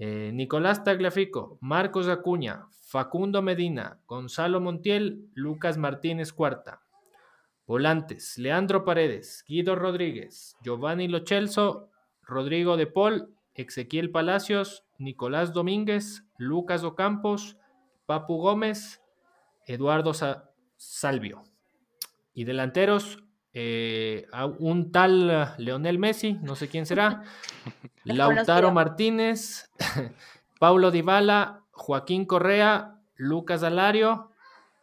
Eh, 0.00 0.32
Nicolás 0.32 0.82
Tagliafico, 0.82 1.58
Marcos 1.60 2.08
Acuña, 2.08 2.66
Facundo 2.86 3.42
Medina, 3.42 4.00
Gonzalo 4.06 4.60
Montiel, 4.60 5.28
Lucas 5.34 5.76
Martínez 5.76 6.32
Cuarta. 6.32 6.80
Volantes, 7.66 8.36
Leandro 8.36 8.84
Paredes, 8.84 9.44
Guido 9.46 9.76
Rodríguez, 9.76 10.56
Giovanni 10.64 11.06
Lochelso, 11.06 11.90
Rodrigo 12.22 12.76
de 12.76 12.86
Paul, 12.88 13.34
Ezequiel 13.54 14.10
Palacios, 14.10 14.84
Nicolás 14.98 15.52
Domínguez, 15.52 16.24
Lucas 16.38 16.82
Ocampos, 16.82 17.58
Papu 18.06 18.38
Gómez, 18.38 19.00
Eduardo 19.66 20.14
Sa- 20.14 20.50
Salvio. 20.76 21.44
Y 22.32 22.44
delanteros, 22.44 23.22
eh, 23.52 24.26
a 24.32 24.46
un 24.46 24.92
tal 24.92 25.54
Leonel 25.58 25.98
Messi, 25.98 26.34
no 26.42 26.54
sé 26.54 26.68
quién 26.68 26.86
será, 26.86 27.22
Lautaro 28.04 28.70
Martínez, 28.70 29.70
Paulo 30.58 30.90
Dybala, 30.90 31.64
Joaquín 31.72 32.26
Correa, 32.26 32.96
Lucas 33.16 33.62
Alario 33.62 34.30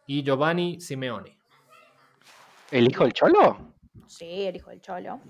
y 0.06 0.22
Giovanni 0.22 0.80
Simeone. 0.80 1.38
¿El 2.70 2.90
hijo 2.90 3.04
del 3.04 3.12
Cholo? 3.14 3.74
Sí, 4.06 4.46
el 4.46 4.56
hijo 4.56 4.70
del 4.70 4.80
Cholo. 4.80 5.20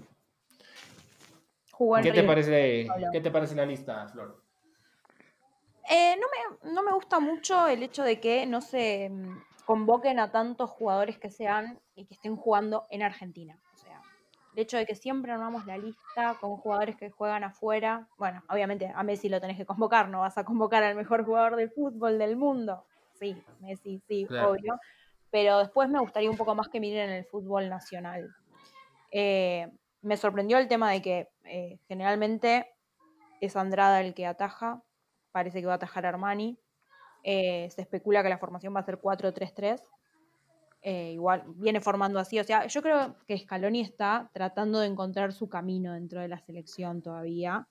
¿Qué 2.03 2.11
te, 2.11 2.25
parece, 2.25 2.89
¿Qué 3.13 3.21
te 3.21 3.31
parece 3.31 3.55
la 3.55 3.65
lista, 3.65 4.09
Flor? 4.09 4.43
Eh, 5.89 6.17
no, 6.19 6.27
me, 6.67 6.73
no 6.75 6.83
me 6.83 6.93
gusta 6.93 7.21
mucho 7.21 7.69
el 7.69 7.85
hecho 7.85 8.03
de 8.03 8.19
que 8.19 8.47
no 8.47 8.61
se 8.61 9.11
convoquen 9.69 10.19
a 10.19 10.33
tantos 10.33 10.71
jugadores 10.71 11.19
que 11.19 11.29
sean 11.29 11.79
y 11.95 12.07
que 12.07 12.15
estén 12.15 12.37
jugando 12.37 12.87
en 12.89 13.03
Argentina. 13.03 13.61
O 13.75 13.77
sea, 13.77 14.01
el 14.55 14.63
hecho 14.63 14.79
de 14.79 14.87
que 14.87 14.95
siempre 14.95 15.31
armamos 15.31 15.67
la 15.67 15.77
lista 15.77 16.39
con 16.41 16.57
jugadores 16.57 16.97
que 16.97 17.11
juegan 17.11 17.45
afuera. 17.45 18.09
Bueno, 18.17 18.43
obviamente 18.49 18.91
a 18.95 19.03
Messi 19.03 19.29
lo 19.29 19.43
tenés 19.43 19.59
que 19.59 19.67
convocar, 19.67 20.09
no 20.09 20.21
vas 20.21 20.39
a 20.39 20.45
convocar 20.45 20.83
al 20.85 20.95
mejor 20.95 21.23
jugador 21.23 21.57
del 21.57 21.69
fútbol 21.69 22.19
del 22.19 22.35
mundo. 22.35 22.87
Sí, 23.21 23.37
Messi, 23.61 24.01
sí, 24.09 24.27
obvio. 24.43 24.81
Pero 25.31 25.59
después 25.59 25.91
me 25.91 26.01
gustaría 26.01 26.31
un 26.31 26.39
poco 26.39 26.55
más 26.55 26.71
que 26.71 26.81
miren 26.81 27.11
el 27.11 27.27
fútbol 27.27 27.69
nacional. 27.69 28.35
Eh, 29.11 29.71
me 30.01 30.17
sorprendió 30.17 30.57
el 30.57 30.69
tema 30.69 30.93
de 30.93 31.03
que 31.03 31.29
eh, 31.45 31.79
generalmente 31.89 32.73
es 33.43 33.55
Andrada 33.55 34.01
el 34.01 34.15
que 34.15 34.25
ataja, 34.25 34.83
parece 35.31 35.61
que 35.61 35.67
va 35.67 35.75
a 35.75 35.77
atajar 35.77 36.07
Armani. 36.07 36.59
Eh, 37.31 37.69
se 37.69 37.83
especula 37.83 38.23
que 38.23 38.31
la 38.31 38.39
formación 38.39 38.75
va 38.75 38.81
a 38.81 38.85
ser 38.85 38.99
4-3-3. 38.99 39.83
Eh, 40.81 41.13
igual 41.13 41.45
viene 41.57 41.79
formando 41.79 42.19
así. 42.19 42.41
O 42.41 42.45
sea, 42.45 42.67
yo 42.67 42.81
creo 42.81 43.17
que 43.27 43.37
Scaloni 43.37 43.83
está 43.83 44.31
tratando 44.33 44.81
de 44.81 44.87
encontrar 44.87 45.35
su 45.35 45.47
camino 45.47 45.93
dentro 45.93 46.23
de 46.23 46.29
la 46.29 46.39
selección 46.39 47.03
todavía. 47.03 47.69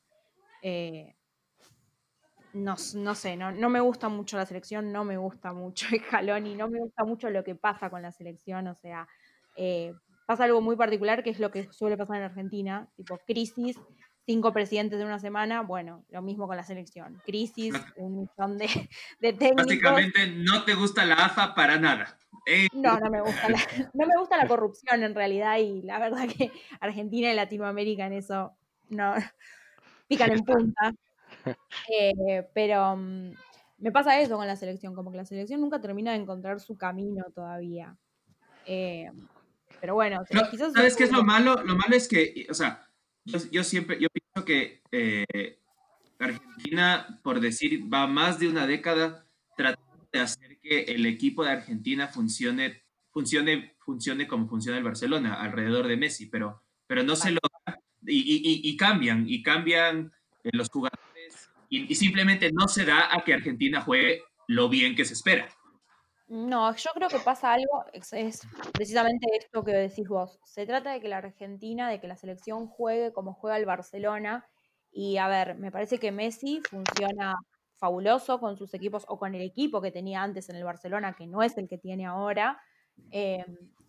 no, 2.54 2.76
no, 2.94 3.16
sé, 3.16 3.36
no, 3.36 3.52
no, 3.52 3.70
me 3.70 3.80
gusta 3.80 4.10
mucho 4.10 4.38
la 4.38 4.46
selección, 4.46 4.92
no 4.92 5.04
me 5.04 5.18
gusta 5.18 5.54
mucho 5.54 5.88
Scaloni, 6.08 6.54
no 6.54 6.70
me 6.70 6.78
gusta 6.78 7.04
mucho 7.04 7.32
lo 7.32 7.44
que 7.44 7.56
pasa 7.56 7.90
con 7.90 8.04
la 8.04 8.12
selección. 8.12 8.68
O 8.68 8.76
sea, 8.76 9.08
pasa 10.28 10.44
algo 10.44 10.62
muy 10.62 10.76
particular 10.76 11.24
que 11.24 11.32
es 11.32 11.40
lo 11.40 11.50
que 11.50 11.74
suele 11.74 11.98
pasar 11.98 12.18
en 12.18 12.24
Argentina, 12.26 12.88
tipo 12.96 13.18
crisis, 13.26 13.80
cinco 14.28 14.52
presidentes 14.52 15.00
de 15.00 15.06
una 15.06 15.20
semana, 15.20 15.62
bueno, 15.62 16.04
lo 16.10 16.22
mismo 16.22 16.48
con 16.48 16.58
la 16.58 16.64
selección, 16.64 17.22
crisis, 17.26 17.74
un 17.96 18.18
millón 18.18 18.58
de, 18.58 18.68
de 19.22 19.34
técnicos. 19.34 19.66
Básicamente 19.66 20.28
no 20.28 20.66
te 20.66 20.76
gusta 20.76 21.06
la 21.06 21.16
AFA 21.16 21.56
para 21.56 21.80
nada. 21.80 22.18
Eh, 22.46 22.68
no, 22.74 23.00
no 23.00 23.10
me 23.10 23.22
gusta 23.22 23.50
la, 23.50 23.58
no 23.94 24.06
me 24.06 24.18
gusta 24.20 24.38
la 24.38 24.48
corrupción 24.48 25.04
en 25.04 25.16
realidad 25.16 25.58
y 25.60 25.82
la 25.82 25.98
verdad 25.98 26.28
que 26.28 26.52
Argentina 26.82 27.32
y 27.32 27.36
Latinoamérica 27.36 28.06
en 28.06 28.14
eso 28.14 28.52
no 28.90 29.14
pican 30.08 30.32
en 30.32 30.44
punta. 30.44 30.94
Eh, 31.90 32.46
pero 32.54 32.98
mm, 32.98 33.32
me 33.78 33.92
pasa 33.94 34.20
eso 34.20 34.36
con 34.36 34.46
la 34.46 34.58
selección, 34.58 34.94
como 34.94 35.10
que 35.10 35.18
la 35.18 35.26
selección 35.26 35.62
nunca 35.62 35.80
termina 35.80 36.12
de 36.12 36.18
encontrar 36.18 36.60
su 36.60 36.78
camino 36.78 37.24
todavía. 37.34 37.96
Eh, 38.66 39.10
pero 39.80 39.94
bueno, 39.94 40.22
quizás... 40.52 40.74
¿Sabes 40.74 40.98
qué 40.98 41.06
es 41.06 41.12
lo 41.14 41.24
malo? 41.24 41.56
Lo 41.64 41.78
malo 41.78 41.96
es 41.96 42.10
que, 42.10 42.46
o 42.50 42.54
sea, 42.54 42.87
yo, 43.52 43.64
siempre, 43.64 44.00
yo 44.00 44.08
pienso 44.10 44.46
que 44.46 44.82
eh, 44.92 45.58
Argentina, 46.20 47.20
por 47.24 47.40
decir, 47.40 47.92
va 47.92 48.08
más 48.08 48.40
de 48.40 48.48
una 48.48 48.68
década 48.68 49.26
tratando 49.56 50.08
de 50.12 50.20
hacer 50.20 50.60
que 50.60 50.84
el 50.84 51.06
equipo 51.06 51.44
de 51.44 51.52
Argentina 51.52 52.08
funcione, 52.08 52.84
funcione, 53.12 53.76
funcione 53.80 54.28
como 54.28 54.48
funciona 54.48 54.78
el 54.78 54.84
Barcelona, 54.84 55.36
alrededor 55.36 55.88
de 55.88 55.98
Messi, 55.98 56.28
pero, 56.28 56.64
pero 56.88 57.04
no 57.04 57.16
se 57.16 57.32
logra 57.32 57.82
y, 58.06 58.62
y, 58.70 58.78
cambian, 58.78 59.26
y 59.28 59.44
cambian 59.44 60.12
eh, 60.44 60.50
los 60.54 60.70
jugadores 60.70 61.50
y, 61.70 61.92
y 61.92 61.96
simplemente 61.96 62.52
no 62.52 62.68
se 62.68 62.86
da 62.86 63.14
a 63.14 63.24
que 63.24 63.34
Argentina 63.34 63.82
juegue 63.82 64.24
lo 64.48 64.70
bien 64.70 64.96
que 64.96 65.06
se 65.06 65.14
espera. 65.14 65.50
No, 66.28 66.76
yo 66.76 66.90
creo 66.94 67.08
que 67.08 67.20
pasa 67.20 67.54
algo, 67.54 67.86
es, 67.94 68.42
precisamente 68.74 69.28
esto 69.38 69.64
que 69.64 69.72
decís 69.72 70.10
vos. 70.10 70.40
Se 70.44 70.66
trata 70.66 70.92
de 70.92 71.00
que 71.00 71.08
la 71.08 71.18
Argentina, 71.18 71.90
de 71.90 72.02
que 72.02 72.08
la 72.08 72.18
selección 72.18 72.68
juegue 72.68 73.14
como 73.14 73.34
juega 73.34 73.58
el 73.58 73.66
Barcelona. 73.66 74.46
Y 74.92 75.18
a 75.18 75.28
ver, 75.30 75.56
me 75.56 75.72
parece 75.72 76.00
que 76.00 76.12
Messi 76.12 76.62
funciona 76.70 77.36
fabuloso 77.78 78.40
con 78.42 78.58
sus 78.58 78.74
equipos 78.74 79.06
o 79.08 79.18
con 79.18 79.36
el 79.36 79.42
equipo 79.42 79.82
que 79.82 79.92
tenía 79.92 80.22
antes 80.22 80.50
en 80.50 80.58
el 80.58 80.66
Barcelona, 80.66 81.16
que 81.16 81.28
no 81.28 81.44
es 81.44 81.58
el 81.58 81.70
que 81.70 81.78
tiene 81.78 82.06
ahora, 82.06 82.60
eh, 83.12 83.46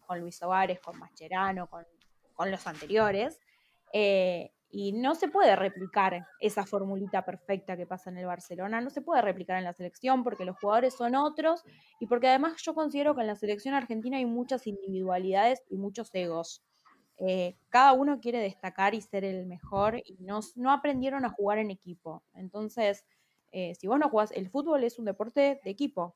con 0.07 0.20
Luis 0.20 0.37
Suárez, 0.37 0.79
con 0.81 0.96
Mascherano, 0.98 1.68
con, 1.68 1.85
con 2.35 2.51
los 2.53 2.66
anteriores. 2.68 3.40
Eh, 3.92 4.53
y 4.70 4.92
no 4.92 5.14
se 5.14 5.28
puede 5.28 5.57
replicar 5.57 6.26
esa 6.40 6.66
formulita 6.66 7.24
perfecta 7.24 7.76
que 7.76 7.87
pasa 7.87 8.11
en 8.11 8.18
el 8.18 8.26
Barcelona, 8.26 8.81
no 8.81 8.90
se 8.90 9.00
puede 9.00 9.22
replicar 9.22 9.59
en 9.59 9.64
la 9.64 9.72
selección 9.72 10.22
porque 10.22 10.44
los 10.44 10.59
jugadores 10.59 10.94
son 10.94 11.14
otros 11.14 11.64
y 12.00 12.07
porque 12.07 12.28
además 12.28 12.61
yo 12.62 12.74
considero 12.74 13.14
que 13.14 13.22
en 13.22 13.28
la 13.28 13.37
selección 13.37 13.74
argentina 13.74 14.18
hay 14.18 14.26
muchas 14.26 14.66
individualidades 14.66 15.62
y 15.70 15.76
muchos 15.76 16.11
egos. 16.14 16.62
Eh, 17.18 17.57
cada 17.70 17.94
uno 17.94 18.20
quiere 18.20 18.38
destacar 18.38 18.94
y 18.94 19.00
ser 19.00 19.24
el 19.24 19.46
mejor 19.46 19.96
y 20.04 20.16
no, 20.20 20.40
no 20.54 20.70
aprendieron 20.70 21.24
a 21.24 21.31
jugar 21.31 21.59
en 21.59 21.70
equipo. 21.70 22.22
Entonces, 22.35 23.04
eh, 23.50 23.74
si 23.74 23.87
vos 23.87 23.98
no 23.98 24.09
jugás, 24.11 24.31
el 24.33 24.50
fútbol 24.50 24.85
es 24.85 24.98
un 24.98 25.07
deporte 25.07 25.61
de 25.64 25.70
equipo 25.70 26.14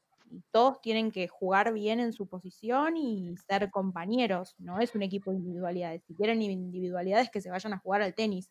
todos 0.51 0.81
tienen 0.81 1.11
que 1.11 1.29
jugar 1.29 1.73
bien 1.73 2.01
en 2.01 2.13
su 2.13 2.27
posición 2.27 2.97
y 2.97 3.37
ser 3.49 3.71
compañeros, 3.71 4.55
no 4.59 4.81
es 4.81 4.95
un 4.95 5.03
equipo 5.03 5.31
de 5.31 5.39
individualidades. 5.39 6.03
Si 6.07 6.15
quieren 6.15 6.43
individualidades, 6.43 7.31
que 7.31 7.41
se 7.41 7.51
vayan 7.51 7.73
a 7.75 7.79
jugar 7.79 8.03
al 8.03 8.15
tenis, 8.15 8.51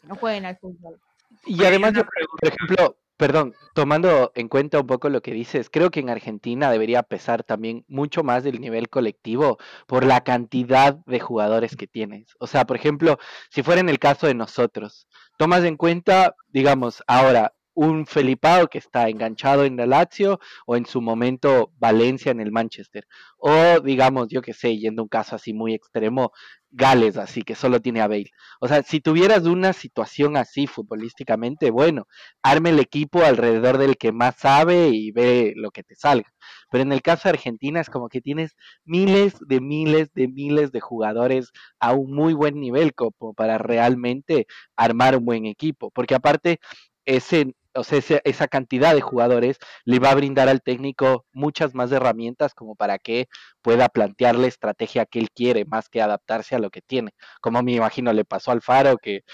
que 0.00 0.08
no 0.08 0.16
jueguen 0.16 0.46
al 0.46 0.56
fútbol. 0.56 0.98
Y 1.44 1.64
además, 1.64 1.92
por 1.92 2.48
ejemplo, 2.48 2.96
perdón, 3.16 3.54
tomando 3.74 4.30
en 4.34 4.48
cuenta 4.48 4.80
un 4.80 4.86
poco 4.86 5.08
lo 5.08 5.22
que 5.22 5.32
dices, 5.32 5.70
creo 5.70 5.90
que 5.90 6.00
en 6.00 6.10
Argentina 6.10 6.70
debería 6.70 7.02
pesar 7.02 7.42
también 7.42 7.84
mucho 7.88 8.22
más 8.22 8.44
del 8.44 8.60
nivel 8.60 8.88
colectivo 8.88 9.58
por 9.86 10.04
la 10.04 10.22
cantidad 10.22 10.94
de 11.06 11.20
jugadores 11.20 11.76
que 11.76 11.86
tienes. 11.86 12.36
O 12.38 12.46
sea, 12.46 12.66
por 12.66 12.76
ejemplo, 12.76 13.18
si 13.50 13.62
fuera 13.62 13.80
en 13.80 13.88
el 13.88 13.98
caso 13.98 14.26
de 14.26 14.34
nosotros, 14.34 15.08
tomas 15.38 15.64
en 15.64 15.76
cuenta, 15.76 16.34
digamos, 16.48 17.02
ahora 17.06 17.54
un 17.76 18.06
Felipao 18.06 18.68
que 18.68 18.78
está 18.78 19.08
enganchado 19.08 19.64
en 19.64 19.76
la 19.76 19.86
Lazio 19.86 20.40
o 20.66 20.76
en 20.76 20.86
su 20.86 21.00
momento 21.02 21.72
Valencia 21.78 22.32
en 22.32 22.40
el 22.40 22.50
Manchester. 22.50 23.06
O 23.38 23.80
digamos, 23.80 24.28
yo 24.28 24.42
que 24.42 24.54
sé, 24.54 24.78
yendo 24.78 25.02
un 25.02 25.08
caso 25.08 25.36
así 25.36 25.52
muy 25.52 25.74
extremo, 25.74 26.32
Gales, 26.70 27.16
así 27.16 27.42
que 27.42 27.54
solo 27.54 27.80
tiene 27.80 28.00
a 28.00 28.08
Bale. 28.08 28.30
O 28.60 28.68
sea, 28.68 28.82
si 28.82 29.00
tuvieras 29.00 29.44
una 29.44 29.72
situación 29.72 30.36
así 30.36 30.66
futbolísticamente, 30.66 31.70
bueno, 31.70 32.06
arme 32.42 32.70
el 32.70 32.80
equipo 32.80 33.22
alrededor 33.22 33.78
del 33.78 33.96
que 33.96 34.12
más 34.12 34.36
sabe 34.36 34.88
y 34.88 35.10
ve 35.12 35.52
lo 35.56 35.70
que 35.70 35.82
te 35.82 35.94
salga. 35.96 36.32
Pero 36.70 36.82
en 36.82 36.92
el 36.92 37.02
caso 37.02 37.24
de 37.24 37.34
Argentina 37.34 37.80
es 37.80 37.90
como 37.90 38.08
que 38.08 38.20
tienes 38.20 38.56
miles 38.84 39.36
de 39.46 39.60
miles 39.60 40.12
de 40.14 40.28
miles 40.28 40.72
de 40.72 40.80
jugadores 40.80 41.52
a 41.78 41.92
un 41.92 42.14
muy 42.14 42.34
buen 42.34 42.58
nivel 42.60 42.94
como 42.94 43.34
para 43.34 43.58
realmente 43.58 44.46
armar 44.76 45.16
un 45.16 45.24
buen 45.24 45.46
equipo. 45.46 45.90
Porque 45.90 46.14
aparte, 46.14 46.60
ese 47.06 47.54
o 47.76 47.84
sea, 47.84 48.00
esa, 48.24 48.48
cantidad 48.48 48.94
de 48.94 49.00
jugadores 49.00 49.58
le 49.84 49.98
va 49.98 50.10
a 50.10 50.14
brindar 50.14 50.48
al 50.48 50.62
técnico 50.62 51.26
muchas 51.32 51.74
más 51.74 51.92
herramientas 51.92 52.54
como 52.54 52.74
para 52.74 52.98
que 52.98 53.28
pueda 53.62 53.88
plantear 53.88 54.36
la 54.36 54.46
estrategia 54.46 55.06
que 55.06 55.18
él 55.18 55.28
quiere, 55.34 55.64
más 55.64 55.88
que 55.88 56.00
adaptarse 56.00 56.54
a 56.54 56.58
lo 56.58 56.70
que 56.70 56.82
tiene. 56.82 57.12
Como 57.40 57.62
me 57.62 57.72
imagino 57.72 58.12
le 58.12 58.24
pasó 58.24 58.52
al 58.52 58.62
Faro, 58.62 58.96
que 58.98 59.24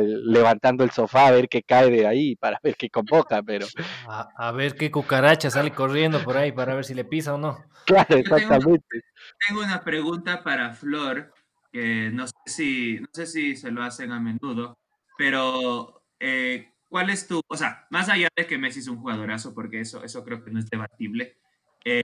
levantando 0.00 0.84
el 0.84 0.90
sofá 0.90 1.28
a 1.28 1.30
ver 1.32 1.48
qué 1.48 1.62
cae 1.62 1.90
de 1.90 2.06
ahí 2.06 2.36
para 2.36 2.58
ver 2.62 2.76
qué 2.76 2.90
convoca, 2.90 3.42
pero... 3.42 3.66
A, 4.06 4.52
ver 4.52 4.74
qué 4.74 4.90
cucaracha 4.90 5.50
sale 5.50 5.72
corriendo 5.72 6.22
por 6.22 6.36
ahí 6.36 6.52
para 6.52 6.74
ver 6.74 6.84
si 6.84 6.94
le 6.94 7.04
pisa 7.04 7.34
o 7.34 7.38
no. 7.38 7.58
Claro, 7.86 8.16
exactamente. 8.16 9.02
Tengo, 9.46 9.60
una 9.60 9.84
pregunta 9.84 10.42
para 10.42 10.72
Flor, 10.72 11.34
que 11.70 12.10
no 12.10 12.26
sé 12.26 12.34
si, 12.46 12.98
no 12.98 13.08
sé 13.12 13.26
si 13.26 13.56
se 13.56 13.70
lo 13.70 13.82
hacen 13.82 14.12
a 14.12 14.20
menudo, 14.20 14.78
pero... 15.18 16.02
Eh, 16.18 16.73
¿Cuál 16.94 17.10
es 17.10 17.26
tu, 17.26 17.40
o 17.48 17.56
sea, 17.56 17.88
más 17.90 18.08
allá 18.08 18.28
de 18.36 18.46
que 18.46 18.56
Messi 18.56 18.78
es 18.78 18.86
un 18.86 18.98
jugadorazo, 18.98 19.52
porque 19.52 19.80
eso, 19.80 20.04
eso 20.04 20.24
creo 20.24 20.44
que 20.44 20.52
no 20.52 20.60
es 20.60 20.70
debatible, 20.70 21.36
eh, 21.84 22.00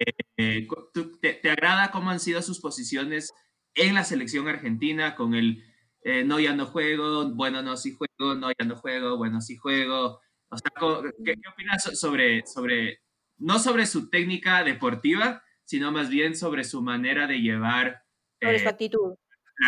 te, 1.20 1.48
agrada 1.48 1.92
cómo 1.92 2.10
han 2.10 2.18
sido 2.18 2.42
sus 2.42 2.58
posiciones 2.58 3.32
en 3.76 3.94
la 3.94 4.02
selección 4.02 4.48
argentina 4.48 5.14
con 5.14 5.36
el 5.36 5.62
eh, 6.02 6.24
no, 6.24 6.40
ya 6.40 6.56
no 6.56 6.66
juego, 6.66 7.30
bueno, 7.30 7.62
no, 7.62 7.76
sí 7.76 7.92
juego, 7.94 8.34
no, 8.34 8.50
ya 8.50 8.66
no 8.66 8.74
juego, 8.74 9.16
bueno, 9.16 9.40
sí 9.40 9.54
juego? 9.54 10.18
O 10.48 10.56
sea, 10.56 10.72
¿qué, 11.24 11.34
opinas 11.52 11.84
sobre, 11.96 12.44
sobre, 12.44 12.98
no 13.38 13.60
sobre 13.60 13.86
su 13.86 14.10
técnica 14.10 14.64
deportiva, 14.64 15.44
sino 15.62 15.92
más 15.92 16.08
bien 16.08 16.34
sobre 16.34 16.64
su 16.64 16.82
manera 16.82 17.28
de 17.28 17.40
llevar... 17.40 18.02
Sobre 18.42 18.58
su 18.58 18.64
eh, 18.64 18.68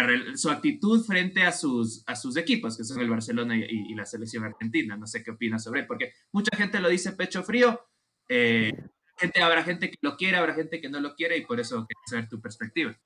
actitud 0.00 0.36
su 0.36 0.50
actitud 0.50 1.04
frente 1.04 1.42
a 1.42 1.52
sus, 1.52 2.02
a 2.06 2.16
sus 2.16 2.36
equipos, 2.36 2.76
que 2.76 2.84
son 2.84 3.00
el 3.00 3.10
Barcelona 3.10 3.56
y, 3.56 3.94
la 3.94 4.06
selección 4.06 4.44
argentina. 4.44 4.96
No 4.96 5.06
sé 5.06 5.22
qué 5.22 5.32
opinas 5.32 5.62
sobre 5.62 5.80
él, 5.80 5.86
porque 5.86 6.12
mucha 6.32 6.56
gente 6.56 6.80
lo 6.80 6.88
dice 6.88 7.12
pecho 7.12 7.42
frío. 7.42 7.80
Eh, 8.28 8.72
gente, 9.18 9.42
habrá 9.42 9.62
gente 9.62 9.90
que 9.90 9.98
lo 10.00 10.16
quiere, 10.16 10.38
habrá 10.38 10.54
gente 10.54 10.80
que 10.80 10.88
no 10.88 11.00
lo 11.00 11.14
quiere, 11.14 11.36
y 11.36 11.46
por 11.46 11.60
eso 11.60 11.86
quiero 11.86 12.00
saber 12.06 12.28
tu 12.28 12.40
perspectiva. 12.40 12.96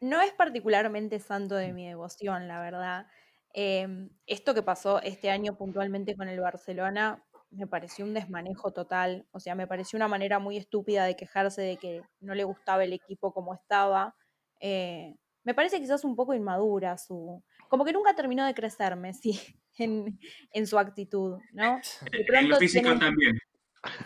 no 0.00 0.20
es 0.20 0.32
particularmente 0.32 1.18
santo 1.18 1.56
de 1.56 1.72
mi 1.72 1.86
devoción, 1.86 2.46
la 2.46 2.60
verdad. 2.60 3.06
Em, 3.52 4.10
esto 4.26 4.54
que 4.54 4.62
pasó 4.62 5.02
este 5.02 5.30
año 5.30 5.56
puntualmente 5.56 6.14
con 6.14 6.28
el 6.28 6.38
Barcelona 6.38 7.24
me 7.50 7.66
pareció 7.66 8.04
un 8.04 8.14
desmanejo 8.14 8.72
total. 8.72 9.26
O 9.30 9.40
sea, 9.40 9.54
me 9.54 9.66
pareció 9.66 9.96
una 9.96 10.08
manera 10.08 10.38
muy 10.38 10.56
estúpida 10.56 11.04
de 11.04 11.16
quejarse 11.16 11.62
de 11.62 11.76
que 11.76 12.02
no 12.20 12.34
le 12.34 12.44
gustaba 12.44 12.84
el 12.84 12.92
equipo 12.92 13.32
como 13.32 13.54
estaba. 13.54 14.14
Eh, 14.60 15.16
me 15.44 15.54
parece 15.54 15.80
quizás 15.80 16.04
un 16.04 16.16
poco 16.16 16.34
inmadura 16.34 16.98
su. 16.98 17.42
Como 17.68 17.84
que 17.84 17.92
nunca 17.92 18.14
terminó 18.14 18.44
de 18.46 18.54
crecer 18.54 18.96
Messi 18.96 19.38
en, 19.78 20.18
en 20.52 20.66
su 20.66 20.78
actitud, 20.78 21.38
¿no? 21.52 21.80
En 22.12 22.48
lo 22.48 22.56
físico 22.56 22.98
también. 22.98 23.38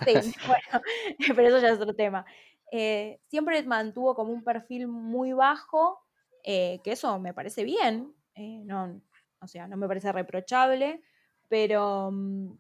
Sí, 0.07 0.35
bueno, 0.47 0.85
pero 1.35 1.49
eso 1.49 1.59
ya 1.59 1.69
es 1.69 1.81
otro 1.81 1.95
tema. 1.95 2.27
Eh, 2.71 3.21
siempre 3.27 3.63
mantuvo 3.65 4.15
como 4.15 4.33
un 4.33 4.45
perfil 4.45 4.87
muy 4.87 5.33
bajo, 5.33 5.99
eh, 6.45 6.81
que 6.85 6.93
eso 6.93 7.19
me 7.19 7.35
parece 7.35 7.65
bien, 7.65 8.15
eh, 8.35 8.63
no, 8.65 9.01
o 9.41 9.47
sea, 9.47 9.67
no 9.67 9.77
me 9.77 9.89
parece 9.89 10.13
reprochable, 10.13 11.03
pero, 11.49 12.11
mm, 12.13 12.57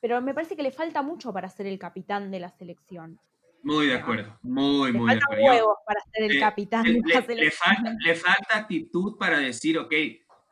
pero 0.00 0.20
me 0.20 0.34
parece 0.34 0.56
que 0.56 0.62
le 0.62 0.72
falta 0.72 1.02
mucho 1.02 1.32
para 1.32 1.48
ser 1.48 1.66
el 1.66 1.78
capitán 1.78 2.30
de 2.30 2.40
la 2.40 2.50
selección. 2.50 3.18
Muy 3.66 3.86
de 3.88 3.94
acuerdo, 3.94 4.38
muy, 4.42 4.92
Le 4.92 4.98
muy 4.98 5.10
de 5.12 5.20
acuerdo. 5.20 5.44
Huevos 5.44 5.76
para 5.84 6.00
ser 6.12 6.22
el 6.22 6.34
le- 6.34 6.40
capitán 6.40 6.84
le, 6.84 6.92
le- 7.34 7.50
falta, 7.50 7.94
le 7.98 8.14
falta 8.14 8.56
actitud 8.58 9.16
para 9.18 9.38
decir, 9.40 9.76
ok, 9.76 9.92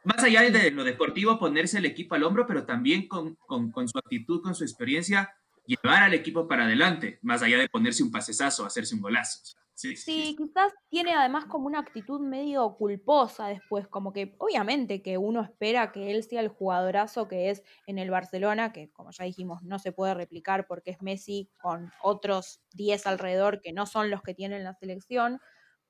más 0.02 0.22
allá 0.24 0.42
de 0.42 0.70
lo 0.72 0.82
deportivo, 0.82 1.38
ponerse 1.38 1.78
el 1.78 1.84
equipo 1.84 2.16
al 2.16 2.24
hombro, 2.24 2.44
pero 2.44 2.66
también 2.66 3.06
con, 3.06 3.36
con, 3.46 3.70
con 3.70 3.86
su 3.88 3.96
actitud, 3.98 4.42
con 4.42 4.56
su 4.56 4.64
experiencia, 4.64 5.32
llevar 5.64 6.02
al 6.02 6.12
equipo 6.12 6.48
para 6.48 6.64
adelante, 6.64 7.20
más 7.22 7.40
allá 7.42 7.56
de 7.58 7.68
ponerse 7.68 8.02
un 8.02 8.10
pasesazo, 8.10 8.66
hacerse 8.66 8.96
un 8.96 9.00
golazo. 9.00 9.38
Sí, 9.74 10.36
quizás 10.36 10.72
tiene 10.88 11.14
además 11.14 11.46
como 11.46 11.66
una 11.66 11.80
actitud 11.80 12.20
medio 12.20 12.76
culposa 12.76 13.48
después, 13.48 13.88
como 13.88 14.12
que 14.12 14.36
obviamente 14.38 15.02
que 15.02 15.18
uno 15.18 15.42
espera 15.42 15.90
que 15.90 16.12
él 16.12 16.22
sea 16.22 16.40
el 16.40 16.48
jugadorazo 16.48 17.26
que 17.26 17.50
es 17.50 17.64
en 17.86 17.98
el 17.98 18.10
Barcelona, 18.10 18.72
que 18.72 18.90
como 18.92 19.10
ya 19.10 19.24
dijimos 19.24 19.62
no 19.64 19.80
se 19.80 19.90
puede 19.90 20.14
replicar 20.14 20.68
porque 20.68 20.92
es 20.92 21.02
Messi 21.02 21.50
con 21.60 21.90
otros 22.02 22.60
10 22.72 23.06
alrededor 23.06 23.60
que 23.60 23.72
no 23.72 23.86
son 23.86 24.10
los 24.10 24.22
que 24.22 24.34
tiene 24.34 24.56
en 24.56 24.64
la 24.64 24.74
selección, 24.74 25.40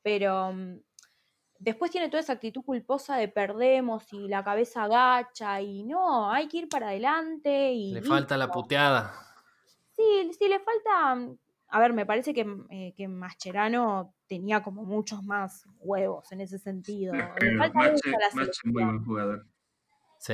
pero 0.03 0.53
mm, 0.55 0.81
después 1.59 1.91
tiene 1.91 2.09
toda 2.09 2.21
esa 2.21 2.33
actitud 2.35 2.63
culposa 2.63 3.17
de 3.19 3.29
perdemos 3.29 4.11
y 4.13 4.29
la 4.29 4.43
cabeza 4.43 4.85
agacha 4.85 5.61
y 5.61 5.85
no, 5.85 6.31
hay 6.31 6.49
que 6.49 6.57
ir 6.59 6.69
para 6.71 6.89
adelante 6.89 7.73
y 7.73 7.93
Le 7.93 8.03
falta 8.03 8.39
la 8.39 8.49
puteada. 8.49 9.13
Sí, 9.97 10.31
sí, 10.39 10.49
le 10.49 10.59
falta. 10.59 11.37
A 11.75 11.81
ver, 11.81 11.93
me 11.93 12.07
parece 12.07 12.33
que, 12.35 12.45
mm, 12.45 12.67
eh, 12.71 12.95
que 12.97 13.09
Mascherano 13.09 14.15
tenía 14.29 14.63
como 14.63 14.85
muchos 14.85 15.23
más 15.25 15.65
huevos 15.81 16.31
en 16.33 16.41
ese 16.41 16.59
sentido. 16.59 17.13
Le 17.15 17.25
Pero 17.35 17.59
falta 17.73 17.79
Mache, 17.79 18.11
a 18.15 18.19
la 18.21 18.31
Mache, 18.33 18.61
muy 18.65 18.73
selección. 18.73 18.73
buen 18.73 19.05
jugador. 19.05 19.47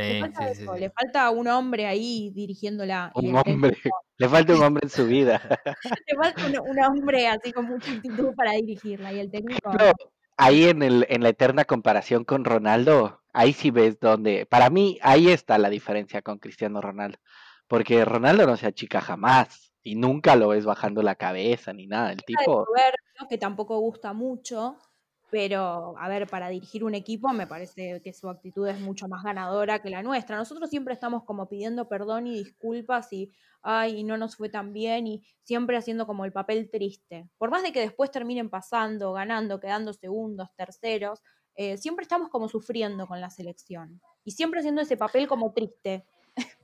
Le 0.03 0.15
Sí, 0.15 0.21
falta 0.21 0.49
sí, 0.49 0.55
sí, 0.55 0.63
eso, 0.63 0.75
sí. 0.75 0.81
le 0.81 0.91
falta 0.91 1.31
un 1.31 1.49
hombre 1.49 1.87
ahí 1.87 2.31
dirigiéndola. 2.35 3.11
Un 3.15 3.37
hombre. 3.37 3.77
Le 4.19 4.29
falta 4.29 4.55
un 4.55 4.63
hombre 4.63 4.83
en 4.85 4.91
su 4.91 5.07
vida. 5.07 5.41
Le 6.07 6.17
falta 6.17 6.47
un, 6.47 6.71
un 6.71 6.85
hombre 6.85 7.27
así 7.29 7.53
con 7.53 7.65
mucha 7.67 7.93
actitud 7.93 8.35
para 8.37 8.53
dirigirla. 8.53 9.13
Y 9.13 9.21
el 9.21 9.31
técnico. 9.31 9.71
Pero 9.77 9.93
ahí 10.37 10.65
en, 10.69 10.83
el, 10.83 11.07
en 11.09 11.23
la 11.23 11.31
eterna 11.31 11.65
comparación 11.65 12.25
con 12.25 12.45
Ronaldo, 12.45 13.23
ahí 13.33 13.53
sí 13.53 13.71
ves 13.71 13.99
donde, 13.99 14.47
para 14.47 14.71
mí, 14.71 14.99
ahí 15.03 15.29
está 15.29 15.59
la 15.59 15.71
diferencia 15.71 16.23
con 16.23 16.39
Cristiano 16.39 16.81
Ronaldo. 16.81 17.19
Porque 17.67 18.05
Ronaldo 18.05 18.47
no 18.47 18.57
se 18.57 18.67
achica 18.67 19.01
jamás 19.01 19.70
y 19.91 19.95
nunca 19.97 20.37
lo 20.37 20.49
ves 20.49 20.65
bajando 20.65 21.03
la 21.03 21.15
cabeza 21.17 21.73
ni 21.73 21.87
nada. 21.87 22.13
El 22.13 22.23
tipo, 22.25 22.65
Roberto, 22.65 23.27
que 23.29 23.39
tampoco 23.39 23.79
gusta 23.81 24.13
mucho, 24.13 24.77
pero 25.31 25.95
a 25.99 26.09
ver, 26.09 26.27
para 26.27 26.49
dirigir 26.49 26.85
un 26.85 26.95
equipo 26.95 27.29
me 27.31 27.47
parece 27.47 28.01
que 28.03 28.13
su 28.13 28.29
actitud 28.29 28.67
es 28.69 28.81
mucho 28.81 29.09
más 29.09 29.23
ganadora 29.23 29.81
que 29.81 29.91
la 29.91 30.03
nuestra. 30.03 30.37
Nosotros 30.37 30.71
siempre 30.71 30.95
estamos 30.95 31.25
como 31.25 31.49
pidiendo 31.49 31.89
perdón 31.89 32.27
y 32.27 32.35
disculpas 32.35 33.13
y, 33.13 33.31
ay, 33.63 34.03
no 34.05 34.17
nos 34.17 34.37
fue 34.37 34.49
tan 34.49 34.73
bien 34.73 35.07
y 35.07 35.23
siempre 35.43 35.77
haciendo 35.77 36.07
como 36.07 36.25
el 36.25 36.33
papel 36.33 36.69
triste. 36.71 37.29
Por 37.39 37.51
más 37.51 37.63
de 37.63 37.73
que 37.73 37.81
después 37.81 38.11
terminen 38.11 38.49
pasando, 38.51 39.13
ganando, 39.13 39.61
quedando 39.61 39.93
segundos, 39.93 40.49
terceros, 40.57 41.23
eh, 41.55 41.77
siempre 41.77 42.03
estamos 42.03 42.29
como 42.29 42.49
sufriendo 42.49 43.07
con 43.07 43.21
la 43.21 43.31
selección 43.31 44.01
y 44.25 44.31
siempre 44.33 44.61
haciendo 44.61 44.81
ese 44.83 44.97
papel 44.97 45.27
como 45.29 45.53
triste. 45.53 46.07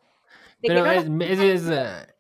Pero 0.61 0.85
no 0.85 0.91
es, 0.91 1.09
nos- 1.11 1.29
es, 1.29 1.39
es, 1.41 2.15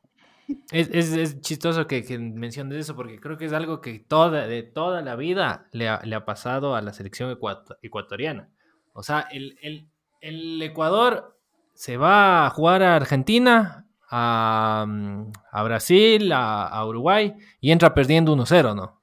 es- 0.70 0.88
es- 0.92 1.12
es 1.12 1.40
chistoso 1.40 1.86
que, 1.86 2.04
que 2.04 2.18
menciones 2.18 2.78
eso, 2.78 2.94
porque 2.96 3.20
creo 3.20 3.36
que 3.36 3.46
es 3.46 3.52
algo 3.52 3.80
que 3.80 3.98
toda, 3.98 4.46
de 4.46 4.62
toda 4.62 5.02
la 5.02 5.16
vida 5.16 5.66
le 5.72 5.88
ha, 5.88 6.00
le 6.04 6.14
ha 6.14 6.24
pasado 6.24 6.74
a 6.76 6.82
la 6.82 6.92
selección 6.92 7.30
ecuato- 7.30 7.76
ecuatoriana. 7.82 8.48
O 8.92 9.02
sea, 9.02 9.20
el, 9.30 9.58
el- 9.62 9.88
el 10.20 10.60
Ecuador 10.62 11.38
se 11.74 11.96
va 11.96 12.46
a 12.46 12.50
jugar 12.50 12.82
a 12.82 12.96
Argentina, 12.96 13.86
a, 14.10 14.84
mm, 14.88 15.32
a 15.52 15.62
Brasil, 15.62 16.32
a, 16.32 16.66
a 16.66 16.86
Uruguay, 16.86 17.34
y 17.60 17.70
entra 17.72 17.92
perdiendo 17.94 18.32
1-0, 18.32 18.74
¿no? 18.74 19.02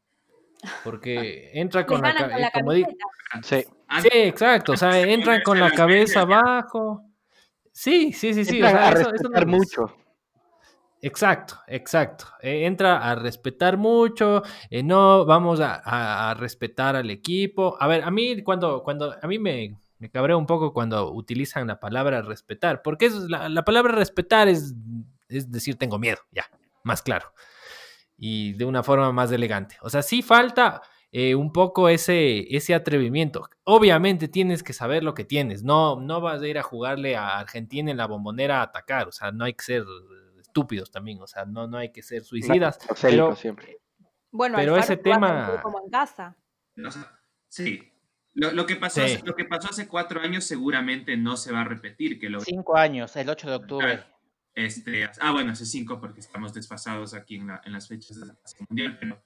Porque 0.84 1.52
entra 1.54 1.86
con 1.86 2.02
la, 2.02 2.16
con 2.16 2.30
la 2.42 2.52
como 2.52 2.72
di- 2.72 2.84
camiseta. 2.84 3.06
sí, 3.44 3.64
Sí, 4.02 4.10
exacto. 4.14 4.72
O 4.72 4.78
sea, 4.78 5.00
entran 5.02 5.42
con 5.44 5.60
la 5.60 5.70
cabeza 5.72 6.22
abajo. 6.22 7.04
Sí, 7.72 8.12
sí, 8.14 8.34
sí, 8.34 8.44
sí. 8.46 8.62
o 8.62 8.68
sea, 8.68 8.88
a 8.90 8.92
eso- 8.94 9.14
eso 9.14 9.30
no 9.30 9.38
es- 9.40 9.46
mucho. 9.46 9.96
Exacto, 11.06 11.60
exacto. 11.68 12.28
Eh, 12.42 12.66
entra 12.66 13.10
a 13.10 13.14
respetar 13.16 13.76
mucho, 13.76 14.42
eh, 14.70 14.84
no 14.84 15.26
vamos 15.26 15.60
a, 15.62 16.34
respetar 16.40 16.96
al 16.96 17.10
equipo. 17.10 17.76
A 17.78 17.88
ver, 17.88 18.04
a 18.06 18.10
mí 18.10 18.42
cuando, 18.42 18.84
cuando 18.84 19.14
a 19.22 19.28
mí 19.28 19.38
me, 19.38 19.78
me 20.00 20.10
cabrea 20.10 20.38
un 20.38 20.46
poco 20.46 20.72
cuando 20.72 21.12
utilizan 21.12 21.68
la 21.68 21.78
palabra 21.82 22.22
respetar, 22.22 22.82
porque 22.82 23.08
es 23.08 23.16
la, 23.16 23.50
la 23.50 23.66
palabra 23.66 23.94
respetar 23.94 24.48
es, 24.48 24.76
es 25.28 25.52
decir 25.52 25.76
tengo 25.78 26.00
miedo, 26.00 26.20
ya, 26.32 26.46
más 26.86 27.02
claro. 27.02 27.34
Y 28.18 28.54
de 28.54 28.64
una 28.64 28.82
forma 28.82 29.12
más 29.12 29.30
elegante. 29.34 29.76
O 29.82 29.90
sea, 29.90 30.04
sí 30.04 30.22
falta 30.22 30.84
eh, 31.12 31.36
un 31.36 31.52
poco 31.52 31.90
ese, 31.90 32.56
ese 32.56 32.74
atrevimiento. 32.74 33.50
Obviamente 33.66 34.30
tienes 34.30 34.64
que 34.64 34.72
saber 34.72 35.04
lo 35.04 35.14
que 35.14 35.26
tienes. 35.26 35.64
No, 35.64 36.00
no 36.00 36.22
vas 36.22 36.42
a 36.42 36.48
ir 36.48 36.58
a 36.58 36.64
jugarle 36.64 37.18
a 37.18 37.40
Argentina 37.40 37.92
en 37.92 37.98
la 37.98 38.08
bombonera 38.08 38.62
a 38.62 38.64
atacar. 38.64 39.10
O 39.10 39.12
sea, 39.12 39.34
no 39.34 39.44
hay 39.44 39.54
que 39.54 39.66
ser 39.66 39.84
estúpidos 40.54 40.92
también. 40.92 41.20
O 41.22 41.28
sea, 41.28 41.46
no, 41.46 41.68
no 41.68 41.78
hay 41.78 41.92
que 41.92 42.04
ser 42.04 42.24
suicidas. 42.24 42.78
Procélico 42.78 43.26
pero- 43.26 43.36
siempre. 43.36 43.78
Bueno, 44.32 44.58
Pero 44.58 44.78
ese 44.78 44.98
tema- 44.98 45.60
como 45.62 45.80
en 45.84 45.90
casa. 45.92 46.36
O 46.86 46.90
sea, 46.92 47.20
sí. 47.50 47.90
Lo, 48.36 48.52
lo 48.52 48.66
que 48.66 48.76
pasó, 48.78 49.06
Sí. 49.06 49.14
hace- 49.16 49.26
lo 49.26 49.36
que 49.36 49.46
pasó 49.46 49.70
hace 49.70 49.88
cuatro 49.88 50.20
años 50.22 50.44
seguramente 50.44 51.16
no 51.18 51.38
se 51.38 51.52
va 51.52 51.62
a 51.62 51.64
repetir. 51.66 52.20
Que 52.20 52.30
lo, 52.30 52.40
Cinco 52.40 52.76
años, 52.78 53.16
el 53.16 53.30
8 53.30 53.48
de 53.50 53.56
octubre. 53.56 54.04
este, 54.56 55.10
ah, 55.22 55.32
bueno, 55.32 55.52
hace 55.52 55.66
cinco 55.66 56.00
porque 56.00 56.20
estamos 56.20 56.54
desfasados 56.54 57.14
aquí 57.16 57.36
en, 57.36 57.48
la- 57.48 57.62
en 57.66 57.74
las 57.74 57.88
fechas 57.88 58.20
de 58.20 58.26
la 58.28 58.36
Fase 58.36 58.58
mundial, 58.70 58.98
pero 59.00 59.24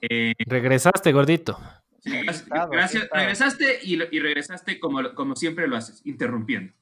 eh, 0.00 0.32
Regresaste, 0.46 1.12
gordito. 1.12 1.58
sí, 2.00 2.10
gracias, 2.22 2.42
aquí 2.50 2.68
gracias, 2.76 3.08
regresaste 3.12 3.78
y, 3.82 3.96
lo- 3.96 4.06
y 4.10 4.18
regresaste 4.20 4.78
como, 4.80 5.14
como 5.14 5.34
siempre 5.36 5.66
lo 5.68 5.76
haces, 5.76 6.00
interrumpiendo. 6.04 6.72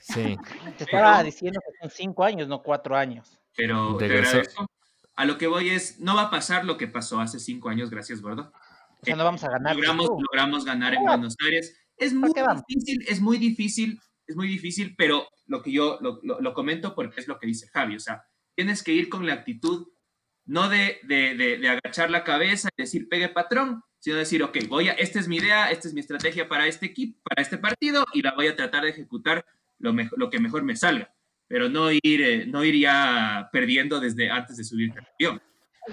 Sí. 0.00 0.36
Te 0.78 0.84
estaba 0.84 1.12
Pero- 1.18 1.24
diciendo 1.24 1.60
que 1.60 1.78
son 1.80 1.90
cinco 1.90 2.24
años, 2.24 2.48
no 2.48 2.62
cuatro 2.62 2.96
años. 2.96 3.38
Pero 3.56 3.96
te 3.96 4.04
agradezco. 4.06 4.66
A 5.14 5.24
lo 5.24 5.36
que 5.38 5.46
voy 5.46 5.70
es, 5.70 6.00
no 6.00 6.14
va 6.14 6.22
a 6.22 6.30
pasar 6.30 6.64
lo 6.64 6.76
que 6.76 6.88
pasó 6.88 7.20
hace 7.20 7.38
cinco 7.38 7.68
años, 7.68 7.90
gracias, 7.90 8.20
gordo. 8.22 8.52
O 9.00 9.04
sea, 9.04 9.16
no 9.16 9.24
vamos 9.24 9.44
a 9.44 9.50
ganar. 9.50 9.74
logramos, 9.76 10.06
tú. 10.06 10.18
logramos 10.20 10.64
ganar 10.64 10.94
en. 10.94 11.02
Buenos 11.04 11.36
Aires. 11.44 11.76
Es 11.96 12.12
¿Por 12.14 12.20
muy 12.20 12.32
difícil, 12.66 13.04
es 13.08 13.20
muy 13.20 13.38
difícil, 13.38 14.00
es 14.26 14.36
muy 14.36 14.48
difícil, 14.48 14.94
pero 14.96 15.28
lo 15.46 15.62
que 15.62 15.72
yo 15.72 15.98
lo, 16.00 16.18
lo- 16.22 16.40
lo 16.40 16.54
comento 16.54 16.94
porque 16.94 17.20
es 17.20 17.28
lo 17.28 17.38
que 17.38 17.46
dice 17.46 17.68
Javi, 17.68 17.96
o 17.96 18.00
sea, 18.00 18.22
tienes 18.54 18.82
que 18.82 18.92
ir 18.92 19.08
con 19.08 19.26
la 19.26 19.34
actitud 19.34 19.88
no 20.46 20.68
de, 20.68 20.98
de, 21.04 21.34
de- 21.36 21.58
de 21.58 21.68
agachar 21.68 22.10
la 22.10 22.24
cabeza 22.24 22.68
y 22.76 22.82
decir 22.82 23.08
pegue 23.08 23.28
patrón, 23.28 23.82
sino 23.98 24.16
decir, 24.16 24.42
ok, 24.42 24.56
voy 24.68 24.88
a, 24.88 24.92
esta 24.92 25.20
es 25.20 25.28
mi 25.28 25.36
idea, 25.36 25.70
esta 25.70 25.86
es 25.88 25.94
mi 25.94 26.00
estrategia 26.00 26.48
para 26.48 26.66
este 26.66 26.86
equipo, 26.86 27.20
para 27.22 27.42
este 27.42 27.58
partido 27.58 28.04
y 28.14 28.22
la 28.22 28.34
voy 28.34 28.46
a 28.48 28.56
tratar 28.56 28.84
de 28.84 28.90
ejecutar 28.90 29.44
lo, 29.82 29.92
mejor, 29.92 30.18
lo 30.18 30.30
que 30.30 30.40
mejor 30.40 30.62
me 30.62 30.74
salga, 30.76 31.12
pero 31.46 31.68
no 31.68 31.90
ir, 31.90 32.00
eh, 32.04 32.46
no 32.46 32.64
ir 32.64 32.76
ya 32.80 33.48
perdiendo 33.52 34.00
desde 34.00 34.30
antes 34.30 34.56
de 34.56 34.64
subir 34.64 34.92
al 34.92 35.06
avión. 35.14 35.42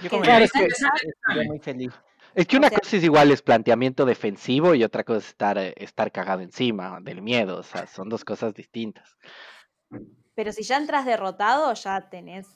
Yo 0.02 0.10
como 0.10 0.22
Claro, 0.24 0.40
ya 0.40 0.46
es 0.46 0.52
que- 0.54 0.66
estoy 0.66 1.48
muy 1.48 1.60
feliz. 1.60 1.92
Es 2.36 2.46
que 2.48 2.58
una 2.58 2.68
O 2.68 2.70
sea- 2.70 2.80
cosa 2.80 2.96
es 2.98 3.04
igual 3.04 3.32
es 3.32 3.42
planteamiento 3.42 4.06
defensivo 4.06 4.76
y 4.76 4.84
otra 4.84 5.04
cosa 5.04 5.18
es 5.20 5.28
estar, 5.28 5.58
eh, 5.58 5.74
estar 5.78 6.12
cagado 6.12 6.42
encima 6.42 7.00
del 7.02 7.22
miedo. 7.24 7.58
O 7.58 7.64
sea, 7.64 7.88
son 7.88 8.08
dos 8.08 8.24
cosas 8.24 8.54
distintas. 8.54 9.18
Pero 10.36 10.52
si 10.54 10.62
ya 10.64 10.78
entras 10.78 11.06
derrotado, 11.06 11.74
ya 11.74 12.08
tenés 12.10 12.48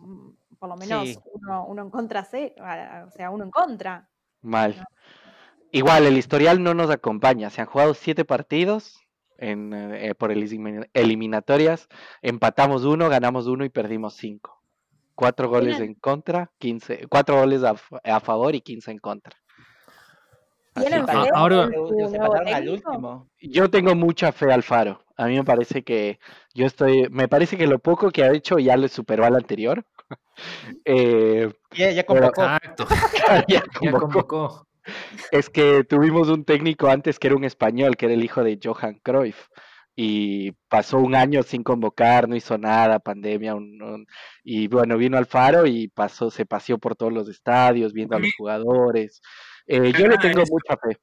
mm, 0.00 0.30
por 0.58 0.68
lo 0.68 0.76
menos 0.76 1.08
Sí. 1.08 1.18
uno, 1.32 1.66
uno 1.66 1.82
en 1.82 1.90
contra, 1.90 2.20
o 2.20 3.10
sea, 3.10 3.30
uno 3.30 3.44
en 3.44 3.50
contra. 3.50 4.08
Mal. 4.40 4.86
Igual, 5.72 6.06
el 6.06 6.16
historial 6.16 6.62
no 6.62 6.72
nos 6.74 6.90
acompaña. 6.90 7.50
Se 7.50 7.60
han 7.60 7.66
jugado 7.66 7.94
siete 7.94 8.24
partidos 8.24 9.01
en, 9.42 9.72
eh, 9.74 10.14
por 10.14 10.30
elimin- 10.30 10.88
eliminatorias. 10.94 11.88
Empatamos 12.22 12.84
uno, 12.84 13.08
ganamos 13.08 13.46
uno 13.46 13.64
y 13.64 13.68
perdimos 13.68 14.14
cinco. 14.14 14.62
Cuatro 15.14 15.48
goles 15.48 15.78
en 15.80 15.94
contra, 15.94 16.50
15, 16.58 17.06
cuatro 17.08 17.36
goles 17.38 17.62
a, 17.64 17.74
a 18.04 18.20
favor 18.20 18.54
y 18.54 18.60
15 18.62 18.90
en 18.92 18.98
contra. 18.98 19.36
¿Tienen 20.74 21.02
Así 21.02 21.18
fe 21.18 21.22
que- 21.24 21.30
ahora-. 21.34 21.68
Yo 23.40 23.70
tengo 23.70 23.94
mucha 23.94 24.32
fe 24.32 24.50
al 24.52 24.62
Faro. 24.62 25.04
A 25.18 25.26
mí 25.26 25.34
me 25.36 25.44
parece 25.44 25.82
que 25.84 26.18
yo 26.54 26.64
estoy, 26.64 27.08
me 27.10 27.28
parece 27.28 27.58
que 27.58 27.66
lo 27.66 27.78
poco 27.78 28.10
que 28.10 28.24
ha 28.24 28.32
hecho 28.32 28.58
ya 28.58 28.76
le 28.78 28.88
superó 28.88 29.24
al 29.24 29.36
anterior. 29.36 29.84
Eh, 30.86 31.52
Ya, 31.72 31.90
ya 31.90 32.04
Pero- 32.06 32.32
convocó. 32.32 32.42
Exacto. 32.42 32.86
ya 33.48 33.62
Ya 33.80 33.98
convocó. 34.00 34.66
Es 35.30 35.48
que 35.50 35.84
tuvimos 35.84 36.28
un 36.28 36.44
técnico 36.44 36.88
antes 36.88 37.18
que 37.18 37.28
era 37.28 37.36
un 37.36 37.44
español, 37.44 37.96
que 37.96 38.06
era 38.06 38.14
el 38.14 38.24
hijo 38.24 38.42
de 38.42 38.58
Johan 38.62 39.00
Cruyff, 39.02 39.48
y 39.94 40.52
pasó 40.68 40.98
un 40.98 41.14
año 41.14 41.42
sin 41.42 41.62
convocar, 41.62 42.28
no 42.28 42.34
hizo 42.34 42.56
nada, 42.58 42.98
pandemia, 42.98 43.54
un- 43.54 43.80
un- 43.82 44.06
y 44.42 44.66
bueno, 44.68 44.96
vino 44.96 45.18
al 45.18 45.26
Faro 45.26 45.66
y 45.66 45.88
pasó, 45.88 46.30
se 46.30 46.46
paseó 46.46 46.78
por 46.78 46.96
todos 46.96 47.12
los 47.12 47.28
estadios, 47.28 47.92
viendo 47.92 48.16
a 48.16 48.20
los 48.20 48.30
jugadores. 48.36 49.20
Eh, 49.66 49.92
yo 49.96 50.08
le 50.08 50.18
tengo 50.18 50.42
mucha 50.50 50.76
fe. 50.76 50.98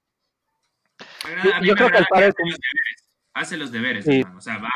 Yo 1.64 1.76
creo 1.76 1.90
que 1.90 1.98
es 1.98 2.08
hace 2.12 2.34
un- 2.42 2.50
los 2.50 2.60
deberes, 2.60 3.10
hace 3.34 3.58
los 3.58 3.72
deberes, 3.72 4.06
Sí. 4.06 4.20
hermano. 4.20 4.38
O 4.38 4.42
sea, 4.42 4.58
va, 4.58 4.70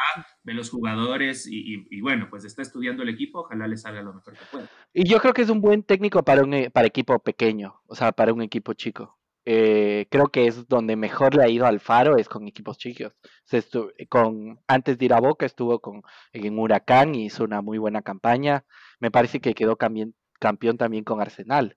ve 0.43 0.53
los 0.53 0.69
jugadores 0.69 1.47
y, 1.47 1.75
y- 1.75 1.87
y 1.89 2.01
bueno, 2.01 2.27
pues 2.29 2.43
está 2.45 2.61
estudiando 2.61 3.03
el 3.03 3.09
equipo, 3.09 3.39
ojalá 3.39 3.67
le 3.67 3.77
salga 3.77 4.01
lo 4.01 4.13
mejor 4.13 4.33
que 4.33 4.45
pueda. 4.51 4.69
Y 4.93 5.07
yo 5.07 5.19
creo 5.19 5.33
que 5.33 5.41
es 5.41 5.49
un 5.49 5.61
buen 5.61 5.83
técnico 5.83 6.23
para 6.23 6.43
un 6.43 6.53
e- 6.53 6.69
para 6.69 6.87
equipo 6.87 7.17
pequeño, 7.19 7.81
o 7.87 7.95
sea, 7.95 8.11
para 8.11 8.33
un 8.33 8.41
equipo 8.41 8.73
chico. 8.73 9.17
Eh, 9.45 10.07
creo 10.09 10.27
que 10.27 10.47
es 10.47 10.67
donde 10.69 10.95
mejor 10.95 11.35
le 11.35 11.43
ha 11.43 11.49
ido 11.49 11.65
al 11.65 11.81
Faro, 11.81 12.15
es 12.17 12.29
con 12.29 12.47
equipos 12.47 12.77
chicos. 12.77 13.13
Se 13.43 13.61
con, 14.07 14.59
antes 14.67 14.97
de 14.97 15.05
ir 15.05 15.13
a 15.13 15.19
Boca 15.19 15.45
estuvo 15.45 15.79
con, 15.79 16.01
en 16.31 16.57
Huracán 16.57 17.13
y 17.15 17.25
hizo 17.25 17.43
una 17.43 17.61
muy 17.61 17.77
buena 17.77 18.01
campaña. 18.01 18.63
Me 18.99 19.11
parece 19.11 19.41
que 19.41 19.53
quedó 19.53 19.77
cambien- 19.77 20.13
campeón 20.39 20.77
también 20.77 21.03
con 21.03 21.19
Arsenal. 21.19 21.75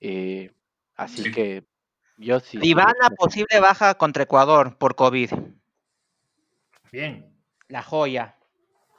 Eh, 0.00 0.52
así 0.94 1.24
Sí. 1.24 1.32
que 1.32 1.64
yo 2.16 2.40
sí. 2.40 2.58
Ivana, 2.62 3.10
posible 3.18 3.60
baja 3.60 3.94
contra 3.96 4.22
Ecuador 4.22 4.78
por 4.78 4.94
COVID. 4.94 5.30
Bien. 6.92 7.26
La 7.68 7.82
joya. 7.82 8.36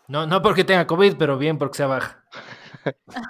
No, 0.07 0.25
no 0.25 0.41
porque 0.41 0.63
tenga 0.63 0.87
COVID, 0.87 1.15
pero 1.17 1.37
bien 1.37 1.57
porque 1.57 1.77
sea 1.77 1.87
baja. 1.87 2.23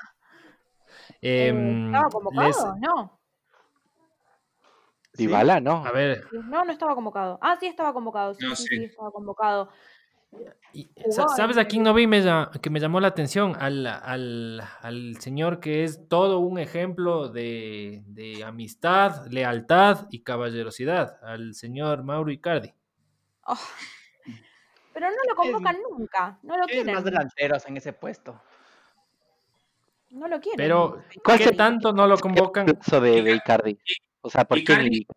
Eh, 1.19 1.47
Em, 1.47 1.87
¿Estaba 1.87 2.09
convocado? 2.11 2.47
les- 2.47 2.65
No. 2.79 3.19
Dybala, 5.13 5.59
¿no? 5.59 5.83
a 5.83 5.91
ver, 5.91 6.23
No, 6.31 6.63
no 6.63 6.71
estaba 6.71 6.93
convocado. 6.93 7.39
Ah, 7.41 7.57
sí 7.59 7.65
estaba 7.65 7.91
convocado. 7.91 8.35
Sí, 8.35 8.45
No, 8.45 8.55
sí, 8.55 8.67
sí. 8.69 8.77
sí, 8.77 8.83
estaba 8.83 9.09
convocado. 9.11 9.69
y- 10.73 10.87
¿sabes 11.35 11.57
a 11.57 11.65
quién 11.65 11.81
no 11.81 11.93
vi 11.95 12.05
me 12.05 12.21
que 12.61 12.69
me 12.69 12.79
llamó 12.79 12.99
la 12.99 13.07
atención? 13.07 13.55
Al, 13.59 13.87
al- 13.87 14.61
al 14.81 15.15
señor 15.19 15.59
que 15.59 15.85
es 15.85 16.07
todo 16.07 16.37
un 16.39 16.59
ejemplo 16.59 17.29
de, 17.29 18.03
de 18.05 18.43
amistad, 18.43 19.25
lealtad 19.27 20.05
y 20.11 20.21
caballerosidad, 20.21 21.17
al 21.23 21.55
señor 21.55 22.03
Mauro 22.03 22.29
Icardi. 22.29 22.75
Oh. 23.47 23.57
Pero 24.97 25.11
no 25.11 25.17
lo 25.29 25.35
convocan 25.35 25.77
nunca. 25.91 26.39
No 26.41 26.57
lo 26.57 26.65
quieren. 26.65 26.95
más 26.95 27.03
delanteros 27.03 27.67
en 27.67 27.77
ese 27.77 27.93
puesto. 27.93 28.41
No 30.09 30.27
lo 30.27 30.39
quieren. 30.39 30.57
Pero, 30.57 31.03
¿Cuál 31.23 31.37
¿qué 31.37 31.43
se- 31.43 31.53
tanto 31.53 31.93
no 31.93 32.07
lo 32.07 32.17
convocan? 32.17 32.65
Eso 32.81 32.99
de, 32.99 33.21
de 33.21 33.35
Icardi. 33.35 33.77
O 34.21 34.29
sea, 34.31 34.45
¿por 34.45 34.57
qué 34.57 34.63
Icardi- 34.73 34.89
ni- 34.89 35.07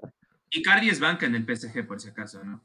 Icardi 0.50 0.90
es 0.90 1.00
banca 1.00 1.24
en 1.24 1.34
el 1.34 1.46
PSG, 1.46 1.86
por 1.86 1.98
si 1.98 2.10
acaso, 2.10 2.44
¿no? 2.44 2.62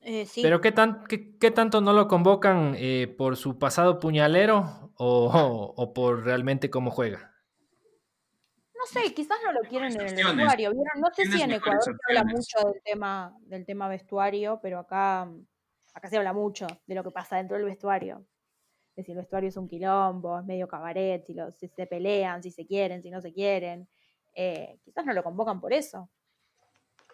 Eh, 0.00 0.26
sí. 0.26 0.42
Pero 0.42 0.60
¿qué, 0.60 0.72
tan, 0.72 1.04
qué, 1.04 1.36
qué 1.38 1.52
tanto 1.52 1.80
no 1.80 1.92
lo 1.92 2.08
convocan 2.08 2.74
eh, 2.76 3.14
por 3.16 3.36
su 3.36 3.60
pasado 3.60 4.00
puñalero 4.00 4.90
o, 4.96 5.72
o 5.76 5.94
por 5.94 6.24
realmente 6.24 6.68
cómo 6.68 6.90
juega? 6.90 7.32
No 8.78 8.86
sé, 8.86 9.12
quizás 9.12 9.38
no 9.44 9.52
lo 9.52 9.60
quieren 9.68 9.92
en 9.92 10.00
el 10.00 10.14
vestuario. 10.14 10.70
¿vieron? 10.70 11.00
No 11.00 11.08
sé 11.12 11.24
si 11.26 11.42
en 11.42 11.52
Ecuador 11.52 11.82
se 11.82 11.90
habla 12.08 12.24
mucho 12.24 12.58
del 12.70 12.80
tema, 12.84 13.36
del 13.40 13.66
tema 13.66 13.88
vestuario, 13.88 14.60
pero 14.62 14.78
acá, 14.78 15.28
acá 15.94 16.08
se 16.08 16.16
habla 16.16 16.32
mucho 16.32 16.66
de 16.86 16.94
lo 16.94 17.02
que 17.02 17.10
pasa 17.10 17.36
dentro 17.36 17.56
del 17.56 17.66
vestuario. 17.66 18.24
De 18.94 19.02
si 19.02 19.12
el 19.12 19.18
vestuario 19.18 19.48
es 19.48 19.56
un 19.56 19.68
quilombo, 19.68 20.38
es 20.38 20.44
medio 20.44 20.68
cabaret, 20.68 21.24
si, 21.24 21.34
se 21.68 21.86
pelean, 21.86 22.42
si 22.42 22.52
se 22.52 22.66
quieren, 22.66 23.02
si 23.02 23.10
no 23.10 23.20
se 23.20 23.32
quieren. 23.32 23.88
Eh, 24.34 24.78
quizás 24.84 25.04
no 25.04 25.12
lo 25.12 25.24
convocan 25.24 25.60
por 25.60 25.72
eso. 25.72 26.08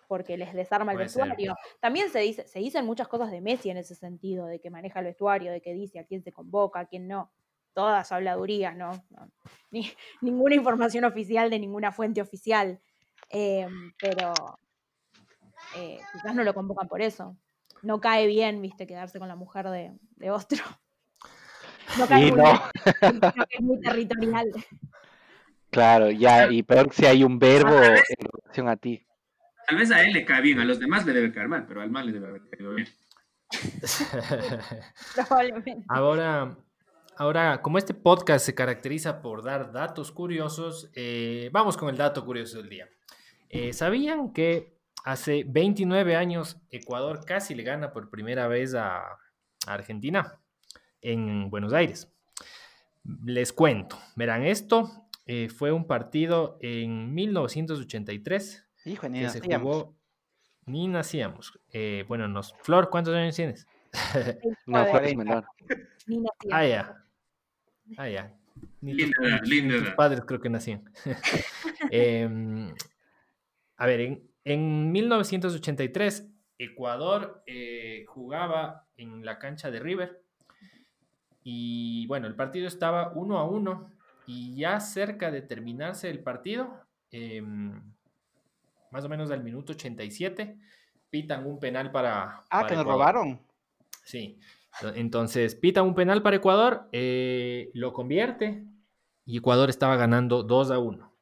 Porque 0.07 0.37
les 0.37 0.53
desarma 0.53 0.93
el 0.93 1.09
ser. 1.09 1.23
vestuario. 1.23 1.55
También 1.81 2.11
se 2.11 2.19
dice, 2.19 2.47
se 2.47 2.59
dicen 2.59 2.85
muchas 2.85 3.09
cosas 3.09 3.31
de 3.31 3.41
Messi 3.41 3.71
en 3.71 3.79
ese 3.79 3.95
sentido, 3.95 4.47
de 4.47 4.61
que 4.61 4.69
maneja 4.69 4.99
el 4.99 5.07
vestuario, 5.07 5.51
de 5.51 5.63
que 5.63 5.73
dice 5.73 5.99
a 5.99 6.05
quién 6.05 6.23
se 6.23 6.31
convoca, 6.31 6.81
a 6.81 6.87
quién 6.87 7.09
no. 7.09 7.33
Todas 7.75 8.13
habladurías, 8.13 8.77
¿no? 8.77 8.91
No, 9.11 9.31
Ni, 9.71 9.91
ninguna 10.23 10.55
información 10.55 11.05
oficial 11.05 11.51
de 11.51 11.59
ninguna 11.59 11.93
fuente 11.93 12.21
oficial. 12.23 12.81
Eh, 13.31 13.67
pero 14.01 14.33
eh, 15.77 15.99
quizás 16.13 16.35
no 16.35 16.45
lo 16.45 16.55
convocan 16.55 16.89
por 16.89 17.03
eso. 17.03 17.37
No 17.83 18.01
cae 18.01 18.27
bien, 18.27 18.63
viste, 18.63 18.87
quedarse 18.87 19.19
con 19.19 19.29
la 19.29 19.37
mujer 19.37 19.69
de, 19.69 19.93
de 20.17 20.31
otro. 20.31 20.59
No 21.99 22.07
cae 22.09 22.25
Sí, 22.25 22.33
muy 22.33 22.39
no. 22.39 22.45
bien, 22.45 22.61
creo 23.31 23.47
que 23.47 23.57
es 23.57 23.61
muy 23.61 23.81
territorial. 23.81 24.51
Claro, 25.71 26.11
ya, 26.11 26.51
y 26.51 26.63
peor 26.63 26.93
si 26.93 27.05
hay 27.07 27.23
un 27.25 27.39
verbo 27.39 27.71
revés. 27.79 28.03
en 28.09 28.27
relación 28.27 28.69
a 28.69 28.77
ti. 28.77 29.07
Tal 29.69 29.79
vez 29.79 29.91
a 29.91 30.03
él 30.03 30.13
le 30.13 30.25
cae 30.25 30.41
bien, 30.41 30.61
a 30.61 30.65
los 30.65 30.81
demás 30.81 31.05
le 31.07 31.13
debe 31.13 31.33
caer 31.33 31.49
mal, 31.49 31.67
pero 31.67 31.83
al 31.83 31.91
mal 31.91 32.07
le 32.07 32.13
debe 32.13 32.29
haber 32.29 32.43
caído 32.51 32.75
bien. 32.75 32.89
Probablemente. 35.15 35.85
Ahora, 35.89 36.57
ahora, 37.17 37.63
como 37.63 37.79
este 37.79 37.95
podcast 37.95 38.45
se 38.47 38.55
caracteriza 38.55 39.23
por 39.23 39.43
dar 39.43 39.73
datos 39.73 40.13
curiosos, 40.13 40.91
eh, 40.95 41.49
vamos 41.53 41.77
con 41.77 41.89
el 41.89 41.97
dato 41.97 42.25
curioso 42.25 42.59
del 42.59 42.69
día. 42.69 42.89
Eh, 43.49 43.73
¿Sabían 43.73 44.33
que 44.33 44.77
hace 45.05 45.45
29 45.47 46.17
años 46.17 46.57
Ecuador 46.71 47.25
casi 47.25 47.55
le 47.55 47.63
gana 47.63 47.93
por 47.93 48.11
primera 48.11 48.49
vez 48.49 48.75
a, 48.75 48.99
a 48.99 49.17
Argentina 49.67 50.41
en 51.01 51.51
Buenos 51.51 51.73
Aires? 51.73 52.11
Les 53.25 53.53
cuento, 53.53 53.99
verán, 54.17 54.45
esto 54.45 54.91
eh, 55.27 55.49
fue 55.49 55.73
un 55.73 55.87
partido 55.87 56.59
en 56.61 57.15
1983 57.15 58.67
Hijo, 58.87 59.09
ni 59.09 59.21
que 59.21 59.29
se 59.31 59.39
nacíamos. 59.41 59.77
jugó, 59.77 59.97
ni 60.67 60.89
nacíamos. 60.89 61.59
Eh, 61.73 62.05
bueno, 62.09 62.29
nos, 62.29 62.55
Flor, 62.63 62.91
¿cuántos 62.91 63.15
años 63.15 63.37
tienes? 63.37 63.67
No, 64.67 64.85
29, 64.85 64.91
Flor 64.91 65.05
es 65.05 65.17
menor. 65.17 65.45
ni 66.07 66.17
nacía. 66.19 66.51
Ah, 66.51 66.67
ya. 66.67 67.04
Ah, 67.97 68.09
ya. 68.09 68.33
Ni 68.81 68.95
Linda 68.95 69.17
edad, 69.23 69.41
tus- 69.41 69.49
linda 69.49 69.97
padres 69.97 70.23
creo 70.27 70.41
que 70.41 70.49
nacían. 70.51 70.85
Em, 71.91 72.75
a 73.77 73.87
ver, 73.87 74.01
en, 74.01 74.31
en 74.45 74.93
1983, 74.93 76.29
Ecuador 76.59 77.43
eh, 77.47 78.05
jugaba 78.09 78.87
en 78.97 79.25
la 79.25 79.39
cancha 79.39 79.71
de 79.71 79.81
River. 79.81 80.23
Y 81.43 82.07
bueno, 82.07 82.27
el 82.27 82.35
partido 82.35 82.67
estaba 82.69 83.13
uno 83.15 83.39
a 83.39 83.45
uno. 83.45 83.91
Y 84.27 84.57
ya 84.57 84.81
cerca 84.81 85.31
de 85.31 85.43
terminarse 85.43 86.09
el 86.09 86.21
partido, 86.21 86.81
em, 87.11 87.79
más 88.91 89.05
o 89.05 89.09
menos 89.09 89.31
al 89.31 89.45
minuto 89.45 89.73
87, 89.75 90.57
pitan 91.11 91.47
un 91.47 91.59
penal 91.61 91.91
para. 91.93 92.39
Ah, 92.49 92.61
para 92.63 92.69
que 92.69 92.77
nos 92.77 92.87
robaron. 92.87 93.41
Sí. 94.05 94.39
Entonces, 94.95 95.55
pita 95.55 95.83
un 95.83 95.95
penal 95.95 96.23
para 96.23 96.37
Ecuador, 96.37 96.89
eh, 96.93 97.71
lo 97.75 97.93
convierte 97.93 98.65
y 99.25 99.39
Ecuador 99.39 99.71
estaba 99.71 99.97
ganando 99.97 100.43
2 100.43 100.71
a 100.71 100.79
1. 100.79 101.15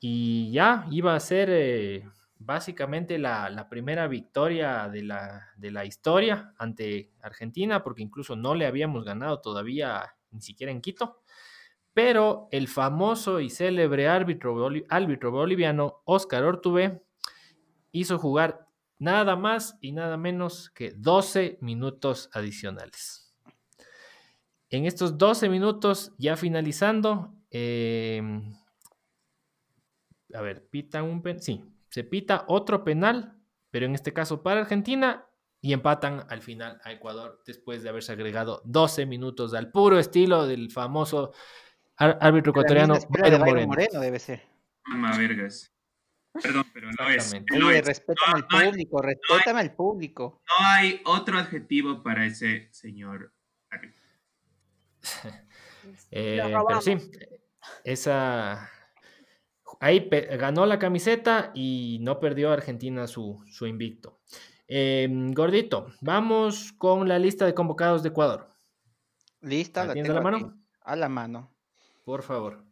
Y 0.00 0.52
ya 0.52 0.86
iba 0.90 1.14
a 1.14 1.20
ser 1.20 1.48
eh, 1.50 2.08
básicamente 2.38 3.18
la, 3.18 3.66
primera 3.68 4.06
victoria 4.06 4.88
de 4.88 5.02
la, 5.02 5.48
de 5.56 5.70
la 5.70 5.84
historia 5.84 6.54
ante 6.56 7.12
Argentina, 7.20 7.82
porque 7.82 8.02
incluso 8.02 8.36
no 8.36 8.54
le 8.54 8.66
habíamos 8.66 9.04
ganado 9.04 9.40
todavía 9.40 10.14
ni 10.30 10.40
siquiera 10.40 10.72
en 10.72 10.80
Quito. 10.80 11.20
Pero 11.92 12.48
el 12.52 12.68
famoso 12.68 13.40
y 13.40 13.50
célebre 13.50 14.08
árbitro, 14.08 14.70
árbitro 14.88 15.30
boliviano 15.32 16.02
Oscar 16.04 16.44
Ortubé 16.44 17.02
hizo 17.90 18.18
jugar 18.18 18.67
nada 18.98 19.36
más 19.36 19.76
y 19.80 19.92
nada 19.92 20.16
menos 20.16 20.70
que 20.70 20.92
12 20.96 21.58
minutos 21.60 22.30
adicionales. 22.32 23.32
En 24.70 24.84
estos 24.84 25.16
12 25.16 25.48
minutos, 25.48 26.12
ya 26.18 26.36
finalizando, 26.36 27.34
eh, 27.50 28.22
a 30.34 30.40
ver, 30.42 30.68
pitan 30.68 31.04
un 31.04 31.22
penal, 31.22 31.42
sí, 31.42 31.64
se 31.90 32.04
pita 32.04 32.44
otro 32.48 32.84
penal, 32.84 33.38
pero 33.70 33.86
en 33.86 33.94
este 33.94 34.12
caso 34.12 34.42
para 34.42 34.60
Argentina, 34.60 35.28
y 35.60 35.72
empatan 35.72 36.24
al 36.28 36.42
final 36.42 36.80
a 36.84 36.92
Ecuador 36.92 37.42
después 37.46 37.82
de 37.82 37.88
haberse 37.88 38.12
agregado 38.12 38.62
12 38.64 39.06
minutos 39.06 39.54
al 39.54 39.70
puro 39.70 39.98
estilo 39.98 40.46
del 40.46 40.70
famoso 40.70 41.32
árbitro 41.96 42.52
La 42.52 42.60
ecuatoriano 42.60 42.94
Moreno. 43.08 43.66
Moreno 43.66 44.00
debe 44.00 44.18
ser. 44.18 44.42
Mamá 44.86 45.16
vergas. 45.18 45.72
Perdón, 46.42 46.64
pero 46.72 46.88
no 46.92 47.08
es. 47.08 47.16
Exactamente. 47.16 47.58
No, 47.58 47.66
Oye, 47.68 47.78
es. 47.78 47.86
respétame 47.86 48.32
al 48.34 48.46
no 48.50 48.58
hay- 48.58 48.66
público, 48.70 49.02
respétame 49.02 49.60
al 49.60 49.74
público. 49.74 50.42
No 50.46 50.66
hay 50.66 51.00
otro 51.04 51.38
adjetivo 51.38 52.02
para 52.02 52.26
ese 52.26 52.68
señor. 52.72 53.32
Eh, 56.10 56.38
pero 56.42 56.80
sí, 56.82 56.96
esa 57.84 58.70
ahí 59.80 60.08
ganó 60.38 60.66
la 60.66 60.78
camiseta 60.78 61.50
y 61.54 61.98
no 62.02 62.20
perdió 62.20 62.52
Argentina 62.52 63.06
su, 63.06 63.42
su 63.50 63.66
invicto. 63.66 64.20
Em, 64.66 65.32
gordito, 65.32 65.86
vamos 66.02 66.72
con 66.72 67.08
la 67.08 67.18
lista 67.18 67.46
de 67.46 67.54
convocados 67.54 68.02
de 68.02 68.10
Ecuador. 68.10 68.52
Lista, 69.40 69.84
¿La 69.86 69.94
la 69.94 70.20
mano? 70.20 70.36
aquí, 70.36 70.46
A 70.82 70.96
la 70.96 71.08
mano. 71.08 71.54
Por 72.04 72.22
favor. 72.22 72.64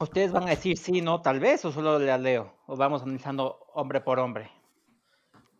¿Ustedes 0.00 0.32
van 0.32 0.44
a 0.44 0.50
decir 0.50 0.78
sí, 0.78 1.00
no, 1.02 1.20
tal 1.20 1.40
vez, 1.40 1.64
o 1.64 1.72
solo 1.72 1.98
la 1.98 2.16
leo? 2.18 2.56
¿O 2.66 2.76
vamos 2.76 3.02
analizando 3.02 3.66
hombre 3.74 4.00
por 4.00 4.18
hombre? 4.18 4.50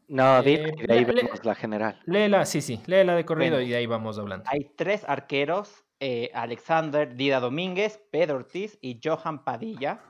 No, 0.08 0.38
Eh, 0.38 0.42
dile 0.42 0.74
y 0.76 0.86
de 0.86 0.92
ahí 0.94 1.04
le- 1.04 1.12
le- 1.12 1.22
vemos 1.24 1.44
la 1.44 1.54
general. 1.54 2.00
Léela, 2.06 2.44
sí, 2.46 2.60
sí, 2.62 2.80
léela 2.86 3.14
de 3.14 3.24
corrido 3.24 3.56
Bueno. 3.56 3.66
y 3.66 3.70
de 3.70 3.76
ahí 3.76 3.86
vamos 3.86 4.18
hablando. 4.18 4.44
Hay 4.50 4.72
tres 4.76 5.04
arqueros, 5.06 5.84
eh, 6.00 6.30
Alexander 6.34 7.14
Dida 7.14 7.38
Domínguez, 7.38 8.00
Pedro 8.10 8.36
Ortiz 8.36 8.78
y 8.80 8.98
Johan 9.04 9.44
Padilla. 9.44 10.00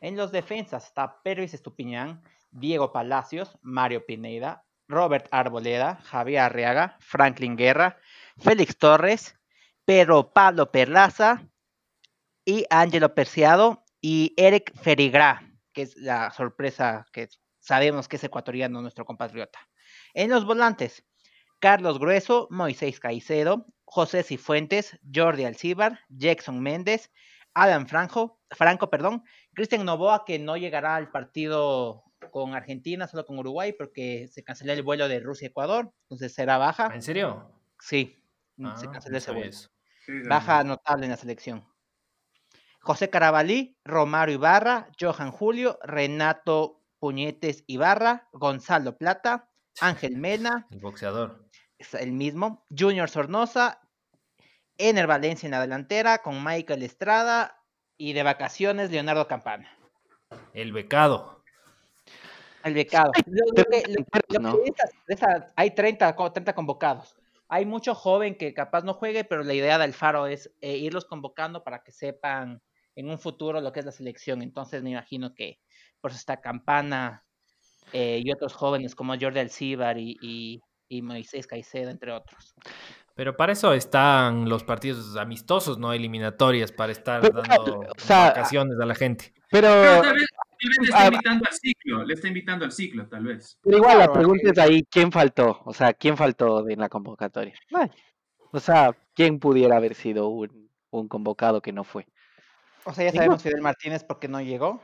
En 0.00 0.16
los 0.16 0.32
defensas 0.32 0.86
está 0.86 1.22
Pervis 1.22 1.54
Estupiñán, 1.54 2.22
Diego 2.50 2.92
Palacios, 2.92 3.58
Mario 3.62 4.04
Pineda, 4.06 4.64
Robert 4.88 5.26
Arboleda, 5.30 5.96
Javier 6.02 6.40
Arriaga, 6.40 6.96
Franklin 7.00 7.56
Guerra, 7.56 7.98
Félix 8.38 8.76
Torres, 8.78 9.38
Pedro 9.84 10.32
Pablo 10.32 10.70
Perlaza 10.70 11.42
y 12.46 12.64
Ángelo 12.70 13.14
Perciado 13.14 13.84
y 14.00 14.32
Eric 14.38 14.72
Ferigrá, 14.80 15.42
que 15.74 15.82
es 15.82 15.96
la 15.96 16.30
sorpresa 16.30 17.04
que 17.12 17.28
sabemos 17.60 18.08
que 18.08 18.16
es 18.16 18.24
ecuatoriano 18.24 18.80
nuestro 18.80 19.04
compatriota. 19.04 19.58
En 20.14 20.30
los 20.30 20.46
volantes, 20.46 21.04
Carlos 21.60 21.98
Grueso, 21.98 22.46
Moisés 22.50 23.00
Caicedo, 23.00 23.66
José 23.84 24.22
Cifuentes, 24.22 24.98
Jordi 25.14 25.44
Alcíbar, 25.44 26.00
Jackson 26.08 26.60
Méndez, 26.60 27.10
Adam 27.52 27.86
Franco, 27.86 28.40
Franco, 28.50 28.88
perdón, 28.90 29.24
Cristian 29.54 29.84
Novoa, 29.84 30.24
que 30.24 30.38
no 30.38 30.56
llegará 30.56 30.96
al 30.96 31.10
partido 31.10 32.04
con 32.30 32.54
Argentina, 32.54 33.08
solo 33.08 33.24
con 33.26 33.38
Uruguay, 33.38 33.72
porque 33.76 34.28
se 34.30 34.44
canceló 34.44 34.72
el 34.72 34.82
vuelo 34.82 35.08
de 35.08 35.20
Rusia-Ecuador, 35.20 35.92
entonces 36.02 36.32
será 36.34 36.58
baja. 36.58 36.90
¿En 36.94 37.02
serio? 37.02 37.50
Sí, 37.80 38.22
Ah, 38.62 38.74
se 38.76 38.88
canceló 38.88 39.18
ese 39.18 39.32
vuelo. 39.32 39.48
eso. 39.50 39.68
Baja 40.28 40.62
notable 40.64 41.04
en 41.06 41.10
la 41.10 41.16
selección. 41.16 41.66
José 42.86 43.10
Carabalí, 43.10 43.76
Romario 43.84 44.36
Ibarra, 44.36 44.88
Johan 45.00 45.32
Julio, 45.32 45.76
Renato 45.82 46.80
Puñetes 47.00 47.64
Ibarra, 47.66 48.28
Gonzalo 48.32 48.96
Plata, 48.96 49.48
Ángel 49.80 50.16
Mena, 50.16 50.68
El 50.70 50.78
boxeador. 50.78 51.44
es 51.78 51.94
el 51.94 52.12
mismo, 52.12 52.64
Junior 52.70 53.10
Sornosa, 53.10 53.80
Ener 54.78 55.08
Valencia 55.08 55.48
en 55.48 55.50
la 55.50 55.60
delantera, 55.60 56.18
con 56.18 56.44
Michael 56.44 56.84
Estrada 56.84 57.60
y 57.98 58.12
de 58.12 58.22
vacaciones 58.22 58.90
Leonardo 58.92 59.26
Campana. 59.26 59.68
El 60.54 60.72
becado. 60.72 61.42
El 62.62 62.74
becado. 62.74 63.10
Lo- 63.26 63.46
lo 63.46 63.52
pero 63.54 63.70
que- 63.70 63.76
lo- 63.82 63.88
delanteros, 63.88 64.24
lo 64.30 64.38
¿no? 64.40 64.52
que 64.56 64.62
de 64.62 64.68
esas- 64.70 64.90
de 65.08 65.14
esas- 65.14 65.52
hay 65.56 65.70
30, 65.72 66.14
co- 66.14 66.30
30 66.32 66.54
convocados. 66.54 67.16
Hay 67.48 67.64
mucho 67.66 67.94
joven 67.96 68.36
que 68.36 68.54
capaz 68.54 68.82
no 68.84 68.94
juegue, 68.94 69.24
pero 69.24 69.42
la 69.42 69.54
idea 69.54 69.76
del 69.78 69.92
Faro 69.92 70.26
es 70.28 70.52
eh, 70.60 70.76
irlos 70.76 71.04
convocando 71.04 71.62
para 71.64 71.82
que 71.82 71.90
sepan 71.92 72.60
en 72.96 73.08
un 73.10 73.18
futuro 73.18 73.60
lo 73.60 73.72
que 73.72 73.80
es 73.80 73.86
la 73.86 73.92
selección. 73.92 74.42
Entonces 74.42 74.82
me 74.82 74.90
imagino 74.90 75.32
que 75.34 75.60
por 76.00 76.10
eso 76.10 76.18
está 76.18 76.40
Campana 76.40 77.24
eh, 77.92 78.20
y 78.24 78.32
otros 78.32 78.54
jóvenes 78.54 78.94
como 78.96 79.14
Jordi 79.18 79.38
Alcíbar 79.40 79.98
y, 79.98 80.16
y, 80.20 80.60
y 80.88 81.02
Moisés 81.02 81.46
Caicedo, 81.46 81.90
entre 81.90 82.12
otros. 82.12 82.54
Pero 83.14 83.34
para 83.36 83.52
eso 83.52 83.72
están 83.72 84.48
los 84.48 84.62
partidos 84.64 85.16
amistosos, 85.16 85.78
no 85.78 85.92
eliminatorias, 85.92 86.70
para 86.72 86.92
estar 86.92 87.22
Pero, 87.22 87.42
dando 87.42 87.80
o 87.80 87.84
sea, 88.00 88.26
vacaciones 88.28 88.76
a 88.80 88.84
la 88.84 88.94
gente. 88.94 89.32
Pero, 89.50 89.68
Pero 89.68 90.02
tal 90.02 90.14
vez, 90.16 90.26
tal 90.60 90.68
vez 90.68 90.78
le 90.80 90.84
está 90.84 90.98
Ah, 91.02 91.06
invitando 91.06 91.44
al 91.48 91.52
ciclo, 91.54 92.04
le 92.04 92.14
está 92.14 92.28
invitando 92.28 92.64
al 92.66 92.72
ciclo, 92.72 93.08
tal 93.08 93.24
vez. 93.24 93.58
pero 93.62 93.76
igual 93.78 93.98
la 94.00 94.12
pregunta 94.12 94.50
es 94.50 94.58
ahí, 94.58 94.82
¿quién 94.90 95.10
faltó? 95.12 95.60
O 95.64 95.72
sea, 95.72 95.94
¿quién 95.94 96.16
faltó 96.16 96.62
de- 96.62 96.74
en 96.74 96.80
la 96.80 96.88
convocatoria? 96.90 97.54
Ay. 97.72 97.88
O 98.52 98.60
sea, 98.60 98.94
¿quién 99.14 99.38
pudiera 99.38 99.76
haber 99.76 99.94
sido 99.94 100.28
un, 100.28 100.68
un 100.90 101.08
convocado 101.08 101.62
que 101.62 101.72
no 101.72 101.84
fue? 101.84 102.06
O 102.86 102.92
sea, 102.92 103.04
ya 103.04 103.12
sabemos 103.12 103.42
Fidel 103.42 103.60
Martínez 103.60 104.04
porque 104.04 104.28
no 104.28 104.40
llegó. 104.40 104.80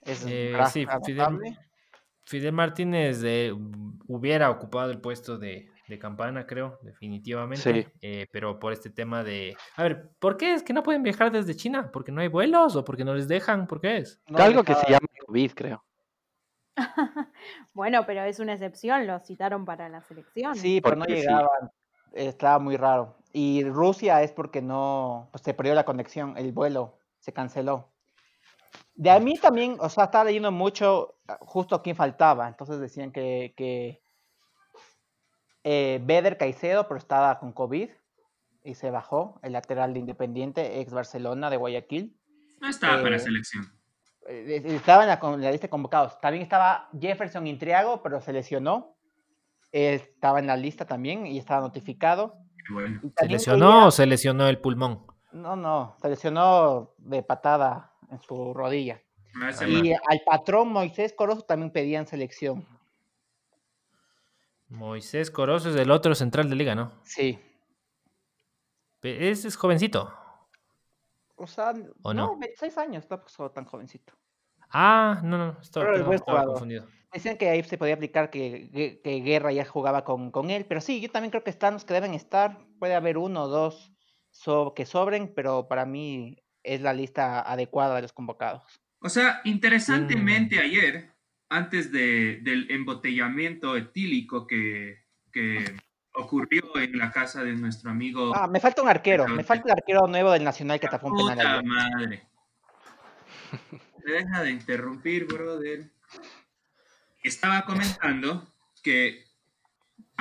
Es 0.00 0.24
Eh, 0.26 0.56
sí, 0.70 0.86
Fidel, 2.24 2.52
Martínez 2.52 3.20
eh, 3.24 3.52
hubiera 4.06 4.48
ocupado 4.48 4.92
el 4.92 5.00
puesto 5.00 5.38
de, 5.38 5.68
de 5.88 5.98
campana, 5.98 6.46
creo, 6.46 6.78
definitivamente. 6.82 7.82
Sí. 7.82 7.88
eh, 8.00 8.26
pero 8.32 8.60
por 8.60 8.72
este 8.72 8.90
tema 8.90 9.24
de. 9.24 9.56
A 9.76 9.82
ver, 9.82 10.10
¿por 10.20 10.36
qué 10.36 10.54
es 10.54 10.62
que 10.62 10.72
no 10.72 10.84
pueden 10.84 11.02
viajar 11.02 11.32
desde 11.32 11.56
China? 11.56 11.90
¿Porque 11.92 12.12
no 12.12 12.20
hay 12.20 12.28
vuelos 12.28 12.76
o 12.76 12.84
porque 12.84 13.04
no 13.04 13.14
les 13.14 13.26
dejan? 13.26 13.66
¿Por 13.66 13.80
qué 13.80 13.98
es? 13.98 14.20
No 14.28 14.38
Algo 14.38 14.62
que 14.62 14.74
se 14.74 14.88
llama 14.88 15.08
COVID, 15.26 15.52
creo. 15.52 15.84
Bueno, 17.74 18.04
pero 18.06 18.22
es 18.22 18.38
una 18.38 18.52
excepción, 18.52 19.06
lo 19.06 19.18
citaron 19.18 19.64
para 19.64 19.88
la 19.88 20.00
selección. 20.02 20.54
Sí, 20.54 20.80
pero 20.80 20.96
no 20.96 21.04
sí. 21.06 21.12
llegaban. 21.12 21.70
Estaba 22.12 22.58
muy 22.58 22.76
raro. 22.76 23.16
Y 23.32 23.64
Rusia 23.64 24.22
es 24.22 24.32
porque 24.32 24.60
no, 24.60 25.28
pues 25.32 25.42
se 25.42 25.54
perdió 25.54 25.74
la 25.74 25.84
conexión, 25.84 26.36
el 26.36 26.52
vuelo 26.52 26.98
se 27.18 27.32
canceló. 27.32 27.90
De 28.94 29.10
a 29.10 29.18
mí 29.20 29.38
también, 29.38 29.76
o 29.80 29.88
sea, 29.88 30.04
estaba 30.04 30.24
leyendo 30.24 30.52
mucho 30.52 31.16
ah, 31.28 31.38
justo 31.40 31.74
a 31.74 31.82
quién 31.82 31.96
faltaba. 31.96 32.46
Entonces 32.48 32.78
decían 32.78 33.10
que, 33.10 33.54
que 33.56 34.02
eh, 35.64 36.00
Beder 36.04 36.36
Caicedo, 36.36 36.86
pero 36.86 36.98
estaba 36.98 37.38
con 37.38 37.52
COVID 37.52 37.88
y 38.64 38.74
se 38.74 38.90
bajó, 38.90 39.40
el 39.42 39.52
lateral 39.52 39.92
de 39.92 40.00
Independiente, 40.00 40.80
ex 40.80 40.92
Barcelona 40.92 41.50
de 41.50 41.56
Guayaquil. 41.56 42.16
No 42.60 42.68
estaba 42.68 43.02
para 43.02 43.16
Eh, 43.16 43.18
selección. 43.18 43.64
Eh, 44.28 44.62
eh, 44.64 44.74
Estaba 44.76 45.02
en 45.02 45.40
la, 45.40 45.50
lista 45.50 45.66
de 45.66 45.70
convocados. 45.70 46.20
También 46.20 46.42
estaba 46.42 46.88
Jefferson 46.98 47.46
Intriago, 47.46 48.02
pero 48.02 48.20
se 48.20 48.32
lesionó. 48.32 48.96
Estaba 49.72 50.38
en 50.38 50.46
la 50.46 50.56
lista 50.56 50.84
también 50.84 51.26
y 51.26 51.38
estaba 51.38 51.60
notificado. 51.60 52.36
Bueno. 52.70 53.00
¿Se 53.16 53.26
lesionó 53.28 53.86
o 53.86 53.90
se 53.90 54.06
lesionó 54.06 54.46
el 54.48 54.58
pulmón? 54.58 55.06
No, 55.32 55.56
no, 55.56 55.96
se 56.00 56.08
lesionó 56.08 56.94
de 56.98 57.22
patada 57.22 57.92
en 58.10 58.20
su 58.20 58.52
rodilla. 58.54 59.00
Ah, 59.42 59.50
Y 59.66 59.92
al 59.92 60.20
patrón 60.26 60.68
Moisés 60.72 61.14
Corozo 61.16 61.42
también 61.42 61.70
pedían 61.72 62.06
selección. 62.06 62.66
Moisés 64.68 65.30
Corozo 65.30 65.70
es 65.70 65.76
el 65.76 65.90
otro 65.90 66.14
central 66.14 66.48
de 66.48 66.56
liga, 66.56 66.74
¿no? 66.74 66.92
Sí. 67.02 67.38
Ese 69.02 69.48
es 69.48 69.56
jovencito. 69.56 70.12
O 71.36 71.46
sea, 71.46 71.72
¿O 72.02 72.14
no, 72.14 72.26
no? 72.28 72.38
26 72.38 72.78
años, 72.78 73.06
tampoco 73.08 73.50
tan 73.50 73.64
jovencito. 73.64 74.12
Ah, 74.70 75.20
no, 75.24 75.36
no, 75.36 75.58
estaba, 75.60 75.86
Pero 75.86 75.96
el 75.96 76.02
perdón, 76.02 76.06
buen 76.06 76.14
estaba 76.18 76.38
jugador. 76.38 76.52
confundido. 76.54 76.86
Decían 77.12 77.36
que 77.36 77.50
ahí 77.50 77.62
se 77.62 77.76
podía 77.76 77.94
aplicar 77.94 78.30
que, 78.30 78.70
que- 78.72 79.00
que 79.02 79.20
Guerra 79.20 79.52
ya 79.52 79.64
jugaba 79.66 80.04
con, 80.04 80.30
con 80.30 80.50
él, 80.50 80.64
pero 80.64 80.80
sí, 80.80 81.00
yo 81.00 81.10
también 81.10 81.30
creo 81.30 81.44
que 81.44 81.50
están 81.50 81.74
los 81.74 81.84
que 81.84 81.92
deben 81.94 82.14
estar. 82.14 82.58
Puede 82.78 82.94
haber 82.94 83.18
uno 83.18 83.44
o 83.44 83.48
dos 83.48 83.92
so- 84.30 84.72
que 84.74 84.86
sobren, 84.86 85.32
pero 85.34 85.68
para 85.68 85.84
mí 85.84 86.38
es 86.62 86.80
la 86.80 86.94
lista 86.94 87.40
adecuada 87.40 87.96
de 87.96 88.02
los 88.02 88.12
convocados. 88.12 88.62
O 89.00 89.08
sea, 89.08 89.40
interesantemente 89.44 90.58
ayer, 90.60 91.10
antes 91.50 91.92
de, 91.92 92.38
del 92.42 92.70
embotellamiento 92.70 93.76
etílico 93.76 94.46
que, 94.46 95.04
que 95.32 95.64
ocurrió 96.14 96.62
en 96.78 96.96
la 96.96 97.10
casa 97.10 97.42
de 97.44 97.52
nuestro 97.52 97.90
amigo... 97.90 98.32
Ah, 98.34 98.46
me 98.46 98.60
falta 98.60 98.80
un 98.80 98.88
arquero, 98.88 99.26
me 99.28 99.44
falta 99.44 99.64
el 99.66 99.72
arquero 99.72 100.06
nuevo 100.06 100.30
del 100.30 100.44
Nacional 100.44 100.78
que 100.80 100.88
tapó 100.88 101.08
un 101.08 101.16
penal 101.16 101.60
Puta 101.60 101.62
madre. 101.62 102.22
Me 104.04 104.12
deja 104.12 104.42
de 104.44 104.50
interrumpir, 104.50 105.26
brother. 105.26 105.90
Estaba 107.22 107.64
comentando 107.64 108.46
que 108.82 109.24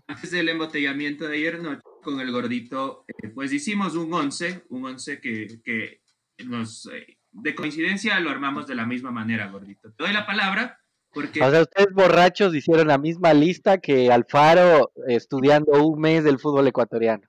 antes 0.08 0.32
del 0.32 0.50
embotellamiento 0.50 1.28
de 1.28 1.38
ayer 1.38 1.60
noche 1.60 1.82
con 2.04 2.20
el 2.20 2.32
gordito, 2.32 3.06
eh, 3.08 3.30
pues 3.30 3.54
hicimos 3.54 3.96
un 3.96 4.14
11, 4.14 4.66
un 4.70 4.86
11 4.86 5.20
que, 5.20 5.62
que 5.64 6.02
nos, 6.46 6.88
eh, 6.88 7.18
de 7.32 7.56
coincidencia 7.56 8.20
lo 8.20 8.30
armamos 8.30 8.68
de 8.68 8.76
la 8.76 8.86
misma 8.86 9.12
manera, 9.12 9.48
gordito. 9.48 9.92
Te 9.94 10.04
doy 10.04 10.14
la 10.14 10.26
palabra 10.26 10.80
porque... 11.14 11.42
O 11.42 11.50
sea, 11.50 11.62
ustedes 11.62 11.94
borrachos 11.94 12.56
hicieron 12.56 12.88
la 12.88 12.98
misma 12.98 13.34
lista 13.34 13.80
que 13.80 14.12
Alfaro 14.12 14.92
eh, 15.08 15.16
estudiando 15.16 15.84
un 15.84 16.00
mes 16.00 16.24
del 16.24 16.40
fútbol 16.40 16.68
ecuatoriano. 16.68 17.24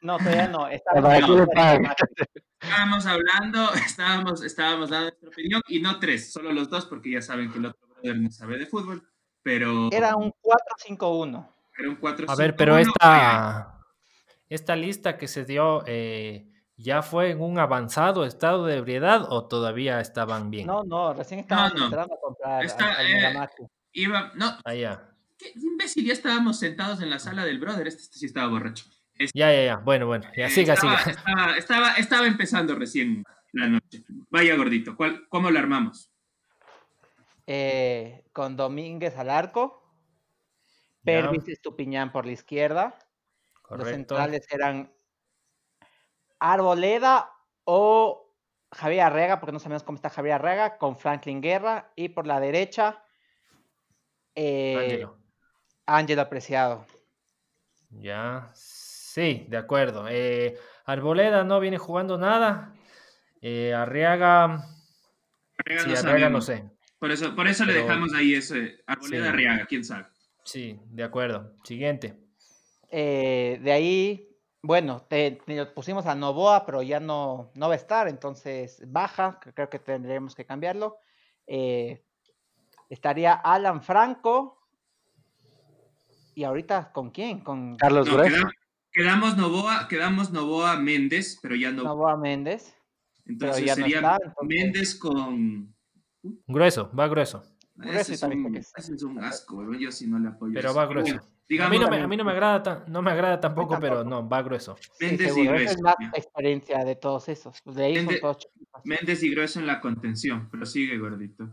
No, 0.00 0.16
todavía 0.18 0.48
no. 0.48 0.68
Estábamos 0.68 3.06
hablando, 3.06 3.74
estábamos, 3.74 4.44
estábamos 4.44 4.90
dando 4.90 5.06
nuestra 5.06 5.28
opinión 5.28 5.62
y 5.68 5.80
no 5.80 5.98
tres, 5.98 6.32
solo 6.32 6.52
los 6.52 6.70
dos 6.70 6.86
porque 6.86 7.12
ya 7.12 7.22
saben 7.22 7.50
que 7.50 7.58
el 7.58 7.66
otro 7.66 7.88
brother 7.88 8.18
no 8.18 8.30
sabe 8.30 8.58
de 8.58 8.66
fútbol, 8.66 9.02
pero 9.42 9.88
Era 9.92 10.16
un 10.16 10.32
4-5-1. 10.42 11.48
era 11.78 11.88
un 11.88 11.96
4 11.96 12.26
A 12.28 12.34
ver, 12.36 12.56
pero 12.56 12.76
esta, 12.78 13.80
esta 14.48 14.76
lista 14.76 15.16
que 15.16 15.28
se 15.28 15.44
dio, 15.44 15.82
eh, 15.86 16.50
¿ya 16.76 17.02
fue 17.02 17.30
en 17.30 17.40
un 17.40 17.58
avanzado 17.58 18.24
estado 18.24 18.66
de 18.66 18.76
ebriedad 18.76 19.26
o 19.30 19.46
todavía 19.48 20.00
estaban 20.00 20.50
bien? 20.50 20.66
No, 20.66 20.82
no, 20.84 21.12
recién 21.14 21.40
estábamos 21.40 21.74
no. 21.74 21.84
entrando 21.86 22.14
a 22.14 22.20
comprar 22.20 22.64
Está, 22.64 22.94
al, 22.94 23.36
al 23.36 23.44
eh. 23.46 23.66
Iba, 23.92 24.32
no, 24.34 24.56
Ah, 24.64 24.74
qué 25.38 25.52
imbécil, 25.54 26.04
ya 26.06 26.12
estábamos 26.12 26.58
sentados 26.58 27.00
en 27.00 27.10
la 27.10 27.18
sala 27.18 27.44
del 27.44 27.58
brother, 27.58 27.86
este, 27.88 28.02
este 28.02 28.18
sí 28.18 28.26
estaba 28.26 28.48
borracho. 28.48 28.84
Ya, 29.34 29.52
ya, 29.52 29.64
ya. 29.64 29.76
Bueno, 29.78 30.06
bueno, 30.06 30.26
ya 30.36 30.46
Eh, 30.46 30.50
siga, 30.50 30.74
estaba, 30.74 30.98
siga. 30.98 31.10
Estaba, 31.10 31.56
estaba, 31.56 31.92
estaba 31.94 32.26
empezando 32.26 32.74
recién 32.76 33.24
la 33.52 33.66
noche. 33.66 34.04
Vaya 34.30 34.54
gordito, 34.56 34.94
¿cuál, 34.96 35.26
¿cómo 35.28 35.50
lo 35.50 35.58
armamos? 35.58 36.10
Eh, 37.50 38.26
con 38.34 38.58
Domínguez 38.58 39.16
al 39.16 39.30
arco. 39.30 39.82
Pervis 41.02 41.48
Estupiñán 41.48 42.12
por 42.12 42.26
la 42.26 42.32
izquierda. 42.32 42.98
Los 42.98 43.62
Correcto. 43.62 43.90
centrales 43.90 44.46
eran 44.52 44.92
Arboleda 46.38 47.32
o 47.64 48.34
Javier 48.70 49.04
Arrega, 49.04 49.40
porque 49.40 49.52
no 49.52 49.60
sabemos 49.60 49.82
cómo 49.82 49.96
está 49.96 50.10
Javier 50.10 50.34
Arrega, 50.34 50.76
con 50.76 50.98
Franklin 50.98 51.40
Guerra. 51.40 51.90
Y 51.96 52.10
por 52.10 52.26
la 52.26 52.38
derecha, 52.38 53.02
eh, 54.34 54.76
Ángelo. 54.78 55.18
Ángelo 55.86 56.20
Apreciado. 56.20 56.84
Ya. 57.88 58.50
Sí, 58.52 59.46
de 59.48 59.56
acuerdo. 59.56 60.04
Eh, 60.10 60.58
Arboleda 60.84 61.44
no 61.44 61.60
viene 61.60 61.78
jugando 61.78 62.18
nada. 62.18 62.74
Eh, 63.40 63.72
Arriaga. 63.72 64.66
Arriaga 65.56 65.82
Sí, 65.82 65.88
no 65.88 66.10
Arriaga 66.10 66.28
no 66.28 66.40
sé. 66.42 66.77
Por 66.98 67.10
eso, 67.12 67.34
por 67.36 67.46
eso 67.46 67.64
le 67.64 67.74
dejamos 67.74 68.12
ahí 68.14 68.34
ese 68.34 68.82
Arboleda 68.86 69.24
Sí. 69.24 69.28
Arriaga, 69.28 69.66
quién 69.66 69.84
sabe. 69.84 70.06
Sí, 70.44 70.80
de 70.90 71.04
acuerdo. 71.04 71.52
Siguiente. 71.64 72.18
Eh, 72.90 73.60
de 73.62 73.70
ahí, 73.72 74.28
bueno, 74.62 75.02
te, 75.08 75.32
te 75.46 75.66
pusimos 75.66 76.06
a 76.06 76.14
Novoa, 76.14 76.64
pero 76.66 76.82
ya 76.82 76.98
no, 77.00 77.52
no 77.54 77.68
va 77.68 77.74
a 77.74 77.76
estar, 77.76 78.08
entonces 78.08 78.82
baja, 78.90 79.38
creo 79.54 79.68
que 79.68 79.78
tendremos 79.78 80.34
que 80.34 80.44
cambiarlo. 80.46 80.96
Eh, 81.46 82.02
estaría 82.88 83.34
Alan 83.34 83.82
Franco. 83.82 84.56
¿Y 86.34 86.44
ahorita 86.44 86.92
con 86.92 87.10
quién? 87.10 87.40
Con 87.40 87.76
Carlos 87.76 88.08
No, 88.08 88.22
quedamos 88.92 89.36
Novoa, 89.36 89.86
quedamos 89.88 90.30
Novoa 90.32 90.76
Méndez, 90.78 91.38
pero 91.42 91.54
ya 91.56 91.70
no. 91.70 91.82
Novoa 91.82 92.16
Méndez. 92.16 92.74
entonces 93.26 93.64
ya 93.64 93.76
no 93.76 93.82
sería 93.82 93.96
está, 93.98 94.18
entonces- 94.24 94.34
Méndez 94.48 94.94
con. 94.98 95.74
Grueso, 96.46 96.90
va 96.98 97.08
grueso. 97.08 97.42
Ese 97.84 98.14
es, 98.14 98.22
un, 98.24 98.56
ese 98.56 98.94
es 98.94 99.04
asco, 99.22 99.56
weón, 99.58 99.78
yo 99.78 99.92
sí 99.92 100.08
no 100.08 100.18
le 100.18 100.28
apoyo. 100.28 100.52
Pero 100.52 100.70
eso. 100.70 100.78
va 100.78 100.86
grueso. 100.86 101.20
Bueno, 101.48 101.64
A 101.64 101.68
mí 101.70 101.78
no 101.78 101.88
me, 101.88 102.00
a 102.02 102.06
mí 102.08 102.16
no 102.16 102.24
me 102.24 102.32
agrada, 102.32 102.62
ta- 102.62 102.84
no 102.88 103.00
me 103.02 103.10
agrada 103.12 103.40
tampoco, 103.40 103.74
tampoco. 103.74 103.80
pero 103.92 104.04
no, 104.04 104.28
va 104.28 104.42
grueso. 104.42 104.76
Sí, 104.98 105.06
Méndez 105.06 105.36
y 105.36 105.46
Grueso. 105.46 105.74
es 105.74 105.82
ya. 105.82 106.10
experiencia 106.14 106.84
de 106.84 106.96
todos 106.96 107.28
esos. 107.28 107.62
De 107.64 107.84
ahí 107.84 107.96
son 107.96 108.06
Méndez- 108.06 108.20
todos 108.20 108.38
chiquitos. 108.38 108.82
Méndez 108.84 109.22
y 109.22 109.30
Grueso 109.30 109.60
en 109.60 109.66
la 109.66 109.80
contención, 109.80 110.48
pero 110.50 110.66
sigue 110.66 110.98
gordito. 110.98 111.48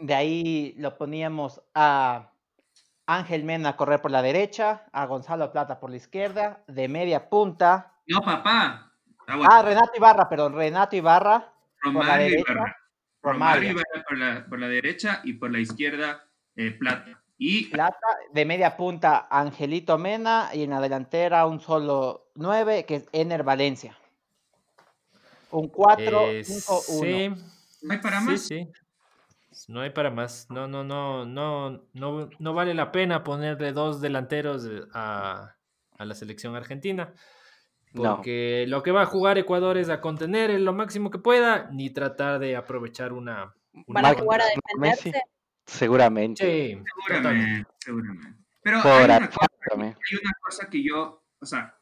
De 0.00 0.14
ahí 0.14 0.74
lo 0.76 0.98
poníamos 0.98 1.62
a 1.74 2.32
Ángel 3.06 3.44
Mena 3.44 3.70
a 3.70 3.76
correr 3.76 4.02
por 4.02 4.10
la 4.10 4.22
derecha, 4.22 4.84
a 4.92 5.06
Gonzalo 5.06 5.50
Plata 5.52 5.78
por 5.80 5.90
la 5.90 5.96
izquierda, 5.96 6.62
de 6.66 6.88
media 6.88 7.30
punta. 7.30 7.94
No, 8.08 8.20
papá. 8.20 8.92
Ah, 9.26 9.62
Renato 9.62 9.92
Ibarra, 9.96 10.28
perdón, 10.28 10.54
Renato 10.54 10.96
Ibarra 10.96 11.52
por 11.82 11.94
la 11.94 12.00
Romario 12.00 12.24
derecha. 12.28 12.52
Ibarra. 12.52 12.76
Romario 13.22 13.70
Romario. 13.70 14.04
Por 14.08 14.18
la, 14.18 14.46
por 14.46 14.58
la 14.58 14.68
derecha 14.68 15.20
y 15.24 15.34
por 15.34 15.50
la 15.50 15.58
izquierda 15.60 16.24
eh, 16.56 16.70
Plata. 16.72 17.22
Y 17.38 17.66
Plata, 17.66 17.96
de 18.32 18.44
media 18.44 18.76
punta 18.76 19.26
Angelito 19.30 19.96
Mena 19.98 20.50
y 20.52 20.62
en 20.62 20.70
la 20.70 20.80
delantera 20.80 21.46
un 21.46 21.60
solo 21.60 22.30
9 22.34 22.84
que 22.84 22.96
es 22.96 23.08
Ener 23.12 23.42
Valencia. 23.44 23.96
Un 25.50 25.68
4, 25.68 26.20
Eh, 26.28 26.44
5, 26.44 26.82
1. 26.88 27.00
sí, 27.00 27.42
¿no 27.82 27.92
hay 27.94 27.98
para 27.98 28.20
sí, 28.20 28.26
más? 28.26 28.40
sí. 28.42 28.68
No 29.68 29.80
hay 29.80 29.90
para 29.90 30.10
más. 30.10 30.46
No, 30.50 30.68
no, 30.68 30.84
no, 30.84 31.24
no, 31.24 31.82
no, 31.92 32.30
no 32.38 32.54
vale 32.54 32.72
la 32.74 32.92
pena 32.92 33.24
ponerle 33.24 33.72
dos 33.72 34.00
delanteros 34.00 34.64
eh, 34.66 34.82
a, 34.94 35.56
a 35.98 36.04
la 36.04 36.14
selección 36.14 36.54
argentina. 36.56 37.12
No. 37.92 38.16
Porque 38.16 38.64
lo 38.68 38.82
que 38.82 38.92
va 38.92 39.02
a 39.02 39.06
jugar 39.06 39.36
Ecuador 39.38 39.76
es 39.76 39.88
a 39.88 40.00
contener 40.00 40.50
en 40.50 40.64
lo 40.64 40.72
máximo 40.72 41.10
que 41.10 41.18
pueda, 41.18 41.68
ni 41.72 41.90
tratar 41.90 42.38
de 42.38 42.54
aprovechar 42.56 43.12
una. 43.12 43.54
una 43.72 43.84
¿Van 43.88 44.04
a 44.04 44.08
Marca- 44.08 44.22
jugar 44.22 44.40
a 44.42 44.44
Messi. 44.78 45.10
defenderse? 45.10 45.22
Seguramente. 45.66 46.44
Sí. 46.44 46.82
Seguramente, 47.06 47.70
seguramente. 47.78 48.34
Pero 48.62 48.82
Por 48.82 48.92
hay 48.92 49.04
una, 49.04 49.26
cosa, 49.30 49.46
hay 49.72 50.16
una 50.22 50.32
cosa 50.42 50.68
que 50.68 50.82
yo, 50.82 51.24
o 51.40 51.46
sea, 51.46 51.78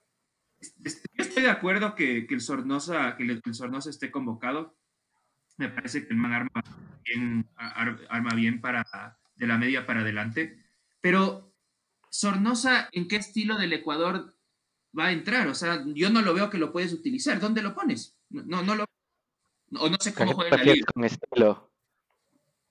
yo 0.60 0.90
estoy 1.16 1.42
de 1.42 1.50
acuerdo 1.50 1.94
que, 1.94 2.26
que 2.26 2.34
el 2.34 2.40
Sornosa, 2.40 3.16
que 3.16 3.24
el, 3.24 3.42
el 3.44 3.54
Sornosa 3.54 3.90
esté 3.90 4.10
convocado. 4.10 4.76
Me 5.56 5.68
parece 5.68 6.06
que 6.06 6.12
el 6.14 6.18
man 6.18 6.32
arma 6.32 6.62
bien, 7.04 7.48
ar- 7.56 7.98
arma 8.08 8.34
bien 8.34 8.60
para 8.60 9.18
de 9.36 9.46
la 9.46 9.58
media 9.58 9.86
para 9.86 10.00
adelante. 10.00 10.56
Pero 11.00 11.52
Sornosa, 12.10 12.88
¿en 12.92 13.08
qué 13.08 13.16
estilo 13.16 13.56
del 13.56 13.72
Ecuador 13.72 14.34
va 14.98 15.06
a 15.06 15.12
entrar? 15.12 15.46
O 15.48 15.54
sea, 15.54 15.82
yo 15.86 16.10
no 16.10 16.20
lo 16.22 16.34
veo 16.34 16.50
que 16.50 16.58
lo 16.58 16.72
puedes 16.72 16.92
utilizar. 16.92 17.38
¿Dónde 17.40 17.62
lo 17.62 17.74
pones? 17.74 18.16
No, 18.30 18.62
no, 18.62 18.74
lo. 18.74 18.84
O 19.78 19.88
no 19.88 19.96
sé 20.00 20.10
¿A 20.10 20.14
cómo 20.14 20.32
juega 20.34 20.56
en 20.56 20.66
la 20.66 20.72
liga. 20.72 20.86
con 20.92 21.04
estilo? 21.04 21.70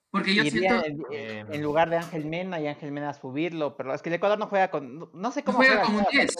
Porque 0.10 0.34
yo 0.34 0.44
Iría 0.44 0.82
siento. 0.82 1.12
en, 1.12 1.16
eh, 1.20 1.46
en 1.52 1.62
lugar 1.62 1.90
de 1.90 1.98
Ángel 1.98 2.26
Mena 2.26 2.60
y 2.60 2.68
Ángel 2.68 2.92
Mena 2.92 3.14
subirlo, 3.14 3.76
pero 3.76 3.94
es 3.94 4.02
que 4.02 4.10
el 4.10 4.16
Ecuador 4.16 4.40
no 4.40 4.48
juega 4.48 4.70
con. 4.72 5.00
No, 5.00 5.10
no 5.14 5.32
sé 5.32 5.42
No 5.42 5.46
cómo 5.46 5.58
juega 5.60 5.82
como 5.84 6.00
un 6.00 6.04
juega, 6.06 6.24
10. 6.24 6.36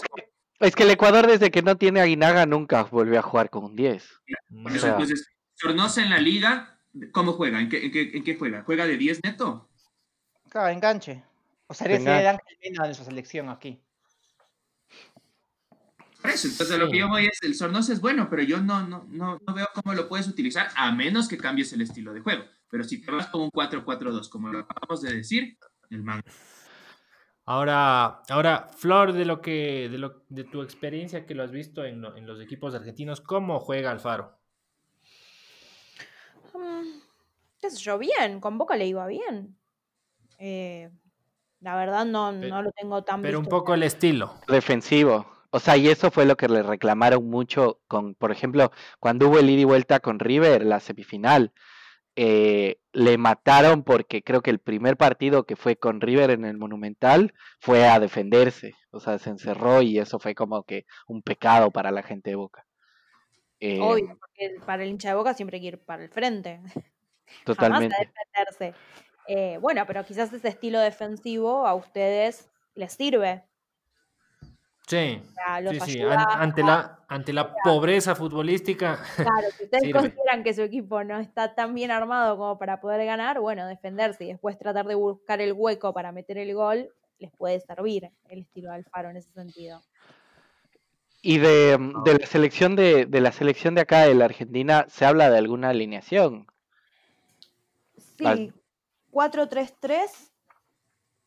Es 0.60 0.74
que 0.74 0.82
el 0.82 0.90
Ecuador 0.90 1.26
desde 1.26 1.50
que 1.50 1.62
no 1.62 1.76
tiene 1.76 2.00
a 2.00 2.04
Guinaga 2.04 2.44
nunca 2.46 2.82
volvió 2.84 3.18
a 3.18 3.22
jugar 3.22 3.50
con 3.50 3.64
un 3.64 3.76
10. 3.76 4.08
Por 4.62 4.72
O 4.72 4.74
eso, 4.74 4.80
sea- 4.80 4.90
entonces, 4.92 5.28
Sornosa 5.54 6.02
en 6.02 6.10
la 6.10 6.18
liga, 6.18 6.78
¿cómo 7.12 7.32
juega? 7.34 7.60
¿En 7.60 7.68
qué, 7.68 7.84
en 7.86 7.92
qué, 7.92 8.10
en 8.14 8.24
qué 8.24 8.36
juega? 8.36 8.62
¿Juega 8.64 8.86
de 8.86 8.96
10 8.96 9.20
neto? 9.22 9.68
Claro, 10.48 10.68
enganche. 10.68 11.22
O 11.66 11.74
sea, 11.74 11.86
el 11.88 12.06
Ángel 12.08 12.56
Mena 12.62 12.88
de 12.88 12.94
su 12.94 13.04
selección 13.04 13.48
aquí. 13.50 13.80
Por 16.28 16.34
eso, 16.34 16.46
entonces 16.48 16.78
lo 16.78 16.90
que 16.90 16.98
yo 16.98 17.08
voy 17.08 17.24
es, 17.24 17.42
el 17.42 17.54
Sornosa 17.54 17.90
es 17.90 18.02
bueno, 18.02 18.28
pero 18.28 18.42
yo 18.42 18.60
no, 18.60 18.86
no, 18.86 19.06
no, 19.08 19.38
no 19.46 19.54
veo 19.54 19.66
cómo 19.74 19.94
lo 19.94 20.06
puedes 20.10 20.28
utilizar, 20.28 20.68
a 20.76 20.92
menos 20.92 21.26
que 21.26 21.38
cambies 21.38 21.72
el 21.72 21.80
estilo 21.80 22.12
de 22.12 22.20
juego. 22.20 22.44
Pero 22.68 22.84
si 22.84 23.00
te 23.00 23.10
vas 23.10 23.28
con 23.28 23.40
un 23.40 23.50
4-4-2, 23.50 24.28
como 24.28 24.48
lo 24.48 24.58
acabamos 24.58 25.00
de 25.00 25.14
decir, 25.14 25.56
el 25.88 26.02
man. 26.02 26.22
Ahora, 27.46 28.20
ahora, 28.28 28.68
Flor, 28.76 29.14
de 29.14 29.24
lo 29.24 29.40
que, 29.40 29.88
de 29.90 29.96
lo, 29.96 30.22
de 30.28 30.44
tu 30.44 30.60
experiencia 30.60 31.24
que 31.24 31.34
lo 31.34 31.42
has 31.44 31.50
visto 31.50 31.82
en, 31.86 32.02
lo- 32.02 32.14
en 32.14 32.26
los 32.26 32.42
equipos 32.42 32.74
argentinos, 32.74 33.22
¿cómo 33.22 33.58
juega 33.58 33.90
Alfaro? 33.90 34.38
Qué 37.58 37.70
sé 37.70 37.78
yo, 37.78 37.96
bien, 37.96 38.40
con 38.40 38.58
Boca 38.58 38.76
le 38.76 38.86
iba 38.86 39.06
bien. 39.06 39.56
Eh, 40.38 40.90
la 41.60 41.74
verdad 41.74 42.04
no, 42.04 42.32
no 42.32 42.60
lo 42.60 42.70
tengo 42.72 43.02
tan 43.02 43.22
Pero 43.22 43.38
un 43.38 43.46
poco 43.46 43.72
el 43.72 43.82
estilo. 43.82 44.34
Defensivo. 44.46 45.37
O 45.50 45.60
sea, 45.60 45.76
y 45.76 45.88
eso 45.88 46.10
fue 46.10 46.26
lo 46.26 46.36
que 46.36 46.48
le 46.48 46.62
reclamaron 46.62 47.28
mucho 47.28 47.80
con, 47.88 48.14
por 48.14 48.32
ejemplo, 48.32 48.70
cuando 49.00 49.28
hubo 49.28 49.38
el 49.38 49.48
ida 49.48 49.62
y 49.62 49.64
vuelta 49.64 50.00
con 50.00 50.18
River, 50.18 50.64
la 50.64 50.80
semifinal, 50.80 51.52
eh, 52.16 52.80
le 52.92 53.16
mataron 53.16 53.84
porque 53.84 54.22
creo 54.22 54.42
que 54.42 54.50
el 54.50 54.58
primer 54.58 54.96
partido 54.96 55.44
que 55.44 55.56
fue 55.56 55.76
con 55.76 56.00
River 56.00 56.30
en 56.30 56.44
el 56.44 56.58
Monumental 56.58 57.32
fue 57.60 57.86
a 57.88 58.00
defenderse. 58.00 58.74
O 58.90 59.00
sea, 59.00 59.18
se 59.18 59.30
encerró 59.30 59.82
y 59.82 59.98
eso 59.98 60.18
fue 60.18 60.34
como 60.34 60.64
que 60.64 60.84
un 61.06 61.22
pecado 61.22 61.70
para 61.70 61.92
la 61.92 62.02
gente 62.02 62.30
de 62.30 62.36
Boca. 62.36 62.66
Eh, 63.60 63.80
Obvio, 63.80 64.18
porque 64.18 64.56
para 64.66 64.82
el 64.82 64.90
hincha 64.90 65.10
de 65.10 65.14
Boca 65.14 65.34
siempre 65.34 65.56
hay 65.56 65.60
que 65.62 65.68
ir 65.68 65.78
para 65.78 66.02
el 66.02 66.10
frente. 66.10 66.60
Totalmente. 67.44 67.94
Jamás 67.94 68.08
a 68.08 68.40
defenderse. 68.44 68.74
Eh, 69.28 69.58
bueno, 69.58 69.84
pero 69.86 70.04
quizás 70.04 70.32
ese 70.32 70.48
estilo 70.48 70.80
defensivo 70.80 71.66
a 71.66 71.74
ustedes 71.74 72.50
les 72.74 72.92
sirve. 72.92 73.44
Sí, 74.88 75.22
O 75.30 75.34
sea, 75.34 75.60
los 75.60 75.74
sí, 75.74 75.80
sí. 75.80 75.98
ayuda 76.00 76.14
An- 76.22 76.42
ante, 76.42 76.62
la, 76.62 76.98
ante 77.08 77.32
la 77.32 77.54
pobreza 77.62 78.14
futbolística, 78.14 78.98
Claro, 79.16 79.48
si 79.58 79.64
ustedes 79.64 79.82
Sirve. 79.84 80.00
consideran 80.00 80.42
que 80.42 80.54
su 80.54 80.62
equipo 80.62 81.04
no 81.04 81.18
está 81.18 81.54
tan 81.54 81.74
bien 81.74 81.90
armado 81.90 82.36
como 82.38 82.58
para 82.58 82.80
poder 82.80 83.04
ganar, 83.04 83.38
bueno, 83.40 83.66
defenderse 83.66 84.24
y 84.24 84.28
después 84.28 84.58
tratar 84.58 84.86
de 84.86 84.94
buscar 84.94 85.40
el 85.42 85.52
hueco 85.52 85.92
para 85.92 86.10
meter 86.10 86.38
el 86.38 86.54
gol, 86.54 86.88
les 87.18 87.30
puede 87.32 87.60
servir 87.60 88.10
el 88.30 88.40
estilo 88.40 88.70
de 88.70 88.76
Alfaro 88.76 89.10
en 89.10 89.18
ese 89.18 89.30
sentido. 89.32 89.82
Y 91.20 91.38
de, 91.38 91.76
de 92.04 92.18
la 92.18 92.26
selección 92.26 92.74
de, 92.76 93.04
de 93.04 93.20
la 93.20 93.32
selección 93.32 93.74
de 93.74 93.80
acá 93.82 94.02
de 94.06 94.14
la 94.14 94.24
Argentina, 94.24 94.86
¿se 94.88 95.04
habla 95.04 95.28
de 95.28 95.36
alguna 95.36 95.70
alineación? 95.70 96.46
Sí, 98.16 98.52
4-3-3, 99.10 100.32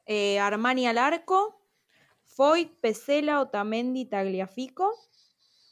eh, 0.06 0.40
Armani 0.40 0.88
al 0.88 0.98
arco, 0.98 1.61
Foyt, 2.36 2.80
Pesela, 2.80 3.42
Otamendi, 3.42 4.06
Tagliafico, 4.06 4.94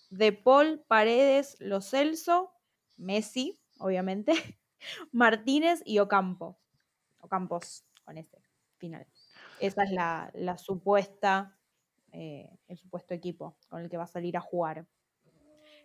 De 0.10 0.34
Paul, 0.34 0.84
Paredes, 0.88 1.56
Lo 1.60 1.82
Celso, 1.82 2.52
Messi, 2.98 3.60
obviamente, 3.80 4.34
Martínez 5.12 5.82
y 5.86 6.00
Ocampo. 6.00 6.60
Ocampos, 7.20 7.86
con 8.04 8.18
este 8.18 8.42
final. 8.78 9.08
Esa 9.60 9.84
es 9.84 9.92
la, 9.92 10.58
supuesta, 10.58 11.58
eh, 12.12 12.50
el 12.68 12.78
supuesto 12.78 13.14
equipo 13.14 13.58
con 13.68 13.82
el 13.82 13.90
que 13.90 13.98
va 13.98 14.04
a 14.04 14.08
salir 14.08 14.38
a 14.38 14.42
jugar. 14.42 14.86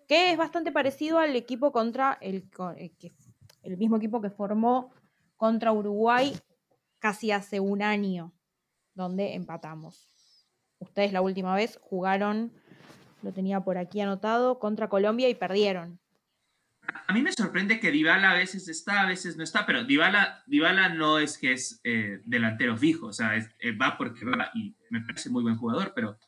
Que 0.08 0.32
es 0.32 0.36
bastante 0.36 0.70
parecido 0.70 1.18
al 1.18 1.34
equipo 1.34 1.72
contra 1.72 2.18
el, 2.20 2.50
que 2.50 3.14
el 3.62 3.76
mismo 3.76 3.96
equipo 3.96 4.20
que 4.20 4.30
formó 4.30 4.92
contra 5.36 5.72
Uruguay 5.72 6.36
casi 6.98 7.32
hace 7.32 7.60
un 7.60 7.82
año, 7.82 8.32
donde 8.94 9.34
empatamos. 9.34 10.13
Ustedes 10.84 11.12
la 11.12 11.20
última 11.22 11.54
vez 11.54 11.78
jugaron, 11.82 12.52
lo 13.22 13.32
tenía 13.32 13.60
por 13.60 13.78
aquí 13.78 14.00
anotado, 14.00 14.58
contra 14.58 14.88
Colombia 14.88 15.28
y 15.28 15.34
perdieron. 15.34 15.98
A 17.06 17.12
mí 17.14 17.22
me 17.22 17.32
sorprende 17.32 17.80
que 17.80 17.90
Dybala 17.90 18.30
a 18.30 18.34
veces 18.34 18.68
está, 18.68 19.00
a 19.02 19.06
veces 19.06 19.36
no 19.36 19.42
está, 19.44 19.64
pero 19.66 19.84
Dybala, 19.84 20.42
Dybala 20.46 20.90
no 20.90 21.18
es 21.18 21.38
que 21.38 21.52
es 21.52 21.80
eh, 21.84 22.20
delantero 22.24 22.76
fijo, 22.76 23.06
o 23.06 23.12
sea, 23.12 23.36
es- 23.36 23.48
eh, 23.58 23.72
va 23.76 23.96
porque 23.96 24.24
va 24.24 24.50
y 24.54 24.76
me 24.90 25.00
parece 25.00 25.30
muy 25.30 25.42
buen 25.42 25.56
jugador, 25.56 25.92
pero... 25.94 26.18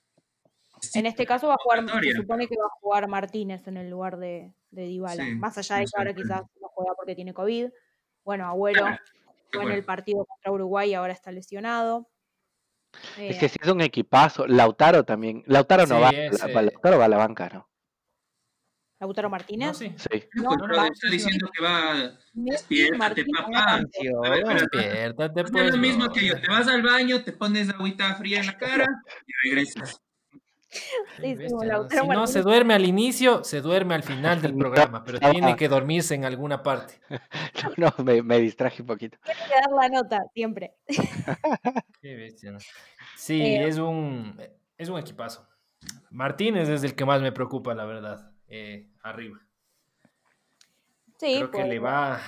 sí, 0.81 0.99
En 0.99 1.05
este 1.07 1.27
caso 1.27 1.49
va 1.49 1.55
a 1.55 1.63
jugar, 1.63 2.03
se 2.03 2.13
supone 2.13 2.49
que 2.49 2.57
va 2.57 2.65
a 2.67 2.81
jugar 2.81 3.07
Martínez 3.09 3.67
en 3.69 3.77
el 3.77 3.91
lugar 3.91 4.17
de, 4.17 4.53
de 4.71 4.85
Dybala. 4.87 5.25
Sí, 5.25 5.35
Más 5.35 5.59
allá 5.59 5.77
de 5.77 5.85
que 5.85 5.91
ahora 5.99 6.15
quizás 6.15 6.43
no 6.61 6.69
juega 6.69 6.95
porque 6.97 7.15
tiene 7.15 7.35
COVID. 7.35 7.69
Bueno, 8.25 8.47
Agüero 8.47 8.81
Claro, 8.81 8.99
jugó 9.53 9.69
en 9.69 9.73
el 9.73 9.85
partido 9.85 10.25
contra 10.25 10.51
Uruguay 10.53 10.91
y 10.91 10.95
ahora 10.95 11.13
está 11.13 11.31
lesionado. 11.33 12.09
Es 13.19 13.39
que 13.39 13.49
si 13.49 13.59
es 13.61 13.69
un 13.69 13.81
equipazo. 13.81 14.47
Lautaro 14.47 15.05
también. 15.05 15.43
Lautaro 15.47 15.87
no 15.87 15.97
Sí, 15.97 16.03
va, 16.03 16.11
ese- 16.11 16.53
la- 16.53 16.63
Lautaro 16.63 16.99
va 16.99 17.05
a 17.05 17.09
la 17.09 17.17
banca, 17.17 17.49
¿no? 17.53 17.69
Lautaro 18.99 19.27
No, 19.29 19.31
Martínez. 19.33 19.77
sí. 19.77 19.95
Sí. 19.97 20.25
No, 20.35 20.45
Pues, 20.45 20.59
no, 20.59 20.67
no, 20.69 20.85
está 20.85 21.07
no. 21.07 21.13
diciendo 21.13 21.51
que 21.55 21.63
va... 21.63 22.19
Despiértate, 22.33 23.25
papá. 23.37 23.75
A 23.75 24.31
ver, 24.31 24.45
Despiértate, 24.71 25.41
Es 25.43 25.51
pues. 25.51 25.71
lo 25.75 25.77
mismo 25.79 26.05
no. 26.07 26.13
que 26.13 26.27
yo, 26.27 26.41
te 26.41 26.49
vas 26.49 26.67
al 26.69 26.83
baño, 26.83 27.23
te 27.23 27.33
pones 27.33 27.69
agüita 27.69 28.15
fría 28.15 28.41
en 28.41 28.47
la 28.47 28.57
cara 28.57 28.87
y 29.27 29.49
regresas. 29.49 30.01
Sí, 30.69 31.35
bestia, 31.35 31.89
Si 32.03 32.09
no 32.09 32.27
se 32.27 32.43
duerme 32.43 32.75
al 32.75 32.85
inicio, 32.85 33.45
se 33.45 33.61
duerme 33.61 33.95
al 33.95 34.03
final 34.03 34.43
del 34.43 34.53
No, 34.57 34.59
programa, 34.59 35.05
pero 35.05 35.19
no. 35.21 35.31
tiene 35.31 35.57
que 35.57 35.69
dormirse 35.69 36.15
en 36.15 36.25
alguna 36.25 36.63
parte. 36.63 37.01
No, 37.79 37.93
me, 38.05 38.23
me 38.23 38.39
distraje 38.39 38.83
un 38.83 38.89
poquito. 38.89 39.19
Tiene 39.25 39.41
que 39.49 39.55
dar 39.55 39.71
la 39.73 39.89
nota, 39.89 40.25
siempre. 40.35 40.75
Qué 42.03 42.15
bestia, 42.17 42.53
¿no? 42.53 42.59
Sí, 43.17 43.41
Eh, 43.43 43.67
es 43.69 43.79
un 43.79 44.39
es 44.77 44.89
un 44.89 44.99
equipazo. 44.99 45.49
Martínez 46.11 46.69
es 46.69 46.83
el 46.85 46.95
que 46.95 47.05
más 47.05 47.21
me 47.23 47.33
preocupa, 47.33 47.75
la 47.75 47.85
verdad. 47.85 48.31
eh, 48.49 48.89
arriba. 49.03 49.39
Sí, 51.19 51.37
Creo 51.37 51.51
que 51.51 51.59
puede- 51.59 51.69
le 51.69 51.79
va. 51.79 52.21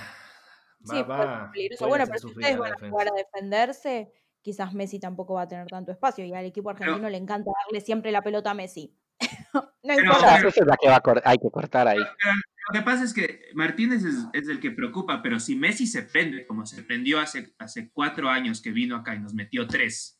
sí, 0.83 0.95
Va, 1.01 1.05
puede 1.07 1.25
va. 1.25 1.51
peligroso. 1.51 1.79
puede 1.79 1.89
Bueno, 1.89 2.05
pero 2.07 2.17
si 2.19 2.21
sufrir 2.27 2.37
ustedes 2.39 2.55
a 2.55 2.57
la 2.57 2.61
van 2.61 2.71
a 2.71 2.75
defensa. 2.75 2.91
jugar 2.91 3.07
a 3.07 3.15
defenderse, 3.15 4.13
quizás 4.49 4.73
Messi 4.73 4.99
tampoco 4.99 5.35
va 5.35 5.43
a 5.43 5.47
tener 5.47 5.67
tanto 5.67 5.91
espacio 5.91 6.25
y 6.25 6.33
al 6.33 6.43
equipo 6.45 6.71
argentino 6.71 7.07
le 7.07 7.17
encanta 7.17 7.51
darle 7.65 7.81
siempre 7.81 8.11
la 8.11 8.23
pelota 8.23 8.49
a 8.51 8.53
Messi. 8.55 8.95
no 9.53 9.71
Pero- 9.83 10.03
importa. 10.03 10.37
Es 10.47 10.57
la 10.65 10.75
que 10.77 10.89
va 10.89 10.95
a 10.95 11.01
cor- 11.01 11.21
hay 11.23 11.37
que 11.37 11.51
cortar 11.51 11.87
ahí. 11.87 11.99
Lo 11.99 12.73
que 12.73 12.81
pasa 12.81 13.03
es 13.03 13.13
que 13.13 13.41
Martínez 13.53 14.03
es, 14.03 14.15
es 14.33 14.47
el 14.49 14.59
que 14.59 14.71
preocupa, 14.71 15.21
pero 15.21 15.39
si 15.39 15.55
Messi 15.55 15.85
se 15.85 16.01
prende, 16.03 16.47
como 16.47 16.65
se 16.65 16.81
prendió 16.83 17.19
hace, 17.19 17.53
hace 17.59 17.91
cuatro 17.91 18.27
años 18.29 18.59
que 18.61 18.71
vino 18.71 18.95
acá 18.95 19.13
y 19.15 19.19
nos 19.19 19.33
metió 19.35 19.67
tres 19.67 20.19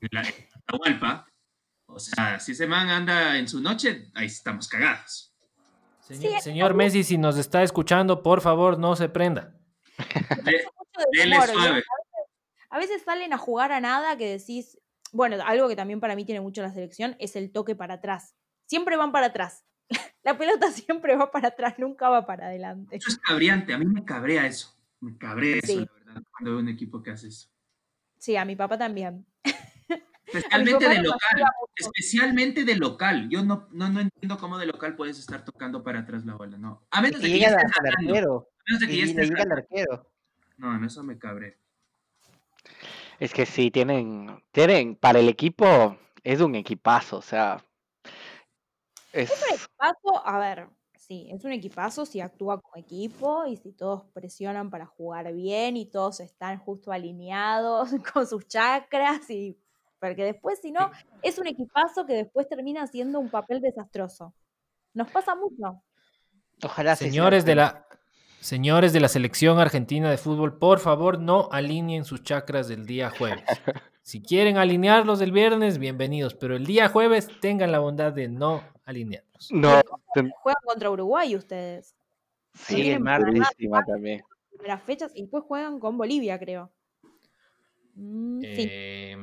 en 0.00 0.08
la 0.12 0.22
Atahualpa, 0.66 1.26
o 1.86 1.98
sea, 1.98 2.40
si 2.40 2.52
ese 2.52 2.66
man 2.66 2.88
anda 2.90 3.38
en 3.38 3.48
su 3.48 3.60
noche, 3.60 4.10
ahí 4.14 4.26
estamos 4.26 4.68
cagados. 4.68 5.34
Señor, 6.00 6.32
Sí, 6.32 6.40
señor 6.42 6.74
Messi, 6.74 7.04
si 7.04 7.16
nos 7.16 7.38
está 7.38 7.62
escuchando, 7.62 8.22
por 8.22 8.40
favor, 8.42 8.78
no 8.78 8.96
se 8.96 9.08
prenda. 9.08 9.54
De- 10.44 10.64
dele 11.12 11.36
suave. 11.46 11.82
A 12.72 12.78
veces- 12.78 13.02
salen 13.02 13.32
a 13.32 13.38
jugar 13.38 13.70
a 13.72 13.80
nada 13.80 14.16
que 14.16 14.28
decís, 14.28 14.78
bueno, 15.12 15.36
algo 15.44 15.68
que 15.68 15.76
también 15.76 16.00
para 16.00 16.16
mí 16.16 16.24
tiene 16.24 16.40
mucho 16.40 16.62
la 16.62 16.72
selección 16.72 17.16
es 17.18 17.36
el 17.36 17.52
toque 17.52 17.76
para 17.76 17.94
atrás. 17.94 18.34
Siempre 18.66 18.96
van 18.96 19.12
para 19.12 19.26
atrás. 19.26 19.64
La 20.24 20.38
pelota 20.38 20.70
siempre 20.70 21.14
va 21.16 21.30
para 21.30 21.48
atrás, 21.48 21.74
nunca 21.78 22.08
va 22.08 22.24
para 22.24 22.46
adelante. 22.46 22.96
Eso 22.96 23.10
es 23.10 23.18
cabriante, 23.18 23.72
a 23.74 23.78
mí 23.78 23.84
me 23.86 24.04
cabrea 24.04 24.46
eso. 24.46 24.74
Me 25.00 25.18
cabrea 25.18 25.56
eso, 25.56 25.66
Sí. 25.66 25.76
la 25.80 25.92
verdad, 26.04 26.22
cuando 26.32 26.50
veo 26.52 26.60
un 26.60 26.68
equipo 26.68 27.02
que 27.02 27.10
hace 27.10 27.28
eso. 27.28 27.48
Sí, 28.18 28.36
a 28.36 28.44
mi 28.44 28.54
papá 28.56 28.78
también. 28.78 29.26
Especialmente 30.26 30.88
de 30.88 31.02
local. 31.02 31.42
Especialmente 31.76 32.64
de 32.64 32.76
local. 32.76 33.28
Yo 33.28 33.44
no, 33.44 33.68
no, 33.72 33.88
no 33.90 34.00
entiendo 34.00 34.38
cómo 34.38 34.56
de 34.58 34.66
local 34.66 34.94
puedes 34.96 35.18
estar 35.18 35.44
tocando 35.44 35.82
para 35.82 36.00
atrás 36.00 36.24
la 36.24 36.36
bola. 36.36 36.56
No. 36.56 36.86
A 36.90 37.02
menos 37.02 37.20
de 37.20 37.28
que 37.28 37.38
estés 37.44 37.52
al 37.52 37.86
arquero. 37.86 38.48
A 38.58 38.62
menos 38.66 38.80
de 38.80 38.86
que 38.86 38.96
ya 38.96 39.04
Y 39.04 39.08
estés 39.10 39.30
arquero. 39.50 40.10
No, 40.56 40.78
no, 40.78 40.86
eso 40.86 41.02
me 41.02 41.18
cabrea. 41.18 41.54
Es 43.22 43.32
que 43.32 43.46
sí, 43.46 43.70
tienen, 43.70 44.42
tienen, 44.50 44.96
para 44.96 45.20
el 45.20 45.28
equipo, 45.28 45.96
es 46.24 46.40
un 46.40 46.56
equipazo, 46.56 47.18
o 47.18 47.22
sea. 47.22 47.64
Es, 49.12 49.30
Equipazo, 49.30 50.26
a 50.26 50.40
ver, 50.40 50.68
sí, 50.96 51.28
es 51.30 51.44
un 51.44 51.52
equipazo 51.52 52.04
si 52.04 52.20
actúa 52.20 52.60
como 52.60 52.74
equipo 52.74 53.46
y 53.46 53.56
si 53.58 53.70
todos 53.70 54.06
presionan 54.12 54.70
para 54.70 54.86
jugar 54.86 55.32
bien 55.32 55.76
y 55.76 55.86
todos 55.86 56.18
están 56.18 56.58
justo 56.58 56.90
alineados 56.90 57.90
con 58.12 58.26
sus 58.26 58.48
chakras 58.48 59.30
y 59.30 59.56
porque 60.00 60.24
después 60.24 60.58
si 60.60 60.72
no 60.72 60.90
es 61.22 61.38
un 61.38 61.46
equipazo 61.46 62.04
que 62.04 62.14
después 62.14 62.48
termina 62.48 62.88
siendo 62.88 63.20
un 63.20 63.30
papel 63.30 63.60
desastroso. 63.60 64.34
Nos 64.94 65.08
pasa 65.12 65.36
mucho. 65.36 65.80
Ojalá 66.64 66.96
Señores 66.96 67.44
de 67.44 67.54
la 67.54 67.86
señores 68.46 68.92
de 68.92 69.00
la 69.00 69.08
selección 69.08 69.58
argentina 69.60 70.10
de 70.10 70.18
fútbol, 70.18 70.58
por 70.58 70.80
favor, 70.80 71.18
no 71.20 71.48
alineen 71.52 72.04
sus 72.04 72.22
chakras 72.22 72.68
del 72.68 72.86
día 72.86 73.10
jueves. 73.10 73.44
Si 74.04 74.20
quieren 74.20 74.56
alinearlos 74.56 75.20
el 75.20 75.30
viernes, 75.30 75.78
bienvenidos, 75.78 76.34
pero 76.34 76.56
el 76.56 76.66
día 76.66 76.88
jueves 76.88 77.30
tengan 77.40 77.70
la 77.70 77.78
bondad 77.78 78.12
de 78.12 78.26
no 78.26 78.64
alinearlos. 78.84 79.52
no, 79.52 79.80
ten- 80.12 80.32
Juegan 80.42 80.60
contra 80.64 80.90
Uruguay 80.90 81.36
ustedes, 81.36 81.94
sí, 82.52 82.96
durísima 82.98 83.84
también. 83.86 84.24
primeras 84.50 84.82
fechas, 84.82 85.12
y 85.14 85.20
después 85.22 85.44
juegan 85.46 85.78
con 85.78 85.96
Bolivia, 85.96 86.36
creo. 86.40 86.72
Mm, 87.94 88.40
sí, 88.40 88.48
Eh, 88.68 89.16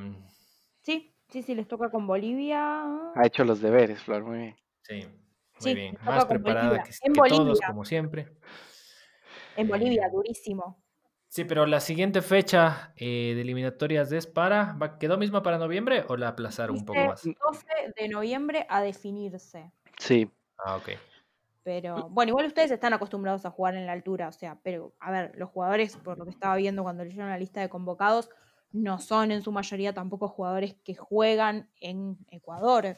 sí, 0.81 1.13
sí, 1.27 1.43
sí, 1.43 1.55
les 1.55 1.67
toca 1.67 1.91
con 1.91 2.07
Bolivia. 2.07 2.85
Ha 3.15 3.25
hecho 3.25 3.43
los 3.43 3.59
deberes, 3.59 4.01
Flor, 4.01 4.23
muy 4.23 4.37
bien. 4.37 4.55
sí, 4.83 4.93
muy 4.95 5.11
Sí, 5.59 5.73
bien. 5.73 5.97
Más 6.05 6.23
preparada 6.23 6.67
Bolivia. 6.69 6.83
que, 6.85 6.91
En 7.05 7.13
que 7.15 7.21
todos, 7.29 7.59
como 7.67 7.83
siempre. 7.83 8.29
En 9.59 9.67
Bolivia, 9.67 10.05
Eh, 10.07 10.11
durísimo. 10.11 10.81
Sí, 11.27 11.43
pero 11.43 11.65
la 11.65 11.79
siguiente 11.79 12.21
fecha 12.21 12.93
eh, 12.95 13.33
de 13.35 13.41
eliminatorias 13.41 14.11
es 14.11 14.25
para. 14.25 14.73
¿va- 14.81 14.97
¿Quedó 14.97 15.17
misma 15.17 15.43
para 15.43 15.57
noviembre 15.57 16.05
o 16.07 16.15
la 16.17 16.29
aplazaron 16.29 16.77
un 16.77 16.85
poco 16.85 17.05
más? 17.07 17.23
12 17.23 17.65
de 17.97 18.07
noviembre 18.09 18.65
a 18.69 18.81
definirse. 18.81 19.71
Sí, 19.97 20.31
Ah, 20.57 20.75
ok. 20.77 20.89
Pero 21.63 22.09
bueno, 22.09 22.29
igual 22.29 22.47
ustedes 22.47 22.71
están 22.71 22.93
acostumbrados 22.93 23.45
a 23.45 23.51
jugar 23.51 23.75
en 23.75 23.85
la 23.85 23.91
altura, 23.91 24.27
o 24.29 24.31
sea, 24.31 24.59
pero 24.63 24.93
a 24.99 25.11
ver, 25.11 25.33
los 25.35 25.49
jugadores, 25.49 25.95
por 25.97 26.17
lo 26.17 26.23
que 26.23 26.31
estaba 26.31 26.55
viendo 26.55 26.83
cuando 26.83 27.03
leyeron 27.03 27.29
la 27.29 27.37
lista 27.37 27.61
de 27.61 27.69
convocados, 27.69 28.29
no 28.71 28.97
son 28.99 29.31
en 29.31 29.41
su 29.41 29.51
mayoría 29.51 29.93
tampoco 29.93 30.27
jugadores 30.29 30.75
que 30.83 30.95
juegan 30.95 31.69
en 31.79 32.17
Ecuador. 32.29 32.97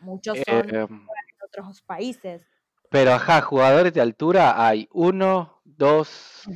Muchos 0.00 0.38
son 0.46 0.74
eh, 0.74 0.86
en 0.88 1.06
otros 1.44 1.82
países. 1.82 2.46
Pero 2.90 3.12
ajá, 3.12 3.40
jugadores 3.42 3.92
de 3.92 4.00
altura 4.00 4.66
hay 4.66 4.88
uno, 4.92 5.60
dos, 5.64 6.42
O 6.46 6.52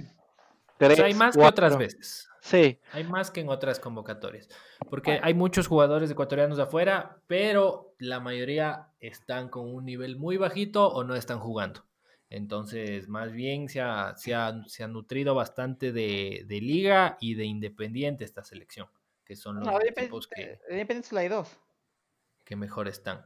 tres. 0.78 0.96
sea, 0.96 1.06
hay 1.06 1.14
más 1.14 1.36
que 1.36 1.42
otras 1.42 1.76
veces. 1.76 2.28
Sí, 2.42 2.78
Hay 2.92 3.04
más 3.04 3.30
que 3.30 3.40
en 3.40 3.50
otras 3.50 3.78
convocatorias. 3.78 4.48
Porque 4.88 5.20
hay 5.22 5.34
muchos 5.34 5.66
jugadores 5.68 6.10
ecuatorianos 6.10 6.56
de 6.56 6.62
afuera, 6.64 7.20
pero 7.26 7.94
la 7.98 8.18
mayoría 8.18 8.88
están 8.98 9.50
con 9.50 9.72
un 9.72 9.84
nivel 9.84 10.16
muy 10.16 10.38
bajito 10.38 10.88
o 10.88 11.04
no 11.04 11.14
están 11.14 11.38
jugando. 11.38 11.84
Entonces, 12.30 13.08
más 13.08 13.32
bien 13.32 13.68
se 13.68 13.80
ha, 13.80 14.16
se 14.16 14.34
ha- 14.34 14.62
se 14.66 14.84
ha 14.84 14.88
nutrido 14.88 15.34
bastante 15.34 15.92
de, 15.92 16.44
de 16.46 16.60
liga 16.60 17.18
y 17.20 17.34
de 17.34 17.44
independiente 17.44 18.24
esta 18.24 18.42
selección, 18.44 18.88
que 19.24 19.36
son 19.36 19.56
los 19.60 19.66
No, 19.66 19.78
equipos 19.80 20.26
que, 20.28 20.58
Independiente 20.70 21.18
hay 21.18 21.28
dos. 21.28 21.58
que 22.44 22.56
mejor 22.56 22.88
están. 22.88 23.24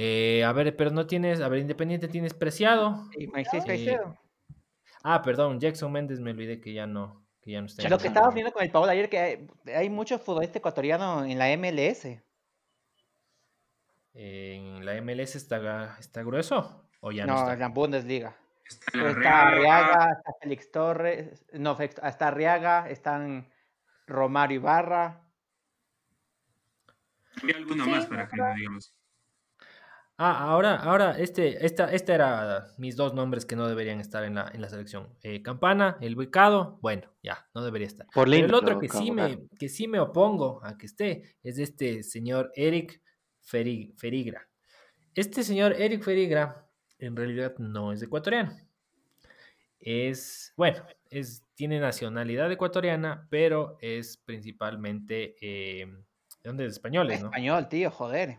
Eh, 0.00 0.44
a 0.44 0.52
ver, 0.52 0.76
pero 0.76 0.92
no 0.92 1.08
tienes, 1.08 1.40
a 1.40 1.48
ver, 1.48 1.58
Independiente 1.58 2.06
tienes 2.06 2.32
preciado. 2.32 3.08
Moisés 3.32 3.64
Eh. 3.66 3.98
Ah, 5.02 5.22
perdón, 5.22 5.58
Jackson 5.58 5.90
Méndez 5.90 6.20
me 6.20 6.30
olvidé 6.30 6.60
que 6.60 6.72
ya 6.72 6.86
no, 6.86 7.26
que 7.42 7.50
ya 7.50 7.60
no 7.60 7.66
está. 7.66 7.82
Lo 7.88 7.98
que 7.98 8.06
estábamos 8.06 8.32
selección. 8.32 8.34
viendo 8.34 8.52
con 8.52 8.62
el 8.62 8.70
Paolo 8.70 8.92
ayer, 8.92 9.08
que 9.10 9.18
hay, 9.18 9.46
hay 9.74 9.90
mucho 9.90 10.20
futbolista 10.20 10.58
ecuatoriano 10.60 11.24
en 11.24 11.36
la 11.36 11.48
MLS. 11.56 12.22
¿En 14.14 14.84
la 14.86 15.00
MLS 15.02 15.34
está, 15.34 15.96
está 15.98 16.22
grueso 16.22 16.88
o 17.00 17.10
ya 17.10 17.26
no, 17.26 17.32
no, 17.34 17.38
está? 17.40 17.52
en 17.54 17.58
la 17.58 17.68
Bundesliga. 17.68 18.36
Está 18.68 18.98
la 18.98 19.10
está 19.10 19.48
Arriaga, 19.48 20.12
está 20.12 20.32
Félix 20.40 20.70
Torres, 20.70 21.44
no, 21.54 21.76
Félix- 21.76 22.00
está 22.06 22.28
Arriaga, 22.28 22.88
están 22.88 23.48
Romario 24.06 24.56
Ibarra. 24.60 25.22
Había 27.42 27.56
alguno 27.56 27.82
Sí, 27.84 27.90
más 27.90 28.06
para 28.06 28.28
que 28.28 28.36
no 28.36 28.54
digamos. 28.54 28.94
Ah, 30.20 30.50
ahora, 30.50 30.74
ahora, 30.74 31.16
este, 31.16 31.64
esta, 31.64 31.92
esta 31.92 32.12
era 32.12 32.66
mis 32.76 32.96
dos 32.96 33.14
nombres 33.14 33.46
que 33.46 33.54
no 33.54 33.68
deberían 33.68 34.00
estar 34.00 34.24
en 34.24 34.34
la, 34.34 34.50
en 34.52 34.60
la 34.60 34.68
selección. 34.68 35.16
Eh, 35.22 35.42
Campana, 35.42 35.96
el 36.00 36.16
ubicado, 36.16 36.80
bueno, 36.82 37.14
ya, 37.22 37.48
no 37.54 37.62
debería 37.62 37.86
estar. 37.86 38.08
por 38.12 38.28
Pero 38.28 38.46
el 38.46 38.54
otro 38.54 38.74
lo 38.74 38.80
que 38.80 38.88
sí, 38.88 39.12
me, 39.12 39.46
que 39.56 39.68
sí 39.68 39.86
me 39.86 40.00
opongo 40.00 40.60
a 40.64 40.76
que 40.76 40.86
esté 40.86 41.36
es 41.44 41.58
este 41.60 42.02
señor 42.02 42.50
Eric 42.56 43.00
Feri- 43.48 43.94
Ferigra. 43.96 44.48
Este 45.14 45.44
señor 45.44 45.74
Eric 45.80 46.02
Ferigra 46.02 46.68
en 46.98 47.14
realidad 47.14 47.54
no 47.58 47.92
es 47.92 48.02
ecuatoriano. 48.02 48.56
Es, 49.78 50.52
bueno, 50.56 50.84
es, 51.10 51.44
tiene 51.54 51.78
nacionalidad 51.78 52.50
ecuatoriana, 52.50 53.28
pero 53.30 53.78
es 53.80 54.16
principalmente, 54.16 55.36
eh, 55.40 55.86
¿de 55.86 56.42
dónde 56.42 56.66
es? 56.66 56.72
Españoles, 56.72 57.20
¿no? 57.20 57.26
Español, 57.26 57.68
tío, 57.68 57.90
joder. 57.92 58.38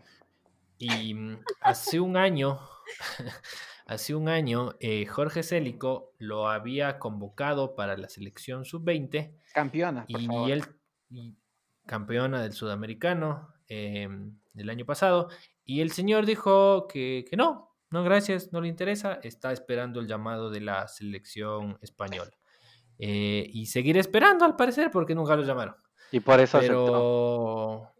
Y 0.80 1.14
mm, 1.14 1.44
hace 1.60 2.00
un 2.00 2.16
año, 2.16 2.58
hace 3.86 4.14
un 4.14 4.28
año 4.28 4.74
eh, 4.80 5.06
Jorge 5.06 5.42
Célico 5.42 6.14
lo 6.18 6.48
había 6.48 6.98
convocado 6.98 7.76
para 7.76 7.96
la 7.96 8.08
selección 8.08 8.64
sub-20 8.64 9.36
Campeona, 9.52 10.06
por 10.06 10.20
y 10.20 10.26
favor. 10.26 10.50
él 10.50 10.64
y 11.10 11.36
campeona 11.86 12.42
del 12.42 12.52
sudamericano 12.52 13.52
eh, 13.68 14.08
del 14.52 14.70
año 14.70 14.86
pasado 14.86 15.28
y 15.64 15.80
el 15.80 15.90
señor 15.90 16.24
dijo 16.24 16.88
que, 16.88 17.24
que 17.28 17.36
no, 17.36 17.76
no 17.90 18.02
gracias, 18.02 18.52
no 18.52 18.60
le 18.60 18.68
interesa, 18.68 19.20
está 19.22 19.52
esperando 19.52 20.00
el 20.00 20.06
llamado 20.06 20.50
de 20.50 20.60
la 20.60 20.88
selección 20.88 21.78
española. 21.82 22.30
Eh, 22.98 23.48
y 23.52 23.66
seguir 23.66 23.96
esperando 23.96 24.44
al 24.44 24.56
parecer 24.56 24.90
porque 24.90 25.14
nunca 25.14 25.34
lo 25.34 25.42
llamaron. 25.42 25.74
Y 26.12 26.20
por 26.20 26.38
eso 26.40 26.58
aceptó. 26.58 27.92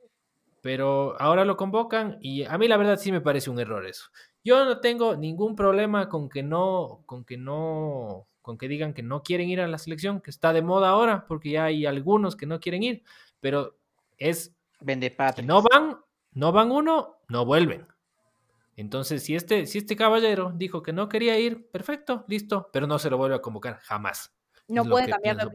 Pero, 0.63 1.17
ahora 1.21 1.45
lo 1.45 1.57
convocan 1.57 2.19
y 2.21 2.45
a 2.45 2.59
mí 2.59 2.69
la 2.69 2.77
verdad 2.77 2.99
sí 2.99 3.13
me 3.13 3.21
parece 3.21 3.51
un 3.51 3.59
error 3.61 3.87
eso. 3.87 4.07
Yo 4.45 4.65
no 4.65 4.81
tengo 4.81 5.17
ningún 5.17 5.57
problema 5.57 6.09
con 6.09 6.29
que 6.29 6.43
no, 6.43 7.03
con 7.07 7.25
que 7.25 7.37
no, 7.37 8.27
con 8.43 8.59
que 8.59 8.69
digan 8.69 8.93
que 8.95 9.03
no 9.03 9.23
quieren 9.23 9.49
ir 9.49 9.61
a 9.61 9.69
la 9.69 9.79
selección, 9.79 10.21
que 10.21 10.31
está 10.31 10.53
de 10.53 10.63
moda 10.63 10.91
ahora, 10.91 11.27
porque 11.27 11.51
ya 11.51 11.65
hay 11.65 11.87
algunos 11.87 12.37
que 12.37 12.47
no 12.47 12.61
quieren 12.61 12.83
ir, 12.83 13.03
pero 13.41 13.77
es 14.19 14.55
Vende 14.81 15.11
si 15.11 15.15
patria. 15.17 15.47
no 15.47 15.63
van, 15.63 15.99
no 16.33 16.53
van 16.53 16.71
uno, 16.71 17.19
no 17.29 17.45
vuelven. 17.45 17.87
Entonces, 18.77 19.23
si 19.25 19.35
este, 19.35 19.67
si 19.67 19.79
este 19.79 19.95
caballero 19.95 20.53
dijo 20.55 20.83
que 20.83 20.93
no 20.93 21.09
quería 21.09 21.39
ir, 21.39 21.69
perfecto, 21.71 22.25
listo, 22.29 22.71
pero 22.73 22.87
no 22.87 22.99
se 22.99 23.11
lo 23.11 23.19
vuelve 23.19 23.37
a 23.37 23.43
convocar 23.43 23.79
jamás. 23.81 24.35
No 24.69 24.83
Es 24.83 24.89
puede 24.89 25.11
cambiar 25.11 25.37
de. 25.37 25.51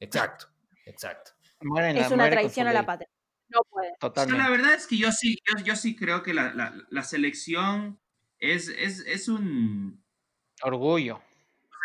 Exacto, 0.00 0.46
exacto. 0.84 1.30
Muere 1.60 1.90
en 1.90 1.96
la- 1.96 2.02
Es 2.02 2.10
una 2.10 2.28
traición 2.28 2.66
a 2.66 2.72
la 2.72 2.84
patria. 2.84 3.08
No 3.52 3.62
puede. 3.70 3.88
O 3.88 3.90
sea, 3.90 3.98
Totalmente. 3.98 4.42
la 4.42 4.50
verdad 4.50 4.74
es 4.74 4.86
que 4.86 4.96
yo 4.96 5.12
sí, 5.12 5.38
yo, 5.46 5.64
yo 5.64 5.76
sí 5.76 5.94
creo 5.96 6.22
que 6.22 6.34
la, 6.34 6.54
la- 6.54 6.74
la 6.90 7.02
selección 7.04 7.98
es, 8.38 8.68
es, 8.68 9.00
es 9.06 9.28
un 9.28 10.02
Orgullo. 10.62 11.20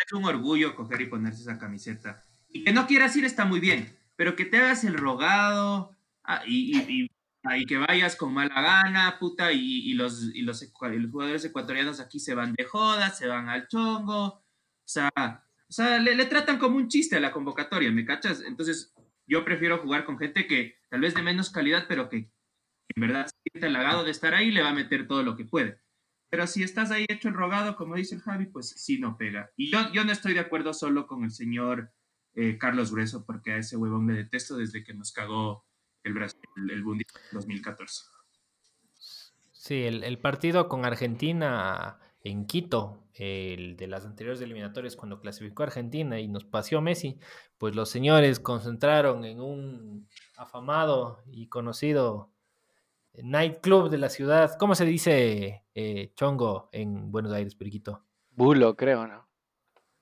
es 0.05 0.13
un 0.13 0.25
orgullo 0.25 0.75
coger 0.75 1.01
y 1.01 1.07
ponerse 1.07 1.41
esa 1.41 1.57
camiseta. 1.59 2.23
Y 2.49 2.63
que 2.63 2.71
no 2.73 2.87
quieras 2.87 3.15
ir 3.15 3.25
está 3.25 3.45
muy 3.45 3.59
bien, 3.59 3.97
pero 4.15 4.35
que 4.35 4.45
te 4.45 4.57
hagas 4.57 4.83
el 4.83 4.93
rogado 4.95 5.95
ah, 6.23 6.43
y, 6.45 6.77
y- 6.77 7.03
y- 7.03 7.11
y 7.59 7.65
que 7.65 7.77
vayas 7.77 8.15
con 8.17 8.33
mala 8.33 8.61
gana, 8.61 9.17
puta, 9.19 9.53
y, 9.53 9.59
y 9.89 9.93
los, 9.93 10.21
y, 10.35 10.41
los, 10.41 10.61
y 10.63 10.67
los 10.99 11.11
jugadores 11.11 11.45
ecuatorianos 11.45 11.99
aquí 12.01 12.19
se 12.19 12.35
van 12.35 12.53
de 12.53 12.65
joda, 12.65 13.09
se 13.11 13.25
van 13.27 13.47
al 13.47 13.67
chongo, 13.69 14.23
o 14.25 14.43
sea, 14.83 15.09
o 15.17 15.71
sea 15.71 15.97
le, 15.99 16.13
le 16.15 16.25
tratan 16.25 16.57
como 16.59 16.75
un 16.75 16.89
chiste 16.89 17.15
a 17.15 17.19
la 17.21 17.31
convocatoria, 17.31 17.89
¿me 17.91 18.03
cachas? 18.05 18.41
Entonces, 18.41 18.93
yo 19.27 19.43
prefiero 19.45 19.79
jugar 19.79 20.05
con 20.05 20.17
gente 20.17 20.47
que 20.47 20.75
tal 20.89 21.01
vez 21.01 21.13
de 21.13 21.21
menos 21.21 21.49
calidad, 21.49 21.85
pero 21.87 22.09
que 22.09 22.31
en 22.95 23.01
verdad 23.01 23.27
se 23.27 23.35
siente 23.43 23.67
halagado 23.67 24.03
de 24.03 24.11
estar 24.11 24.33
ahí 24.33 24.47
y 24.47 24.51
le 24.51 24.61
va 24.61 24.69
a 24.69 24.73
meter 24.73 25.07
todo 25.07 25.23
lo 25.23 25.35
que 25.35 25.45
puede. 25.45 25.79
Pero 26.29 26.47
si 26.47 26.63
estás 26.63 26.91
ahí 26.91 27.05
hecho 27.07 27.27
el 27.27 27.33
rogado, 27.33 27.75
como 27.75 27.95
dice 27.95 28.15
el 28.15 28.21
Javi, 28.21 28.47
pues 28.47 28.69
sí 28.69 28.99
no 28.99 29.17
pega. 29.17 29.51
Y 29.55 29.71
yo, 29.71 29.91
yo 29.93 30.03
no 30.03 30.11
estoy 30.11 30.33
de 30.33 30.39
acuerdo 30.39 30.73
solo 30.73 31.07
con 31.07 31.23
el 31.23 31.31
señor 31.31 31.93
eh, 32.33 32.57
Carlos 32.57 32.91
Grueso, 32.91 33.25
porque 33.25 33.53
a 33.53 33.57
ese 33.57 33.77
huevón 33.77 34.07
le 34.07 34.13
detesto 34.13 34.57
desde 34.57 34.83
que 34.83 34.93
nos 34.93 35.11
cagó 35.11 35.65
el 36.03 36.13
Brasil, 36.13 36.39
el, 36.57 36.71
el 36.71 36.83
Mundial 36.83 37.07
2014. 37.31 38.03
Sí, 39.51 39.83
el 39.83 40.17
partido 40.19 40.69
con 40.69 40.85
Argentina 40.85 41.99
en 42.21 42.45
Quito, 42.45 43.06
el 43.19 43.77
de 43.77 43.87
las 43.87 44.05
anteriores 44.05 44.41
eliminatorias, 44.41 44.95
cuando 44.95 45.19
clasificó 45.19 45.63
Argentina 45.63 46.19
y 46.19 46.27
nos 46.27 46.45
paseó 46.45 46.81
Messi, 46.81 47.19
pues 47.57 47.75
los 47.75 47.89
señores 47.89 48.39
concentraron 48.39 49.25
en 49.25 49.41
un 49.41 50.07
afamado 50.35 51.23
y 51.27 51.47
conocido 51.47 52.31
nightclub 53.13 53.89
de 53.89 53.97
la 53.97 54.09
ciudad. 54.09 54.57
¿Cómo 54.57 54.75
se 54.75 54.85
dice 54.85 55.65
eh, 55.75 56.11
chongo 56.15 56.69
en 56.71 57.11
Buenos 57.11 57.33
Aires, 57.33 57.55
Periquito? 57.55 58.03
Bulo, 58.31 58.75
creo, 58.75 59.07
¿no? 59.07 59.27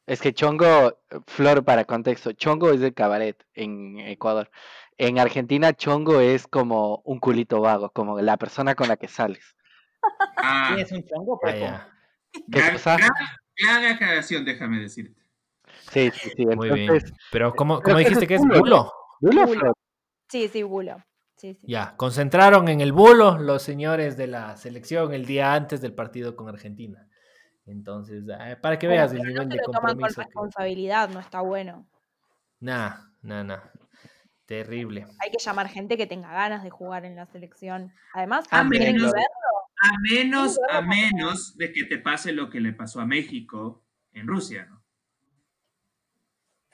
Es 0.06 0.22
que 0.22 0.34
chongo, 0.34 1.00
Flor, 1.26 1.64
para 1.66 1.86
contexto, 1.86 2.34
chongo 2.34 2.70
es 2.72 2.80
de 2.80 2.94
cabaret 2.94 3.44
en 3.54 3.98
Ecuador. 4.00 4.52
En 4.98 5.18
Argentina, 5.18 5.74
chongo 5.74 6.20
es 6.20 6.48
como 6.48 7.02
un 7.06 7.20
culito 7.20 7.60
vago, 7.60 7.90
como 7.90 8.22
la 8.22 8.38
persona 8.38 8.76
con 8.76 8.88
la 8.88 8.98
que 8.98 9.08
sales. 9.08 9.56
Ah, 10.38 10.74
¿Tienes 10.76 10.92
un 10.92 11.04
chongo. 11.06 11.40
¿Qué 12.52 12.60
gran, 12.60 12.74
cosa? 12.74 12.98
gran- 12.98 13.12
gran 13.58 13.86
aclaración, 13.94 14.46
déjame 14.46 14.80
decirte. 14.80 15.22
Sí, 15.92 16.12
sí, 16.12 16.30
sí. 16.36 16.46
Muy 16.46 16.70
bien. 16.72 17.02
Pero 17.32 17.54
¿cómo, 17.56 17.82
cómo 17.82 17.98
dijiste 17.98 18.26
es 18.26 18.28
que 18.28 18.36
es 18.36 18.42
bulo, 18.42 18.92
bulo? 19.20 19.74
Sí, 20.30 20.48
sí, 20.48 20.64
bulo. 20.64 21.04
Sí, 21.38 21.54
sí. 21.54 21.68
Ya, 21.68 21.96
concentraron 21.98 22.68
en 22.70 22.82
el 22.82 22.92
bulo 22.94 23.38
los 23.38 23.62
señores 23.62 24.18
de 24.18 24.28
la 24.28 24.56
selección 24.58 25.14
el 25.14 25.26
día 25.26 25.54
antes 25.54 25.82
del 25.82 25.94
partido 25.94 26.36
con 26.36 26.48
Argentina. 26.50 27.08
Entonces, 27.66 28.24
eh, 28.40 28.56
para 28.62 28.78
que 28.80 28.88
Bueno, 28.88 29.02
veas 29.02 29.14
el 29.14 29.20
nivel 29.24 29.36
no 29.36 29.44
se 29.44 29.50
de 29.50 29.56
lo 29.58 29.64
toman 29.66 29.82
con 29.82 29.90
compromiso. 29.90 30.22
que- 30.22 30.26
responsabilidad, 30.26 31.10
no 31.10 31.20
está 31.20 31.42
bueno. 31.42 31.88
Nah, 32.60 32.96
nah, 33.22 33.44
nah. 33.44 33.60
Terrible. 34.46 35.08
Hay 35.20 35.32
que 35.32 35.40
llamar 35.40 35.68
gente 35.70 35.98
que 35.98 36.06
tenga 36.06 36.32
ganas 36.32 36.64
de 36.64 36.70
jugar 36.70 37.04
en 37.06 37.16
la 37.16 37.26
selección. 37.26 37.92
Además, 38.14 38.46
Ah, 38.52 38.66
tienen 38.70 38.96
que 38.96 39.04
ver 39.04 39.14
A 39.86 40.00
menos, 40.02 40.58
a 40.70 40.82
menos 40.82 41.56
de 41.58 41.72
que 41.72 41.84
te 41.84 41.98
pase 41.98 42.32
lo 42.32 42.50
que 42.50 42.60
le 42.60 42.74
pasó 42.74 43.00
a 43.02 43.06
México 43.06 43.84
en 44.14 44.28
Rusia, 44.28 44.66
¿no? 44.70 44.84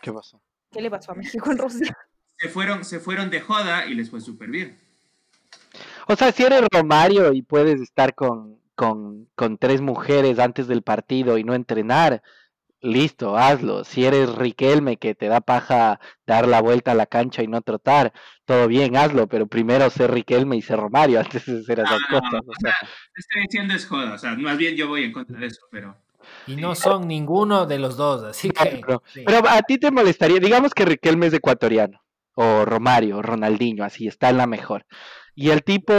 ¿Qué 0.01 0.12
pasó? 0.12 0.41
qué 0.72 0.82
le 0.82 0.89
pasó 0.89 1.12
a 1.12 1.16
México 1.16 1.51
en 1.51 1.57
Rusia. 1.57 1.97
Se 2.38 2.49
fueron, 2.49 2.84
se 2.84 2.99
fueron 2.99 3.30
de 3.30 3.41
joda 3.41 3.86
y 3.86 3.93
les 3.93 4.09
fue 4.09 4.22
súper 4.22 4.49
bien. 4.49 4.80
O 6.07 6.16
sea, 6.16 6.32
si 6.32 6.43
eres 6.43 6.64
Romario 6.72 7.34
y 7.34 7.43
puedes 7.43 7.80
estar 7.80 8.16
con, 8.16 8.59
con, 8.74 9.30
con 9.36 9.57
tres 9.57 9.82
mujeres 9.82 10.39
antes 10.39 10.68
del 10.68 10.82
partido 10.82 11.38
y 11.38 11.43
no 11.43 11.53
entrenar, 11.53 12.24
listo, 12.82 13.38
hazlo. 13.38 13.84
Si 13.84 14.05
eres 14.05 14.34
Riquelme 14.36 14.97
que 14.97 15.15
te 15.15 15.27
da 15.27 15.41
paja 15.41 15.99
dar 16.25 16.47
la 16.47 16.61
vuelta 16.61 16.91
a 16.91 16.95
la 16.95 17.05
cancha 17.05 17.43
y 17.43 17.47
no 17.47 17.61
trotar, 17.61 18.13
todo 18.45 18.67
bien, 18.67 18.95
hazlo, 18.97 19.27
pero 19.27 19.47
primero 19.47 19.89
ser 19.89 20.11
Riquelme 20.11 20.57
y 20.57 20.61
ser 20.61 20.79
Romario 20.79 21.19
antes 21.21 21.45
de 21.45 21.59
hacer 21.59 21.79
esas 21.79 22.01
No, 22.09 22.19
cosas. 22.19 22.41
o 22.47 22.53
sea. 22.59 22.73
Te 23.13 23.19
estoy 23.21 23.41
diciendo 23.43 23.73
es 23.73 23.86
joda, 23.88 24.13
o 24.13 24.17
sea, 24.17 24.36
más 24.36 24.57
bien 24.57 24.75
yo 24.75 24.88
voy 24.88 25.03
en 25.03 25.11
contra 25.13 25.39
de 25.39 25.47
eso, 25.47 25.61
pero 25.71 25.95
Y 26.45 26.55
no 26.55 26.75
son 26.75 27.07
ninguno 27.07 27.65
de 27.65 27.79
los 27.79 27.97
dos, 27.97 28.23
así 28.23 28.49
que. 28.53 28.84
Pero, 28.86 29.03
sí. 29.05 29.23
pero 29.25 29.47
a 29.47 29.61
ti 29.63 29.77
te 29.77 29.91
molestaría, 29.91 30.39
digamos 30.39 30.73
que 30.73 30.86
Riquelme 30.86 31.27
es 31.27 31.34
ecuatoriano, 31.34 32.01
o 32.36 32.65
Romario, 32.65 33.17
o 33.17 33.21
Ronaldinho, 33.21 33.84
así 33.84 34.07
está 34.07 34.29
en 34.29 34.38
la 34.38 34.47
mejor. 34.47 34.86
Y 35.36 35.49
el 35.51 35.63
tipo, 35.63 35.93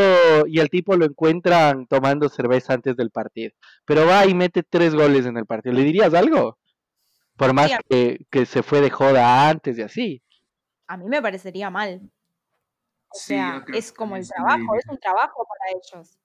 y 0.46 0.60
el 0.60 0.68
tipo 0.70 0.96
lo 0.96 1.06
encuentran 1.06 1.86
tomando 1.86 2.28
cerveza 2.28 2.74
antes 2.74 2.96
del 2.96 3.10
partido. 3.10 3.52
Pero 3.86 4.06
va 4.06 4.26
y 4.26 4.34
mete 4.34 4.62
tres 4.62 4.94
goles 4.94 5.24
en 5.26 5.38
el 5.38 5.46
partido. 5.46 5.74
¿Le 5.74 5.84
dirías 5.84 6.12
algo? 6.14 6.58
Por 7.42 7.54
más 7.54 7.72
Sí, 7.72 7.76
que, 7.88 8.26
que 8.30 8.46
se 8.46 8.62
fue 8.62 8.80
de 8.80 8.88
joda 8.90 9.48
antes 9.48 9.76
y 9.76 9.82
así. 9.82 10.22
A 10.86 10.96
mí 10.96 11.06
me 11.08 11.20
parecería 11.20 11.70
mal. 11.70 12.00
O 13.08 13.18
Sí, 13.18 13.34
sea, 13.34 13.64
es 13.74 13.90
que 13.90 13.96
como 13.96 14.14
el 14.16 14.28
trabajo, 14.28 14.76
es 14.78 14.84
un 14.88 14.98
trabajo 14.98 15.44
para 15.48 15.76
ellos. 15.76 16.16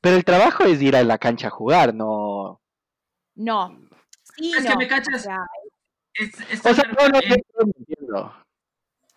Pero 0.00 0.16
el 0.16 0.24
trabajo 0.24 0.64
es 0.64 0.80
ir 0.80 0.96
a 0.96 1.04
la 1.04 1.18
cancha 1.18 1.48
a 1.48 1.50
jugar, 1.50 1.92
no. 1.94 2.62
No. 3.34 3.78
Sí, 4.36 4.54
Es 4.56 4.64
que 4.64 4.70
no. 4.70 4.76
me 4.76 4.88
cachas. 4.88 5.16
O 5.16 5.18
sea, 5.18 5.38
es- 6.14 6.34
O 6.40 6.44
estás 6.50 6.76
sea, 6.76 6.84
no, 6.86 6.94
no, 6.94 7.18
arma- 7.18 7.20
no, 7.28 7.66
no 7.66 7.72
entiendo. 7.76 8.34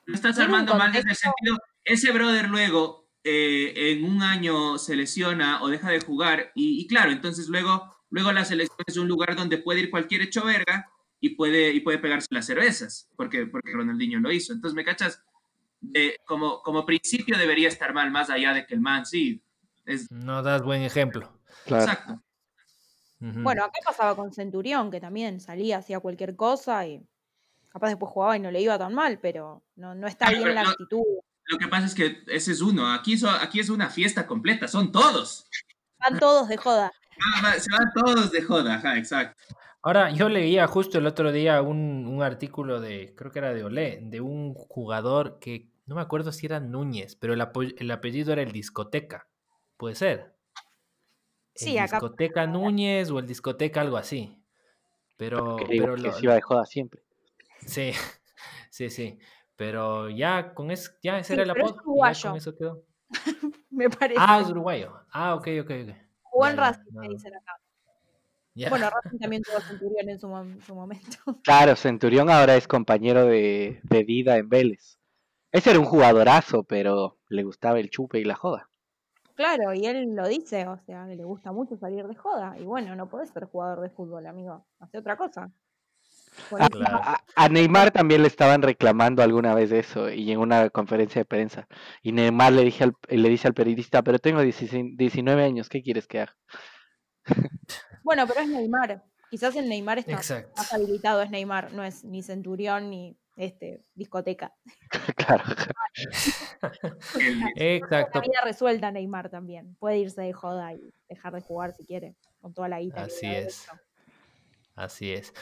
lo 0.07 0.13
estás 0.13 0.37
armando 0.37 0.75
mal 0.75 0.91
desde 0.91 1.11
el 1.11 1.15
sentido, 1.15 1.57
ese 1.85 2.11
brother 2.11 2.49
luego 2.49 3.07
eh, 3.23 3.71
en 3.93 4.03
un 4.03 4.21
año 4.21 4.77
se 4.77 4.97
lesiona 4.97 5.63
o 5.63 5.69
deja 5.69 5.89
de 5.91 6.01
jugar 6.01 6.51
y, 6.55 6.81
y 6.81 6.87
claro, 6.87 7.11
entonces 7.11 7.47
luego, 7.47 7.89
luego 8.09 8.33
la 8.33 8.43
selección 8.43 8.83
es 8.85 8.97
un 8.97 9.07
lugar 9.07 9.37
donde 9.37 9.59
puede 9.59 9.79
ir 9.79 9.89
cualquier 9.91 10.23
hecho 10.23 10.43
verga 10.43 10.91
y 11.21 11.29
puede, 11.35 11.71
y 11.71 11.79
puede 11.79 11.99
pegarse 11.99 12.27
las 12.31 12.45
cervezas, 12.47 13.07
porque, 13.15 13.45
porque 13.45 13.71
Ronaldinho 13.71 14.19
lo 14.19 14.31
hizo. 14.31 14.51
Entonces, 14.53 14.75
¿me 14.75 14.83
cachas? 14.83 15.23
De- 15.79 16.17
como, 16.25 16.61
como 16.61 16.85
principio 16.85 17.37
debería 17.37 17.67
estar 17.69 17.93
mal, 17.93 18.11
más 18.11 18.29
allá 18.29 18.53
de 18.53 18.65
que 18.65 18.73
el 18.73 18.81
man 18.81 19.05
sí. 19.05 19.41
Es, 19.85 20.11
No 20.11 20.43
das 20.43 20.61
buen 20.63 20.81
ejemplo. 20.81 21.39
Claro. 21.65 21.83
Exacto. 21.83 22.21
Bueno, 23.19 23.63
acá 23.65 23.79
pasaba 23.85 24.15
con 24.15 24.33
Centurión, 24.33 24.89
que 24.89 24.99
también 24.99 25.39
salía, 25.39 25.77
hacía 25.77 25.99
cualquier 25.99 26.35
cosa 26.35 26.87
y 26.87 27.03
capaz 27.69 27.89
después 27.89 28.11
jugaba 28.11 28.35
y 28.35 28.39
no 28.39 28.49
le 28.49 28.61
iba 28.61 28.79
tan 28.79 28.95
mal, 28.95 29.19
pero 29.19 29.63
no, 29.75 29.93
no 29.93 30.07
está 30.07 30.25
Claro, 30.27 30.43
bien 30.43 30.55
la 30.55 30.61
actitud. 30.61 31.03
Lo 31.45 31.57
que 31.59 31.67
pasa 31.67 31.85
es 31.85 31.93
que 31.93 32.23
ese 32.27 32.51
es 32.51 32.61
uno. 32.61 32.91
Aquí, 32.91 33.17
so- 33.19 33.29
aquí 33.29 33.59
es 33.59 33.69
una 33.69 33.89
fiesta 33.91 34.25
completa, 34.25 34.67
son 34.67 34.91
todos. 34.91 35.47
Van 35.99 36.17
todos 36.17 36.47
de 36.47 36.57
joda. 36.57 36.91
Ah, 37.35 37.41
va- 37.45 37.59
Se 37.59 37.71
van 37.71 37.91
todos 37.93 38.31
de 38.31 38.41
joda, 38.41 38.75
ajá, 38.75 38.97
exacto. 38.97 39.39
Ahora, 39.83 40.11
yo 40.11 40.29
leía 40.29 40.67
justo 40.67 40.97
el 40.99 41.07
otro 41.07 41.31
día 41.31 41.61
un, 41.61 42.05
un 42.07 42.21
artículo 42.21 42.79
de, 42.79 43.13
creo 43.15 43.31
que 43.31 43.39
era 43.39 43.53
de 43.53 43.63
Olé, 43.63 43.99
de 44.03 44.21
un 44.21 44.53
jugador 44.53 45.39
que 45.39 45.69
no 45.87 45.95
me 45.95 46.01
acuerdo 46.01 46.31
si 46.31 46.45
era 46.45 46.59
Núñez, 46.59 47.15
pero 47.15 47.33
el, 47.33 47.41
el 47.77 47.91
apellido 47.91 48.31
era 48.31 48.41
el 48.43 48.51
Discoteca. 48.51 49.27
Puede 49.77 49.95
ser. 49.95 50.35
Sí, 51.55 51.71
el 51.77 51.83
acá- 51.83 51.97
Discoteca 51.99 52.45
Núñez 52.47 53.09
o 53.09 53.19
el 53.19 53.25
Discoteca 53.27 53.81
algo 53.81 53.97
así. 53.97 54.37
Pero, 55.17 55.57
Que 55.57 55.65
digo 55.65 55.85
pero 55.85 55.95
que 55.95 56.01
lo- 56.01 56.13
se 56.13 56.25
iba 56.25 56.35
de 56.35 56.41
joda 56.41 56.65
siempre. 56.65 57.01
sí, 57.59 57.91
sí, 58.69 58.89
sí. 58.89 59.17
Pero 59.55 60.09
ya 60.09 60.53
con 60.53 60.71
eso, 60.71 60.91
ya 61.03 61.19
ese 61.19 61.27
Sí, 61.29 61.33
era 61.33 61.43
el 61.43 61.49
es 61.51 61.55
apodo. 61.57 61.73
y 61.73 61.75
ya 61.75 61.81
uruguayo. 61.81 62.29
con 62.29 62.37
eso 62.37 62.55
quedó. 62.55 62.83
Me 63.71 63.89
parece. 63.89 64.19
Ah, 64.19 64.39
es 64.41 64.49
uruguayo. 64.49 64.93
Ah, 65.11 65.35
ok, 65.35 65.47
ok, 65.61 65.71
ok. 65.83 65.95
Racing, 66.55 66.83
no, 66.91 67.01
me 67.01 67.09
dicen 67.09 67.35
acá. 67.35 67.59
Bueno, 68.55 68.89
Racing 68.89 69.17
también 69.19 69.41
tuvo 69.43 69.59
Centurión 69.61 70.09
en 70.09 70.19
su, 70.19 70.27
mom- 70.27 70.59
su 70.61 70.75
momento. 70.75 71.17
Claro, 71.43 71.75
Centurión 71.75 72.29
ahora 72.29 72.55
es 72.55 72.67
compañero 72.67 73.25
de, 73.25 73.79
de 73.83 74.03
Dida 74.03 74.37
en 74.37 74.49
Vélez. 74.49 74.97
Ese 75.51 75.71
era 75.71 75.79
un 75.79 75.85
jugadorazo, 75.85 76.63
pero 76.63 77.17
le 77.29 77.43
gustaba 77.43 77.79
el 77.79 77.89
chupe 77.89 78.19
y 78.19 78.23
la 78.25 78.35
joda. 78.35 78.69
Claro, 79.35 79.73
y 79.73 79.85
él 79.85 80.13
lo 80.15 80.27
dice, 80.27 80.67
o 80.67 80.77
sea, 80.85 81.07
que 81.07 81.15
le 81.15 81.23
gusta 81.23 81.51
mucho 81.51 81.75
salir 81.77 82.05
de 82.07 82.15
joda. 82.15 82.55
Y 82.59 82.63
bueno, 82.63 82.95
no 82.95 83.09
podés 83.09 83.29
ser 83.31 83.45
jugador 83.45 83.81
de 83.81 83.89
fútbol, 83.89 84.27
amigo. 84.27 84.65
Hace 84.79 84.97
otra 84.99 85.15
cosa. 85.17 85.49
Por 86.49 86.61
A, 86.61 86.65
eso- 86.65 86.77
Claro. 86.77 86.97
a- 87.01 87.23
a 87.35 87.49
Neymar 87.49 87.91
también 87.91 88.21
le 88.21 88.27
estaban 88.27 88.61
reclamando 88.61 89.23
alguna 89.23 89.53
vez 89.55 89.71
eso 89.71 90.09
y 90.09 90.31
en 90.31 90.39
una 90.39 90.69
conferencia 90.69 91.21
de 91.21 91.25
prensa. 91.25 91.67
Y 92.03 92.11
Neymar 92.11 92.53
le, 92.53 92.63
dije 92.63 92.83
al- 92.83 92.95
le 93.09 93.29
dice 93.29 93.47
al 93.47 93.53
periodista, 93.53 94.03
pero 94.03 94.19
tengo 94.19 94.41
16 94.41 94.95
19 94.97 95.43
años, 95.43 95.69
¿qué 95.69 95.81
quieres 95.81 96.07
que 96.07 96.21
haga? 96.21 96.35
Bueno, 98.03 98.27
pero 98.27 98.41
es 98.41 98.47
Neymar. 98.47 99.03
Quizás 99.29 99.55
el 99.55 99.69
Neymar 99.69 99.99
está 99.99 100.11
Exacto. 100.13 100.51
más 100.57 100.73
habilitado, 100.73 101.21
es 101.21 101.29
Neymar, 101.29 101.71
no 101.73 101.83
es 101.83 102.03
ni 102.03 102.21
Centurión 102.21 102.89
ni 102.89 103.15
este 103.37 103.81
discoteca. 103.95 104.53
claro. 105.15 105.43
Exacto. 107.55 108.19
La 108.19 108.27
vida 108.27 108.41
resuelta 108.43 108.91
Neymar 108.91 109.29
también. 109.29 109.75
Puede 109.79 109.99
irse 109.99 110.21
de 110.21 110.33
joda 110.33 110.73
y 110.73 110.81
dejar 111.09 111.33
de 111.33 111.41
jugar 111.41 111.73
si 111.73 111.85
quiere, 111.85 112.15
con 112.41 112.53
toda 112.53 112.67
la 112.67 112.79
guita. 112.79 113.03
Así 113.03 113.25
es. 113.25 113.67
Así 114.75 115.11
es. 115.13 115.33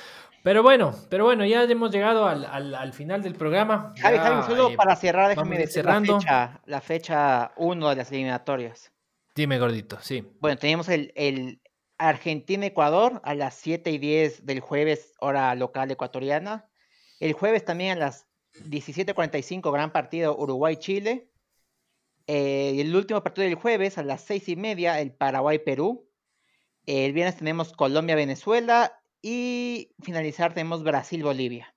Pero 0.43 0.63
bueno, 0.63 0.95
pero 1.09 1.25
bueno, 1.25 1.45
ya 1.45 1.63
hemos 1.63 1.91
llegado 1.91 2.25
al, 2.27 2.45
al- 2.45 2.75
al 2.75 2.93
final 2.93 3.21
del 3.21 3.35
programa. 3.35 3.93
Javi, 3.99 4.15
Ya, 4.17 4.23
Javi, 4.23 4.43
solo 4.43 4.69
eh, 4.69 4.75
para 4.77 4.95
cerrar, 4.95 5.29
déjame 5.29 5.57
decir 5.57 5.73
cerrando. 5.83 6.13
la 6.13 6.19
fecha, 6.19 6.61
la 6.65 6.81
fecha 6.81 7.51
1 7.57 7.89
de 7.89 7.95
las 7.95 8.11
eliminatorias. 8.11 8.91
Dime, 9.35 9.59
gordito, 9.59 9.97
sí. 10.01 10.25
Bueno, 10.39 10.57
tenemos 10.57 10.87
el, 10.89 11.11
el 11.15 11.61
Argentina-Ecuador 11.99 13.21
a 13.23 13.35
las 13.35 13.55
7 13.55 13.91
y 13.91 13.97
10 13.99 14.45
del 14.45 14.61
jueves, 14.61 15.13
hora 15.19 15.53
local 15.53 15.91
ecuatoriana. 15.91 16.67
El 17.19 17.33
jueves 17.33 17.65
también 17.65 17.97
a 17.97 17.99
las 17.99 18.27
17.45, 18.53 19.71
gran 19.71 19.91
partido 19.91 20.35
Uruguay-Chile. 20.37 21.29
Eh, 22.27 22.75
el 22.79 22.95
último 22.95 23.21
partido 23.21 23.45
del 23.45 23.55
jueves 23.55 23.97
a 23.97 24.03
las 24.03 24.21
6 24.21 24.49
y 24.49 24.55
media, 24.55 24.99
el 25.01 25.13
Paraguay-Perú. 25.13 26.09
El 26.85 27.13
viernes 27.13 27.37
tenemos 27.37 27.73
Colombia-Venezuela. 27.73 28.95
Y 29.21 29.93
finalizar 30.01 30.53
tenemos 30.53 30.83
Brasil-Bolivia. 30.83 31.75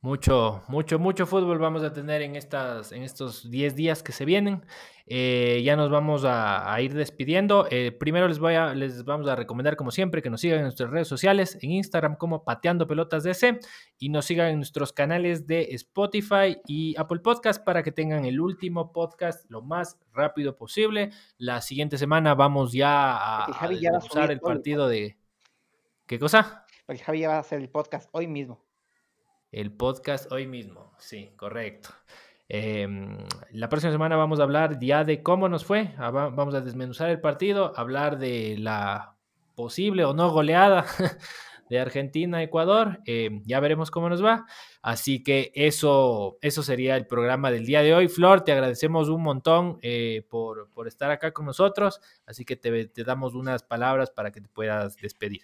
Mucho, 0.00 0.62
mucho, 0.68 1.00
mucho 1.00 1.26
fútbol 1.26 1.58
vamos 1.58 1.82
a 1.82 1.92
tener 1.92 2.22
en, 2.22 2.36
estas, 2.36 2.92
en 2.92 3.02
estos 3.02 3.50
10 3.50 3.74
días 3.74 4.04
que 4.04 4.12
se 4.12 4.24
vienen. 4.24 4.64
Eh, 5.06 5.60
ya 5.64 5.74
nos 5.74 5.90
vamos 5.90 6.24
a, 6.24 6.72
a 6.72 6.80
ir 6.80 6.94
despidiendo. 6.94 7.66
Eh, 7.68 7.90
primero 7.90 8.28
les, 8.28 8.38
voy 8.38 8.54
a, 8.54 8.74
les 8.74 9.04
vamos 9.04 9.26
a 9.26 9.34
recomendar, 9.34 9.74
como 9.74 9.90
siempre, 9.90 10.22
que 10.22 10.30
nos 10.30 10.40
sigan 10.40 10.58
en 10.58 10.64
nuestras 10.66 10.90
redes 10.90 11.08
sociales, 11.08 11.58
en 11.62 11.72
Instagram 11.72 12.14
como 12.14 12.44
Pateando 12.44 12.86
Pelotas 12.86 13.24
DC 13.24 13.58
y 13.98 14.10
nos 14.10 14.24
sigan 14.26 14.50
en 14.50 14.56
nuestros 14.58 14.92
canales 14.92 15.48
de 15.48 15.62
Spotify 15.72 16.58
y 16.68 16.94
Apple 16.96 17.18
Podcast 17.18 17.64
para 17.64 17.82
que 17.82 17.90
tengan 17.90 18.24
el 18.24 18.40
último 18.40 18.92
podcast 18.92 19.50
lo 19.50 19.62
más 19.62 19.98
rápido 20.12 20.56
posible. 20.56 21.10
La 21.38 21.60
siguiente 21.60 21.98
semana 21.98 22.36
vamos 22.36 22.72
ya 22.72 23.46
a, 23.46 23.46
todo 24.08 24.30
el 24.30 24.38
partido 24.38 24.88
de... 24.88 25.18
¿Qué 26.06 26.20
cosa? 26.20 26.66
Porque 26.86 27.02
Javi 27.02 27.18
ya 27.18 27.30
va 27.30 27.36
a 27.36 27.40
hacer 27.40 27.58
el 27.60 27.68
podcast 27.68 28.08
hoy 28.12 28.28
mismo. 28.28 28.67
El 29.50 29.72
podcast 29.72 30.30
hoy 30.32 30.46
mismo, 30.46 30.92
sí, 30.98 31.30
correcto. 31.36 31.90
Em, 32.50 33.16
la 33.52 33.68
próxima 33.68 33.92
semana 33.92 34.16
vamos 34.16 34.40
a 34.40 34.42
hablar 34.42 34.78
ya 34.80 35.04
de 35.04 35.22
cómo 35.22 35.48
nos 35.48 35.64
fue, 35.64 35.94
ah, 35.98 36.10
va- 36.10 36.30
vamos 36.30 36.54
a 36.54 36.60
desmenuzar 36.60 37.10
el 37.10 37.20
partido, 37.20 37.72
hablar 37.76 38.18
de 38.18 38.56
la 38.58 39.14
posible 39.54 40.04
o 40.04 40.14
no 40.14 40.30
goleada 40.30 40.84
de 41.70 41.78
Argentina-Ecuador, 41.78 43.00
em, 43.04 43.42
ya 43.44 43.60
veremos 43.60 43.90
cómo 43.90 44.08
nos 44.08 44.24
va. 44.24 44.46
Así 44.80 45.22
que 45.22 45.50
eso, 45.54 46.38
eso 46.40 46.62
sería 46.62 46.96
el 46.96 47.06
programa 47.06 47.50
del 47.50 47.66
día 47.66 47.82
de 47.82 47.94
hoy. 47.94 48.08
Flor, 48.08 48.42
te 48.42 48.52
agradecemos 48.52 49.08
un 49.10 49.22
montón 49.22 49.78
eh, 49.82 50.24
por, 50.30 50.70
por 50.70 50.88
estar 50.88 51.10
acá 51.10 51.32
con 51.32 51.44
nosotros, 51.44 52.00
así 52.26 52.44
que 52.46 52.56
te, 52.56 52.86
te 52.86 53.04
damos 53.04 53.34
unas 53.34 53.62
palabras 53.62 54.10
para 54.10 54.30
que 54.30 54.40
te 54.40 54.48
puedas 54.48 54.96
despedir. 54.96 55.42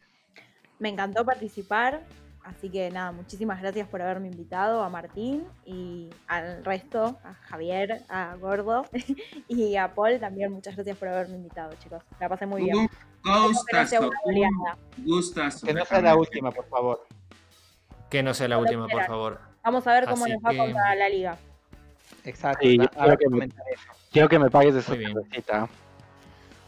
Me 0.78 0.88
encantó 0.88 1.24
participar, 1.24 2.02
así 2.44 2.68
que 2.70 2.90
nada, 2.90 3.12
muchísimas 3.12 3.60
gracias 3.60 3.88
por 3.88 4.00
haberme 4.02 4.28
invitado 4.28 4.82
a 4.82 4.88
Martín 4.88 5.44
y 5.64 6.10
al 6.26 6.64
resto, 6.64 7.18
a 7.24 7.34
Javier, 7.34 8.02
a 8.08 8.34
Gordo 8.36 8.86
y 9.48 9.76
a 9.76 9.94
Paul 9.94 10.18
también. 10.20 10.52
Muchas 10.52 10.74
gracias 10.76 10.96
por 10.96 11.08
haberme 11.08 11.36
invitado, 11.36 11.72
chicos. 11.82 12.02
La 12.20 12.28
pasé 12.28 12.46
muy 12.46 12.62
bien. 12.64 12.76
Un 12.76 12.84
Espero 12.84 13.54
que 13.66 13.76
no 13.76 13.86
sea 13.86 14.00
gustazo, 14.00 14.10
gustazo. 14.98 15.66
Que 15.66 15.74
no 15.74 15.84
sea 15.84 16.00
la 16.02 16.16
última, 16.16 16.50
por 16.50 16.68
favor. 16.68 17.06
Que 18.10 18.22
no 18.22 18.34
sea 18.34 18.48
la 18.48 18.58
última, 18.58 18.86
por 18.86 19.04
favor. 19.06 19.40
Vamos 19.64 19.86
a 19.86 19.92
ver 19.94 20.04
cómo 20.04 20.24
Así 20.24 20.32
nos 20.34 20.42
va 20.44 20.50
que- 20.50 20.56
contra 20.58 20.94
la 20.94 21.08
liga. 21.08 21.36
Exacto. 22.24 22.58
Sí, 22.66 22.76
yo 22.76 22.84
a- 22.84 22.88
creo 22.88 23.02
ahora 23.02 23.16
que 23.16 23.24
me- 23.26 23.30
comentaré 23.32 23.72
eso. 23.72 23.84
Quiero 24.12 24.28
que 24.28 24.38
me 24.38 24.50
pagues 24.50 24.74
esa 24.74 24.90
Muy 24.90 24.98
bien. 24.98 25.12
cervecita. 25.14 25.68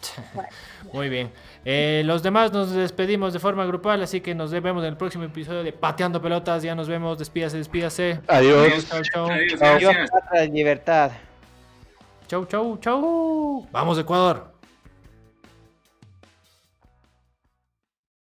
Muy 0.92 1.08
bien. 1.08 1.30
Eh, 1.68 2.02
los 2.04 2.22
demás 2.22 2.52
nos 2.52 2.70
despedimos 2.70 3.32
de 3.32 3.40
forma 3.40 3.66
grupal, 3.66 4.00
así 4.00 4.20
que 4.20 4.36
nos 4.36 4.52
vemos 4.52 4.84
en 4.84 4.90
el 4.90 4.96
próximo 4.96 5.24
episodio 5.24 5.64
de 5.64 5.72
Pateando 5.72 6.22
Pelotas. 6.22 6.62
Ya 6.62 6.76
nos 6.76 6.88
vemos. 6.88 7.18
Despídase, 7.18 7.56
despídase. 7.56 8.20
Adiós. 8.28 8.88
Chau, 8.88 9.02
chau. 9.02 9.28
Adiós, 9.28 9.96
patria, 10.08 10.44
libertad. 10.44 11.10
Chau, 12.28 12.46
chau, 12.46 12.78
chau. 12.78 13.66
Vamos, 13.72 13.98
Ecuador. 13.98 14.55